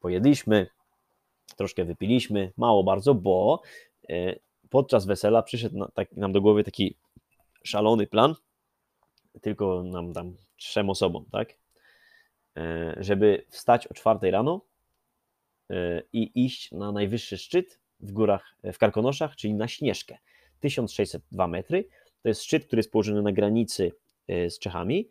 pojedliśmy, 0.00 0.66
troszkę 1.56 1.84
wypiliśmy, 1.84 2.52
mało 2.56 2.84
bardzo, 2.84 3.14
bo 3.14 3.62
podczas 4.70 5.06
wesela 5.06 5.42
przyszedł 5.42 5.88
tak, 5.94 6.12
nam 6.16 6.32
do 6.32 6.40
głowy 6.40 6.64
taki 6.64 6.96
szalony 7.64 8.06
plan, 8.06 8.34
tylko 9.40 9.82
nam 9.82 10.12
tam 10.12 10.36
trzem 10.56 10.90
osobom, 10.90 11.24
tak? 11.32 11.54
E, 12.56 12.96
żeby 12.98 13.44
wstać 13.48 13.86
o 13.86 13.94
czwartej 13.94 14.30
rano 14.30 14.60
e, 15.70 16.02
i 16.12 16.44
iść 16.44 16.72
na 16.72 16.92
najwyższy 16.92 17.38
szczyt 17.38 17.80
w 18.00 18.12
górach, 18.12 18.56
w 18.72 18.78
Karkonoszach, 18.78 19.36
czyli 19.36 19.54
na 19.54 19.68
Śnieżkę. 19.68 20.18
1602 20.60 21.48
metry. 21.48 21.84
To 22.22 22.28
jest 22.28 22.42
szczyt, 22.42 22.66
który 22.66 22.80
jest 22.80 22.92
położony 22.92 23.22
na 23.22 23.32
granicy 23.32 23.92
e, 24.28 24.50
z 24.50 24.58
Czechami. 24.58 25.08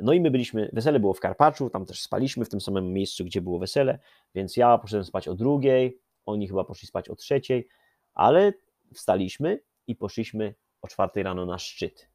No 0.00 0.12
i 0.12 0.20
my 0.20 0.30
byliśmy, 0.30 0.70
wesele 0.72 1.00
było 1.00 1.14
w 1.14 1.20
Karpaczu, 1.20 1.70
tam 1.70 1.86
też 1.86 2.02
spaliśmy 2.02 2.44
w 2.44 2.48
tym 2.48 2.60
samym 2.60 2.92
miejscu, 2.92 3.24
gdzie 3.24 3.40
było 3.40 3.58
wesele, 3.58 3.98
więc 4.34 4.56
ja 4.56 4.78
poszedłem 4.78 5.04
spać 5.04 5.28
o 5.28 5.34
drugiej, 5.34 5.98
oni 6.26 6.48
chyba 6.48 6.64
poszli 6.64 6.88
spać 6.88 7.08
o 7.08 7.16
trzeciej, 7.16 7.68
ale 8.14 8.52
wstaliśmy 8.94 9.60
i 9.86 9.96
poszliśmy 9.96 10.54
o 10.82 10.88
czwartej 10.88 11.22
rano 11.22 11.46
na 11.46 11.58
szczyt. 11.58 12.08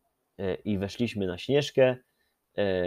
I 0.66 0.78
weszliśmy 0.78 1.28
na 1.28 1.38
Śnieżkę, 1.38 1.98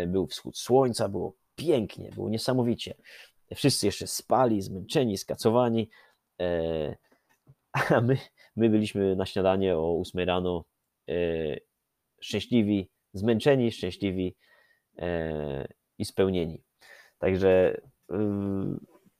był 0.07 0.27
wschód 0.27 0.59
słońca, 0.59 1.09
było 1.09 1.37
pięknie, 1.57 2.11
było 2.15 2.29
niesamowicie. 2.29 2.95
Wszyscy 3.55 3.87
jeszcze 3.87 4.07
spali, 4.07 4.63
zmęczeni, 4.63 5.19
skacowani, 5.19 5.91
e, 6.41 6.97
a 7.73 8.01
my, 8.01 8.19
my 8.57 8.71
byliśmy 8.71 9.17
na 9.17 9.27
śniadanie 9.27 9.77
o 9.77 10.01
8 10.01 10.27
rano 10.27 10.65
e, 11.09 11.13
szczęśliwi, 12.21 12.89
zmęczeni, 13.13 13.73
szczęśliwi 13.73 14.35
e, 14.99 15.69
i 15.99 16.05
spełnieni. 16.05 16.63
Także 17.19 17.81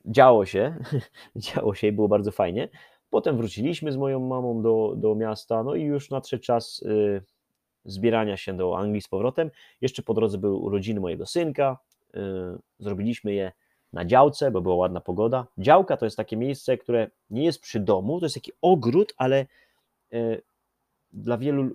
działo 0.05 0.47
się, 0.47 0.77
działo 1.37 1.75
się 1.75 1.87
i 1.87 1.93
było 1.93 2.09
bardzo 2.09 2.31
fajnie. 2.31 2.69
Potem 3.11 3.37
wróciliśmy 3.37 3.93
z 3.93 3.97
moją 3.97 4.21
mamą 4.21 4.63
do, 4.63 4.95
do 4.97 5.15
miasta, 5.15 5.63
no 5.63 5.75
i 5.75 5.83
już 5.83 6.11
nadszedł 6.11 6.43
czas 6.43 6.85
zbierania 7.85 8.37
się 8.37 8.57
do 8.57 8.79
Anglii 8.79 9.03
z 9.03 9.09
powrotem. 9.09 9.51
Jeszcze 9.81 10.03
po 10.03 10.15
drodze 10.15 10.39
były 10.39 10.57
urodziny 10.57 11.01
mojego 11.01 11.27
synka, 11.27 11.79
zrobiliśmy 12.79 13.35
je 13.35 13.53
na 13.97 14.05
działce, 14.05 14.51
bo 14.51 14.61
była 14.61 14.77
ładna 14.77 15.01
pogoda. 15.01 15.47
Działka 15.59 15.97
to 15.97 16.05
jest 16.05 16.17
takie 16.17 16.37
miejsce, 16.37 16.79
które 16.79 17.11
nie 17.31 17.45
jest 17.45 17.61
przy 17.61 17.81
domu, 17.81 18.21
to 18.21 18.27
jest 18.27 18.35
taki 18.35 18.53
ogród, 18.63 19.15
ale 19.17 19.47
y, 20.15 20.43
dla 21.13 21.39
wielu, 21.39 21.71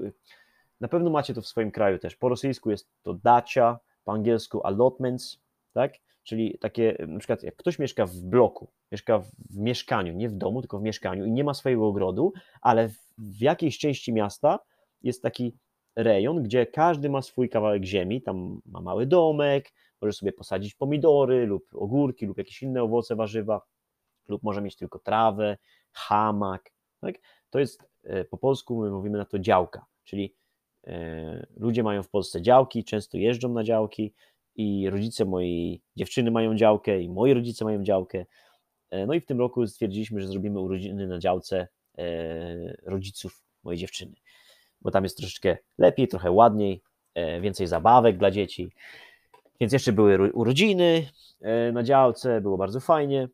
na 0.81 0.87
pewno 0.87 1.09
macie 1.09 1.33
to 1.33 1.41
w 1.41 1.47
swoim 1.47 1.71
kraju 1.71 1.99
też. 1.99 2.15
Po 2.15 2.29
rosyjsku 2.29 2.71
jest 2.71 2.87
to 3.03 3.13
dacia, 3.13 3.79
po 4.03 4.11
angielsku 4.11 4.67
allotments, 4.67 5.39
tak? 5.73 5.93
Czyli 6.23 6.57
takie, 6.57 6.97
na 7.07 7.19
przykład 7.19 7.43
jak 7.43 7.55
ktoś 7.55 7.79
mieszka 7.79 8.05
w 8.05 8.15
bloku, 8.15 8.67
mieszka 8.91 9.19
w 9.49 9.57
mieszkaniu, 9.57 10.13
nie 10.13 10.29
w 10.29 10.33
domu, 10.33 10.61
tylko 10.61 10.79
w 10.79 10.81
mieszkaniu 10.81 11.25
i 11.25 11.31
nie 11.31 11.43
ma 11.43 11.53
swojego 11.53 11.87
ogrodu, 11.87 12.33
ale 12.61 12.89
w 13.17 13.41
jakiejś 13.41 13.77
części 13.77 14.13
miasta 14.13 14.59
jest 15.03 15.21
taki 15.21 15.53
rejon, 15.95 16.43
gdzie 16.43 16.65
każdy 16.65 17.09
ma 17.09 17.21
swój 17.21 17.49
kawałek 17.49 17.83
ziemi, 17.83 18.21
tam 18.21 18.61
ma 18.65 18.81
mały 18.81 19.05
domek, 19.05 19.71
może 20.01 20.13
sobie 20.13 20.33
posadzić 20.33 20.75
pomidory 20.75 21.45
lub 21.45 21.67
ogórki 21.73 22.25
lub 22.25 22.37
jakieś 22.37 22.63
inne 22.63 22.83
owoce, 22.83 23.15
warzywa, 23.15 23.61
lub 24.27 24.43
może 24.43 24.61
mieć 24.61 24.75
tylko 24.75 24.99
trawę, 24.99 25.57
hamak. 25.91 26.71
Tak? 26.99 27.15
To 27.49 27.59
jest 27.59 27.83
e, 28.03 28.25
po 28.25 28.37
polsku, 28.37 28.81
my 28.81 28.91
mówimy 28.91 29.17
na 29.17 29.25
to 29.25 29.39
działka, 29.39 29.85
czyli 30.03 30.35
e, 30.87 31.47
ludzie 31.57 31.83
mają 31.83 32.03
w 32.03 32.09
Polsce 32.09 32.41
działki, 32.41 32.83
często 32.83 33.17
jeżdżą 33.17 33.53
na 33.53 33.63
działki 33.63 34.13
i 34.55 34.89
rodzice 34.89 35.25
mojej 35.25 35.81
dziewczyny 35.95 36.31
mają 36.31 36.55
działkę 36.55 37.01
i 37.01 37.09
moi 37.09 37.33
rodzice 37.33 37.65
mają 37.65 37.83
działkę. 37.83 38.25
E, 38.89 39.05
no 39.05 39.13
i 39.13 39.21
w 39.21 39.25
tym 39.25 39.39
roku 39.39 39.67
stwierdziliśmy, 39.67 40.21
że 40.21 40.27
zrobimy 40.27 40.59
urodziny 40.59 41.07
na 41.07 41.19
działce 41.19 41.67
rodziców 42.83 43.43
mojej 43.63 43.79
dziewczyny, 43.79 44.13
bo 44.81 44.91
tam 44.91 45.03
jest 45.03 45.17
troszeczkę 45.17 45.57
lepiej, 45.77 46.07
trochę 46.07 46.31
ładniej, 46.31 46.81
więcej 47.41 47.67
zabawek 47.67 48.17
dla 48.17 48.31
dzieci. 48.31 48.71
Więc 49.61 49.73
jeszcze 49.73 49.93
były 49.93 50.31
urodziny 50.33 51.07
e, 51.41 51.71
na 51.71 51.83
działce, 51.83 52.41
było 52.41 52.57
bardzo 52.57 52.79
fajnie. 52.79 53.29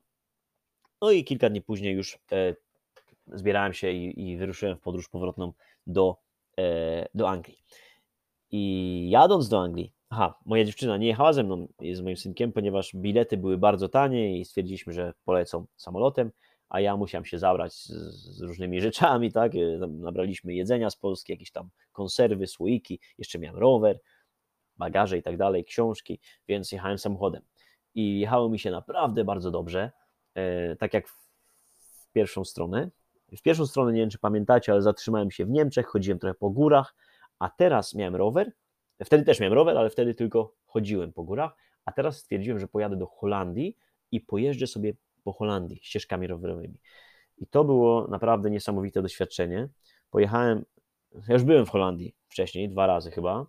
No 1.02 1.12
i 1.12 1.24
kilka 1.24 1.50
dni 1.50 1.62
później 1.62 1.96
już 1.96 2.20
e, 2.32 2.56
zbierałem 3.28 3.74
się 3.74 3.92
i, 3.92 4.30
i 4.30 4.38
wyruszyłem 4.38 4.78
w 4.78 4.82
podróż 4.82 5.10
powrotną 5.10 5.54
do, 5.88 6.18
e, 6.60 7.08
do 7.14 7.30
Anglii. 7.30 7.58
I 8.52 9.08
jadąc 9.10 9.50
do 9.50 9.62
Anglii, 9.62 9.94
aha, 10.10 10.40
moja 10.46 10.66
dziewczyna 10.66 10.98
nie 10.98 11.08
jechała 11.08 11.34
ze 11.34 11.44
mną 11.44 11.68
z 11.94 12.02
moim 12.02 12.18
synkiem, 12.18 12.52
ponieważ 12.52 12.96
bilety 12.96 13.38
były 13.38 13.58
bardzo 13.58 13.90
tanie 13.90 14.40
i 14.40 14.46
stwierdziliśmy, 14.46 14.94
że 14.94 15.14
polecą 15.26 15.66
samolotem, 15.76 16.32
a 16.70 16.80
ja 16.80 16.98
musiałem 16.98 17.26
się 17.26 17.40
zabrać 17.40 17.74
z, 17.74 17.88
z 18.38 18.42
różnymi 18.42 18.82
rzeczami, 18.82 19.32
tak? 19.32 19.52
Nabraliśmy 19.90 20.54
jedzenia 20.54 20.90
z 20.90 20.96
Polski, 20.96 21.32
jakieś 21.32 21.52
tam 21.52 21.70
konserwy, 21.92 22.48
słoiki, 22.48 23.00
jeszcze 23.18 23.40
miałem 23.40 23.60
rower 23.60 24.00
bagaże 24.78 25.18
i 25.18 25.24
tak 25.24 25.38
dalej, 25.38 25.66
książki, 25.66 26.20
więc 26.48 26.72
jechałem 26.72 26.98
samochodem. 26.98 27.42
I 27.96 28.20
jechało 28.20 28.50
mi 28.50 28.60
się 28.60 28.72
naprawdę 28.72 29.24
bardzo 29.24 29.52
dobrze, 29.52 29.92
e, 30.34 30.76
tak 30.76 30.94
jak 30.94 31.08
w 31.08 31.28
pierwszą 32.14 32.46
stronę. 32.46 32.90
W 33.38 33.42
pierwszą 33.42 33.66
stronę, 33.66 33.94
nie 33.94 34.00
wiem 34.00 34.10
czy 34.10 34.20
pamiętacie, 34.20 34.72
ale 34.72 34.82
zatrzymałem 34.82 35.32
się 35.32 35.46
w 35.46 35.50
Niemczech, 35.50 35.88
chodziłem 35.88 36.20
trochę 36.20 36.34
po 36.34 36.50
górach, 36.50 36.96
a 37.40 37.50
teraz 37.50 37.96
miałem 37.96 38.16
rower. 38.16 38.52
Wtedy 39.06 39.24
też 39.24 39.40
miałem 39.40 39.54
rower, 39.54 39.78
ale 39.78 39.90
wtedy 39.90 40.16
tylko 40.16 40.54
chodziłem 40.66 41.14
po 41.14 41.24
górach, 41.24 41.56
a 41.86 41.92
teraz 41.92 42.18
stwierdziłem, 42.18 42.60
że 42.60 42.68
pojadę 42.68 42.96
do 42.96 43.06
Holandii 43.08 43.78
i 44.12 44.22
pojeżdżę 44.22 44.68
sobie 44.68 44.94
po 45.24 45.34
Holandii 45.34 45.80
ścieżkami 45.82 46.28
rowerowymi. 46.28 46.80
I 47.38 47.48
to 47.48 47.64
było 47.64 48.08
naprawdę 48.08 48.50
niesamowite 48.50 49.02
doświadczenie. 49.02 49.70
Pojechałem, 50.12 50.66
ja 51.28 51.34
już 51.34 51.44
byłem 51.44 51.66
w 51.66 51.70
Holandii 51.70 52.16
wcześniej, 52.28 52.70
dwa 52.70 52.88
razy 52.88 53.12
chyba, 53.12 53.46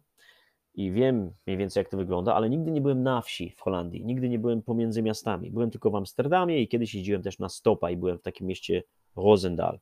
i 0.79 0.93
wiem 0.93 1.33
mniej 1.47 1.57
więcej, 1.57 1.81
jak 1.81 1.89
to 1.89 1.97
wygląda, 1.97 2.35
ale 2.35 2.51
nigdy 2.51 2.71
nie 2.71 2.81
byłem 2.81 3.03
na 3.03 3.21
wsi 3.21 3.51
w 3.51 3.61
Holandii, 3.61 4.05
nigdy 4.05 4.29
nie 4.29 4.39
byłem 4.39 4.63
pomiędzy 4.63 5.03
miastami. 5.03 5.51
Byłem 5.51 5.71
tylko 5.71 5.91
w 5.91 5.97
Amsterdamie 5.97 6.63
i 6.63 6.69
kiedyś 6.69 6.95
jeździłem 6.95 7.23
też 7.23 7.39
na 7.39 7.49
stopa 7.49 7.91
i 7.91 7.97
byłem 7.97 8.19
w 8.19 8.23
takim 8.23 8.47
mieście 8.47 8.83
Rosendal. 9.17 9.81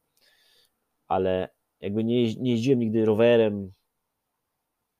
Ale 1.08 1.48
jakby 1.80 2.04
nie, 2.04 2.34
nie 2.34 2.50
jeździłem 2.50 2.78
nigdy 2.78 3.04
rowerem 3.04 3.72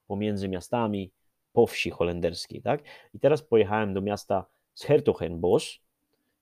pomiędzy 0.07 0.49
miastami 0.49 1.13
po 1.53 1.67
wsi 1.67 1.91
holenderskiej, 1.91 2.63
tak? 2.63 2.83
I 3.15 3.21
teraz 3.21 3.43
pojechałem 3.43 3.95
do 3.95 4.01
miasta 4.01 4.47
Schertogenbosch, 4.75 5.67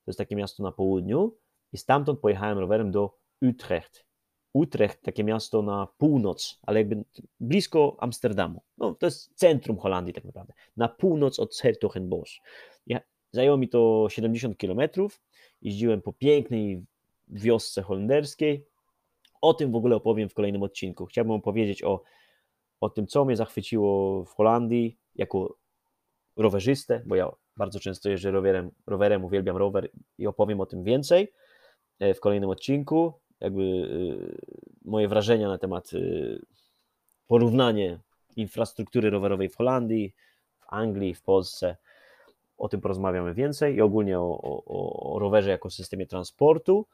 to 0.05 0.11
jest 0.11 0.17
takie 0.17 0.35
miasto 0.35 0.63
na 0.63 0.71
południu, 0.71 1.37
i 1.73 1.77
stamtąd 1.77 2.19
pojechałem 2.19 2.57
rowerem 2.57 2.91
do 2.91 3.17
Utrecht. 3.41 4.05
Utrecht, 4.55 5.01
takie 5.01 5.23
miasto 5.23 5.61
na 5.61 5.87
północ, 5.97 6.59
ale 6.61 6.79
jakby 6.79 7.03
blisko 7.39 7.97
Amsterdamu. 7.99 8.61
No, 8.77 8.95
to 8.95 9.05
jest 9.05 9.33
centrum 9.35 9.77
Holandii 9.77 10.13
tak 10.13 10.25
naprawdę. 10.25 10.53
Na 10.77 10.87
północ 10.87 11.39
od 11.39 11.55
Sertogenbosch. 11.55 12.31
Ja, 12.87 12.99
zajęło 13.31 13.57
mi 13.57 13.69
to 13.69 14.07
70 14.09 14.57
km. 14.57 14.79
Jeździłem 15.61 16.01
po 16.01 16.13
pięknej 16.13 16.85
wiosce 17.27 17.81
holenderskiej. 17.81 18.65
O 19.41 19.53
tym 19.53 19.71
w 19.71 19.75
ogóle 19.75 19.95
opowiem 19.95 20.29
w 20.29 20.33
kolejnym 20.33 20.63
odcinku. 20.63 21.05
Chciałbym 21.05 21.33
opowiedzieć 21.33 21.83
o, 21.83 22.03
o 22.81 22.89
tym, 22.89 23.07
co 23.07 23.25
mnie 23.25 23.35
zachwyciło 23.35 24.23
w 24.25 24.33
Holandii 24.33 24.97
jako 25.15 25.57
rowerzystę, 26.35 27.01
bo 27.05 27.15
ja 27.15 27.31
bardzo 27.57 27.79
często 27.79 28.09
jeżdżę 28.09 28.31
rowerem, 28.31 28.71
rowerem 28.87 29.25
uwielbiam 29.25 29.57
rower 29.57 29.89
i 30.17 30.27
opowiem 30.27 30.61
o 30.61 30.65
tym 30.65 30.83
więcej 30.83 31.33
e, 31.99 32.13
w 32.13 32.19
kolejnym 32.19 32.49
odcinku 32.49 33.13
jakby 33.39 33.61
y, 33.61 34.37
moje 34.85 35.07
wrażenia 35.07 35.47
na 35.47 35.57
temat 35.57 35.93
y, 35.93 36.45
porównanie 37.27 37.99
infrastruktury 38.35 39.09
rowerowej 39.09 39.49
w 39.49 39.55
Holandii, 39.55 40.13
w 40.59 40.65
Anglii, 40.67 41.13
w 41.13 41.21
Polsce. 41.21 41.77
O 42.57 42.69
tym 42.69 42.81
porozmawiamy 42.81 43.33
więcej 43.33 43.75
i 43.75 43.81
ogólnie 43.81 44.19
o, 44.19 44.41
o, 44.41 45.13
o 45.13 45.19
rowerze 45.19 45.49
jako 45.49 45.69
systemie 45.69 46.05
transportu, 46.05 46.85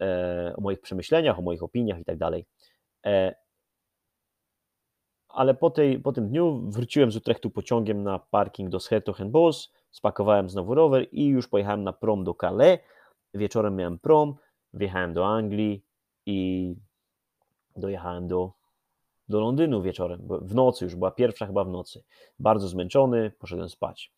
e, 0.00 0.54
o 0.56 0.60
moich 0.60 0.80
przemyśleniach, 0.80 1.38
o 1.38 1.42
moich 1.42 1.62
opiniach 1.62 2.00
i 2.00 2.04
tak 2.04 2.16
dalej. 2.16 2.46
E, 3.06 3.34
ale 5.28 5.54
po, 5.54 5.70
tej, 5.70 5.98
po 5.98 6.12
tym 6.12 6.28
dniu 6.28 6.70
wróciłem 6.70 7.12
z 7.12 7.16
Utrechtu 7.16 7.50
pociągiem 7.50 8.02
na 8.02 8.18
parking 8.18 8.70
do 8.70 8.80
Schertogenbos, 8.80 9.72
spakowałem 9.90 10.48
znowu 10.48 10.74
rower 10.74 11.06
i 11.12 11.26
już 11.26 11.48
pojechałem 11.48 11.84
na 11.84 11.92
prom 11.92 12.24
do 12.24 12.34
Calais. 12.34 12.78
Wieczorem 13.34 13.76
miałem 13.76 13.98
prom, 13.98 14.34
wjechałem 14.74 15.14
do 15.14 15.26
Anglii 15.26 15.84
i 16.26 16.74
dojechałem 17.76 18.28
do, 18.28 18.52
do 19.28 19.40
Londynu 19.40 19.82
wieczorem, 19.82 20.28
w 20.42 20.54
nocy 20.54 20.84
już, 20.84 20.96
była 20.96 21.10
pierwsza 21.10 21.46
chyba 21.46 21.64
w 21.64 21.68
nocy. 21.68 22.04
Bardzo 22.38 22.68
zmęczony, 22.68 23.32
poszedłem 23.38 23.68
spać. 23.68 24.12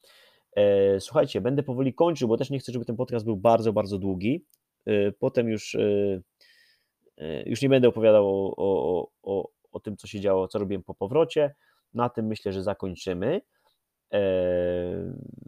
E, 0.56 1.00
słuchajcie, 1.00 1.40
będę 1.40 1.62
powoli 1.62 1.94
kończył, 1.94 2.28
bo 2.28 2.36
też 2.36 2.50
nie 2.50 2.58
chcę, 2.58 2.72
żeby 2.72 2.84
ten 2.84 2.96
podcast 2.96 3.24
był 3.24 3.36
bardzo, 3.36 3.72
bardzo 3.72 3.98
długi. 3.98 4.44
E, 4.86 5.12
potem 5.12 5.48
już, 5.48 5.74
e, 5.74 6.22
już 7.46 7.62
nie 7.62 7.68
będę 7.68 7.88
opowiadał 7.88 8.28
o, 8.28 8.54
o, 8.56 9.08
o, 9.22 9.48
o 9.72 9.80
tym, 9.80 9.96
co 9.96 10.06
się 10.06 10.20
działo, 10.20 10.48
co 10.48 10.58
robiłem 10.58 10.82
po 10.82 10.94
powrocie. 10.94 11.54
Na 11.94 12.08
tym 12.08 12.26
myślę, 12.26 12.52
że 12.52 12.62
zakończymy. 12.62 13.40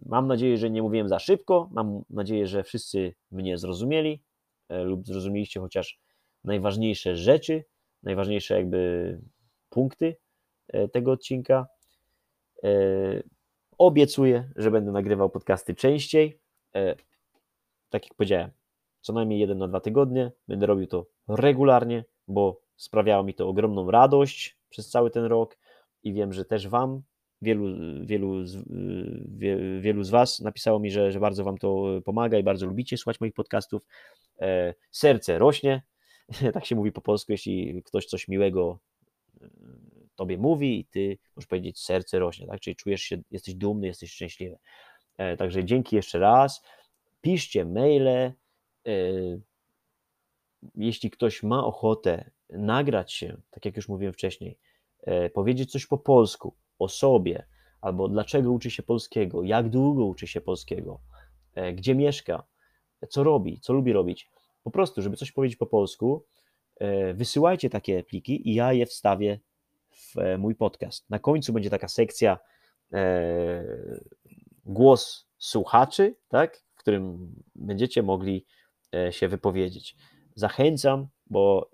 Mam 0.07 0.26
nadzieję, 0.26 0.59
że 0.59 0.70
nie 0.70 0.82
mówiłem 0.82 1.09
za 1.09 1.18
szybko. 1.18 1.68
Mam 1.72 2.03
nadzieję, 2.11 2.46
że 2.46 2.62
wszyscy 2.62 3.14
mnie 3.30 3.59
zrozumieli 3.59 4.22
lub 4.85 5.07
zrozumieliście 5.07 5.61
chociaż 5.61 5.99
najważniejsze 6.45 7.16
rzeczy, 7.16 7.64
najważniejsze 8.03 8.55
jakby 8.55 9.20
punkty 9.70 10.16
e, 10.68 10.89
tego 10.89 11.12
odcinka. 11.12 11.66
Obiecuję, 13.79 14.51
że 14.57 14.70
będę 14.70 14.93
nagrywał 14.93 15.31
podcasty 15.31 15.75
częściej. 15.75 16.41
Tak 17.91 18.05
jak 18.05 18.14
powiedziałem, 18.16 18.51
co 19.01 19.12
najmniej 19.12 19.41
jeden 19.41 19.59
na 19.59 19.68
dwa 19.68 19.81
tygodnie. 19.81 20.33
Będę 20.49 20.66
robił 20.66 20.87
to 20.87 21.07
regularnie, 21.29 22.05
bo 22.29 22.61
sprawiało 22.77 23.25
mi 23.25 23.35
to 23.35 23.49
ogromną 23.49 23.91
radość 23.91 24.57
przez 24.70 24.91
cały 24.91 25.11
ten 25.11 25.25
rok 25.25 25.59
i 26.03 26.12
wiem, 26.12 26.33
że 26.33 26.45
też 26.45 26.68
Wam, 26.68 27.03
wielu, 27.43 27.66
wielu, 28.07 28.45
wielu 29.81 30.05
z 30.05 30.11
Was 30.11 30.41
napisało 30.41 30.81
mi, 30.81 30.91
że, 30.91 31.12
że 31.12 31.20
bardzo 31.20 31.45
Wam 31.45 31.59
to 31.59 31.85
pomaga 32.05 32.39
i 32.39 32.43
bardzo 32.43 32.66
lubicie 32.66 32.97
słuchać 32.97 33.20
moich 33.20 33.35
podcastów. 33.35 33.83
E, 34.43 34.74
serce 34.90 35.38
rośnie, 35.38 35.82
tak 36.55 36.66
się 36.66 36.76
mówi 36.76 36.93
po 36.93 37.01
polsku, 37.01 37.32
jeśli 37.32 37.82
ktoś 37.82 38.07
coś 38.07 38.28
miłego 38.28 38.78
e, 39.40 39.49
Tobie 40.16 40.38
mówi 40.38 40.80
i 40.80 40.84
Ty 40.84 41.18
możesz 41.36 41.49
powiedzieć 41.49 41.80
serce 41.80 42.18
rośnie, 42.18 42.47
tak? 42.47 42.61
czyli 42.61 42.76
czujesz 42.76 43.03
się, 43.03 43.22
jesteś 43.30 43.55
dumny, 43.55 43.86
jesteś 43.86 44.12
szczęśliwy. 44.12 44.59
E, 45.18 45.36
także 45.36 45.64
dzięki 45.64 45.97
jeszcze 45.97 46.18
raz. 46.18 46.62
Piszcie 47.20 47.64
maile, 47.64 48.32
jeśli 50.74 51.11
ktoś 51.11 51.43
ma 51.43 51.64
ochotę 51.64 52.30
nagrać 52.51 53.12
się, 53.12 53.36
tak 53.51 53.64
jak 53.64 53.76
już 53.76 53.88
mówiłem 53.88 54.12
wcześniej, 54.12 54.59
powiedzieć 55.34 55.70
coś 55.72 55.86
po 55.86 55.99
polsku 55.99 56.55
o 56.78 56.88
sobie, 56.88 57.47
albo 57.80 58.09
dlaczego 58.09 58.53
uczy 58.53 58.70
się 58.70 58.82
polskiego, 58.82 59.43
jak 59.43 59.70
długo 59.70 60.05
uczy 60.05 60.26
się 60.26 60.40
polskiego, 60.40 61.01
gdzie 61.74 61.95
mieszka, 61.95 62.43
co 63.09 63.24
robi, 63.24 63.61
co 63.61 63.72
lubi 63.72 63.93
robić. 63.93 64.30
Po 64.63 64.71
prostu, 64.71 65.03
żeby 65.03 65.17
coś 65.17 65.33
powiedzieć 65.33 65.57
po 65.57 65.67
polsku, 65.67 66.25
e, 66.81 67.15
wysyłajcie 67.15 67.71
takie 67.71 68.05
pliki 68.05 68.49
i 68.49 68.55
ja 68.55 68.73
je 68.73 68.87
wstawię 68.87 69.41
w 69.91 70.15
mój 70.39 70.55
podcast. 70.55 71.11
Na 71.11 71.19
końcu 71.19 71.53
będzie 71.53 71.71
taka 71.71 71.89
sekcja 71.89 72.39
głos 74.65 75.29
słuchaczy, 75.39 76.17
tak, 76.29 76.63
w 76.75 76.79
którym 76.79 77.35
będziecie 77.55 78.03
mogli 78.03 78.47
się 79.11 79.29
wypowiedzieć. 79.29 79.97
Zachęcam, 80.35 81.09
bo 81.27 81.71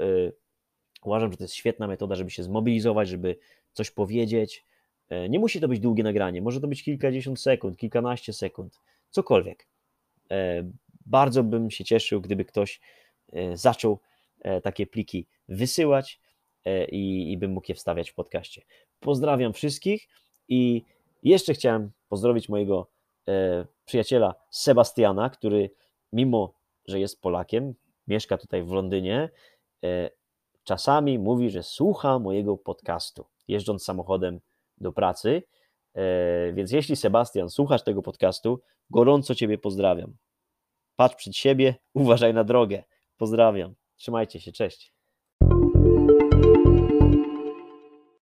Uważam, 1.03 1.33
że 1.33 1.39
to 1.39 1.45
jest 1.45 1.55
świetna 1.55 1.87
metoda, 1.87 2.15
żeby 2.15 2.31
się 2.31 2.43
zmobilizować, 2.43 3.09
żeby 3.09 3.39
coś 3.73 3.91
powiedzieć. 3.91 4.65
E, 5.09 5.29
nie 5.29 5.39
musi 5.39 5.61
to 5.61 5.69
być 5.69 5.81
długie 5.81 6.03
nagranie, 6.03 6.43
może 6.43 6.61
to 6.61 6.69
być 6.69 6.83
kilkadziesiąt 6.83 7.41
sekund, 7.41 7.77
kilkanaście 7.77 8.33
sekund, 8.33 8.81
cokolwiek. 9.11 9.69
E, 11.09 11.11
bardzo 11.11 11.43
bym 11.43 11.71
się 11.71 11.85
cieszył, 11.85 12.21
gdyby 12.21 12.45
ktoś 12.45 12.81
e, 13.33 13.57
zaczął 13.57 13.99
takie 14.63 14.87
pliki 14.87 15.27
wysyłać 15.49 16.21
i, 16.89 17.33
i 17.33 17.39
bym 17.39 17.53
mógł 17.53 17.67
je 17.69 17.75
wstawiać 17.75 18.11
w 18.11 18.15
podcaście. 18.15 18.63
Pozdrawiam 19.01 19.53
wszystkich 19.53 20.09
i 20.49 20.85
jeszcze 21.23 21.55
chciałem 21.55 21.91
pozdrowić 22.09 22.49
mojego 22.49 22.91
przyjaciela 23.85 24.35
Sebastiana, 24.51 25.31
który 25.31 25.71
mimo, 26.13 26.55
że 26.87 27.01
jest 27.01 27.21
Polakiem, 27.21 27.75
mieszka 28.09 28.39
tutaj 28.39 28.63
w 28.63 28.71
Londynie, 28.71 29.31
czasami 30.65 31.19
mówi, 31.19 31.51
że 31.51 31.63
słucha 31.63 32.19
mojego 32.19 32.57
podcastu, 32.57 33.25
jeżdżąc 33.49 33.85
samochodem 33.85 34.41
do 34.81 34.93
pracy. 34.93 35.43
E, 35.95 36.53
więc 36.53 36.73
jeśli 36.73 36.97
Sebastian 36.97 37.51
słuchasz 37.51 37.83
tego 37.83 38.03
podcastu, 38.03 38.61
gorąco 38.91 39.35
Ciebie 39.35 39.59
pozdrawiam. 39.59 40.17
Patrz 40.99 41.17
przed 41.17 41.37
siebie, 41.37 41.75
uważaj 41.95 42.35
na 42.35 42.45
drogę. 42.45 42.85
Pozdrawiam. 43.17 43.75
Trzymajcie 43.97 44.41
się, 44.41 44.53
cześć. 44.53 44.98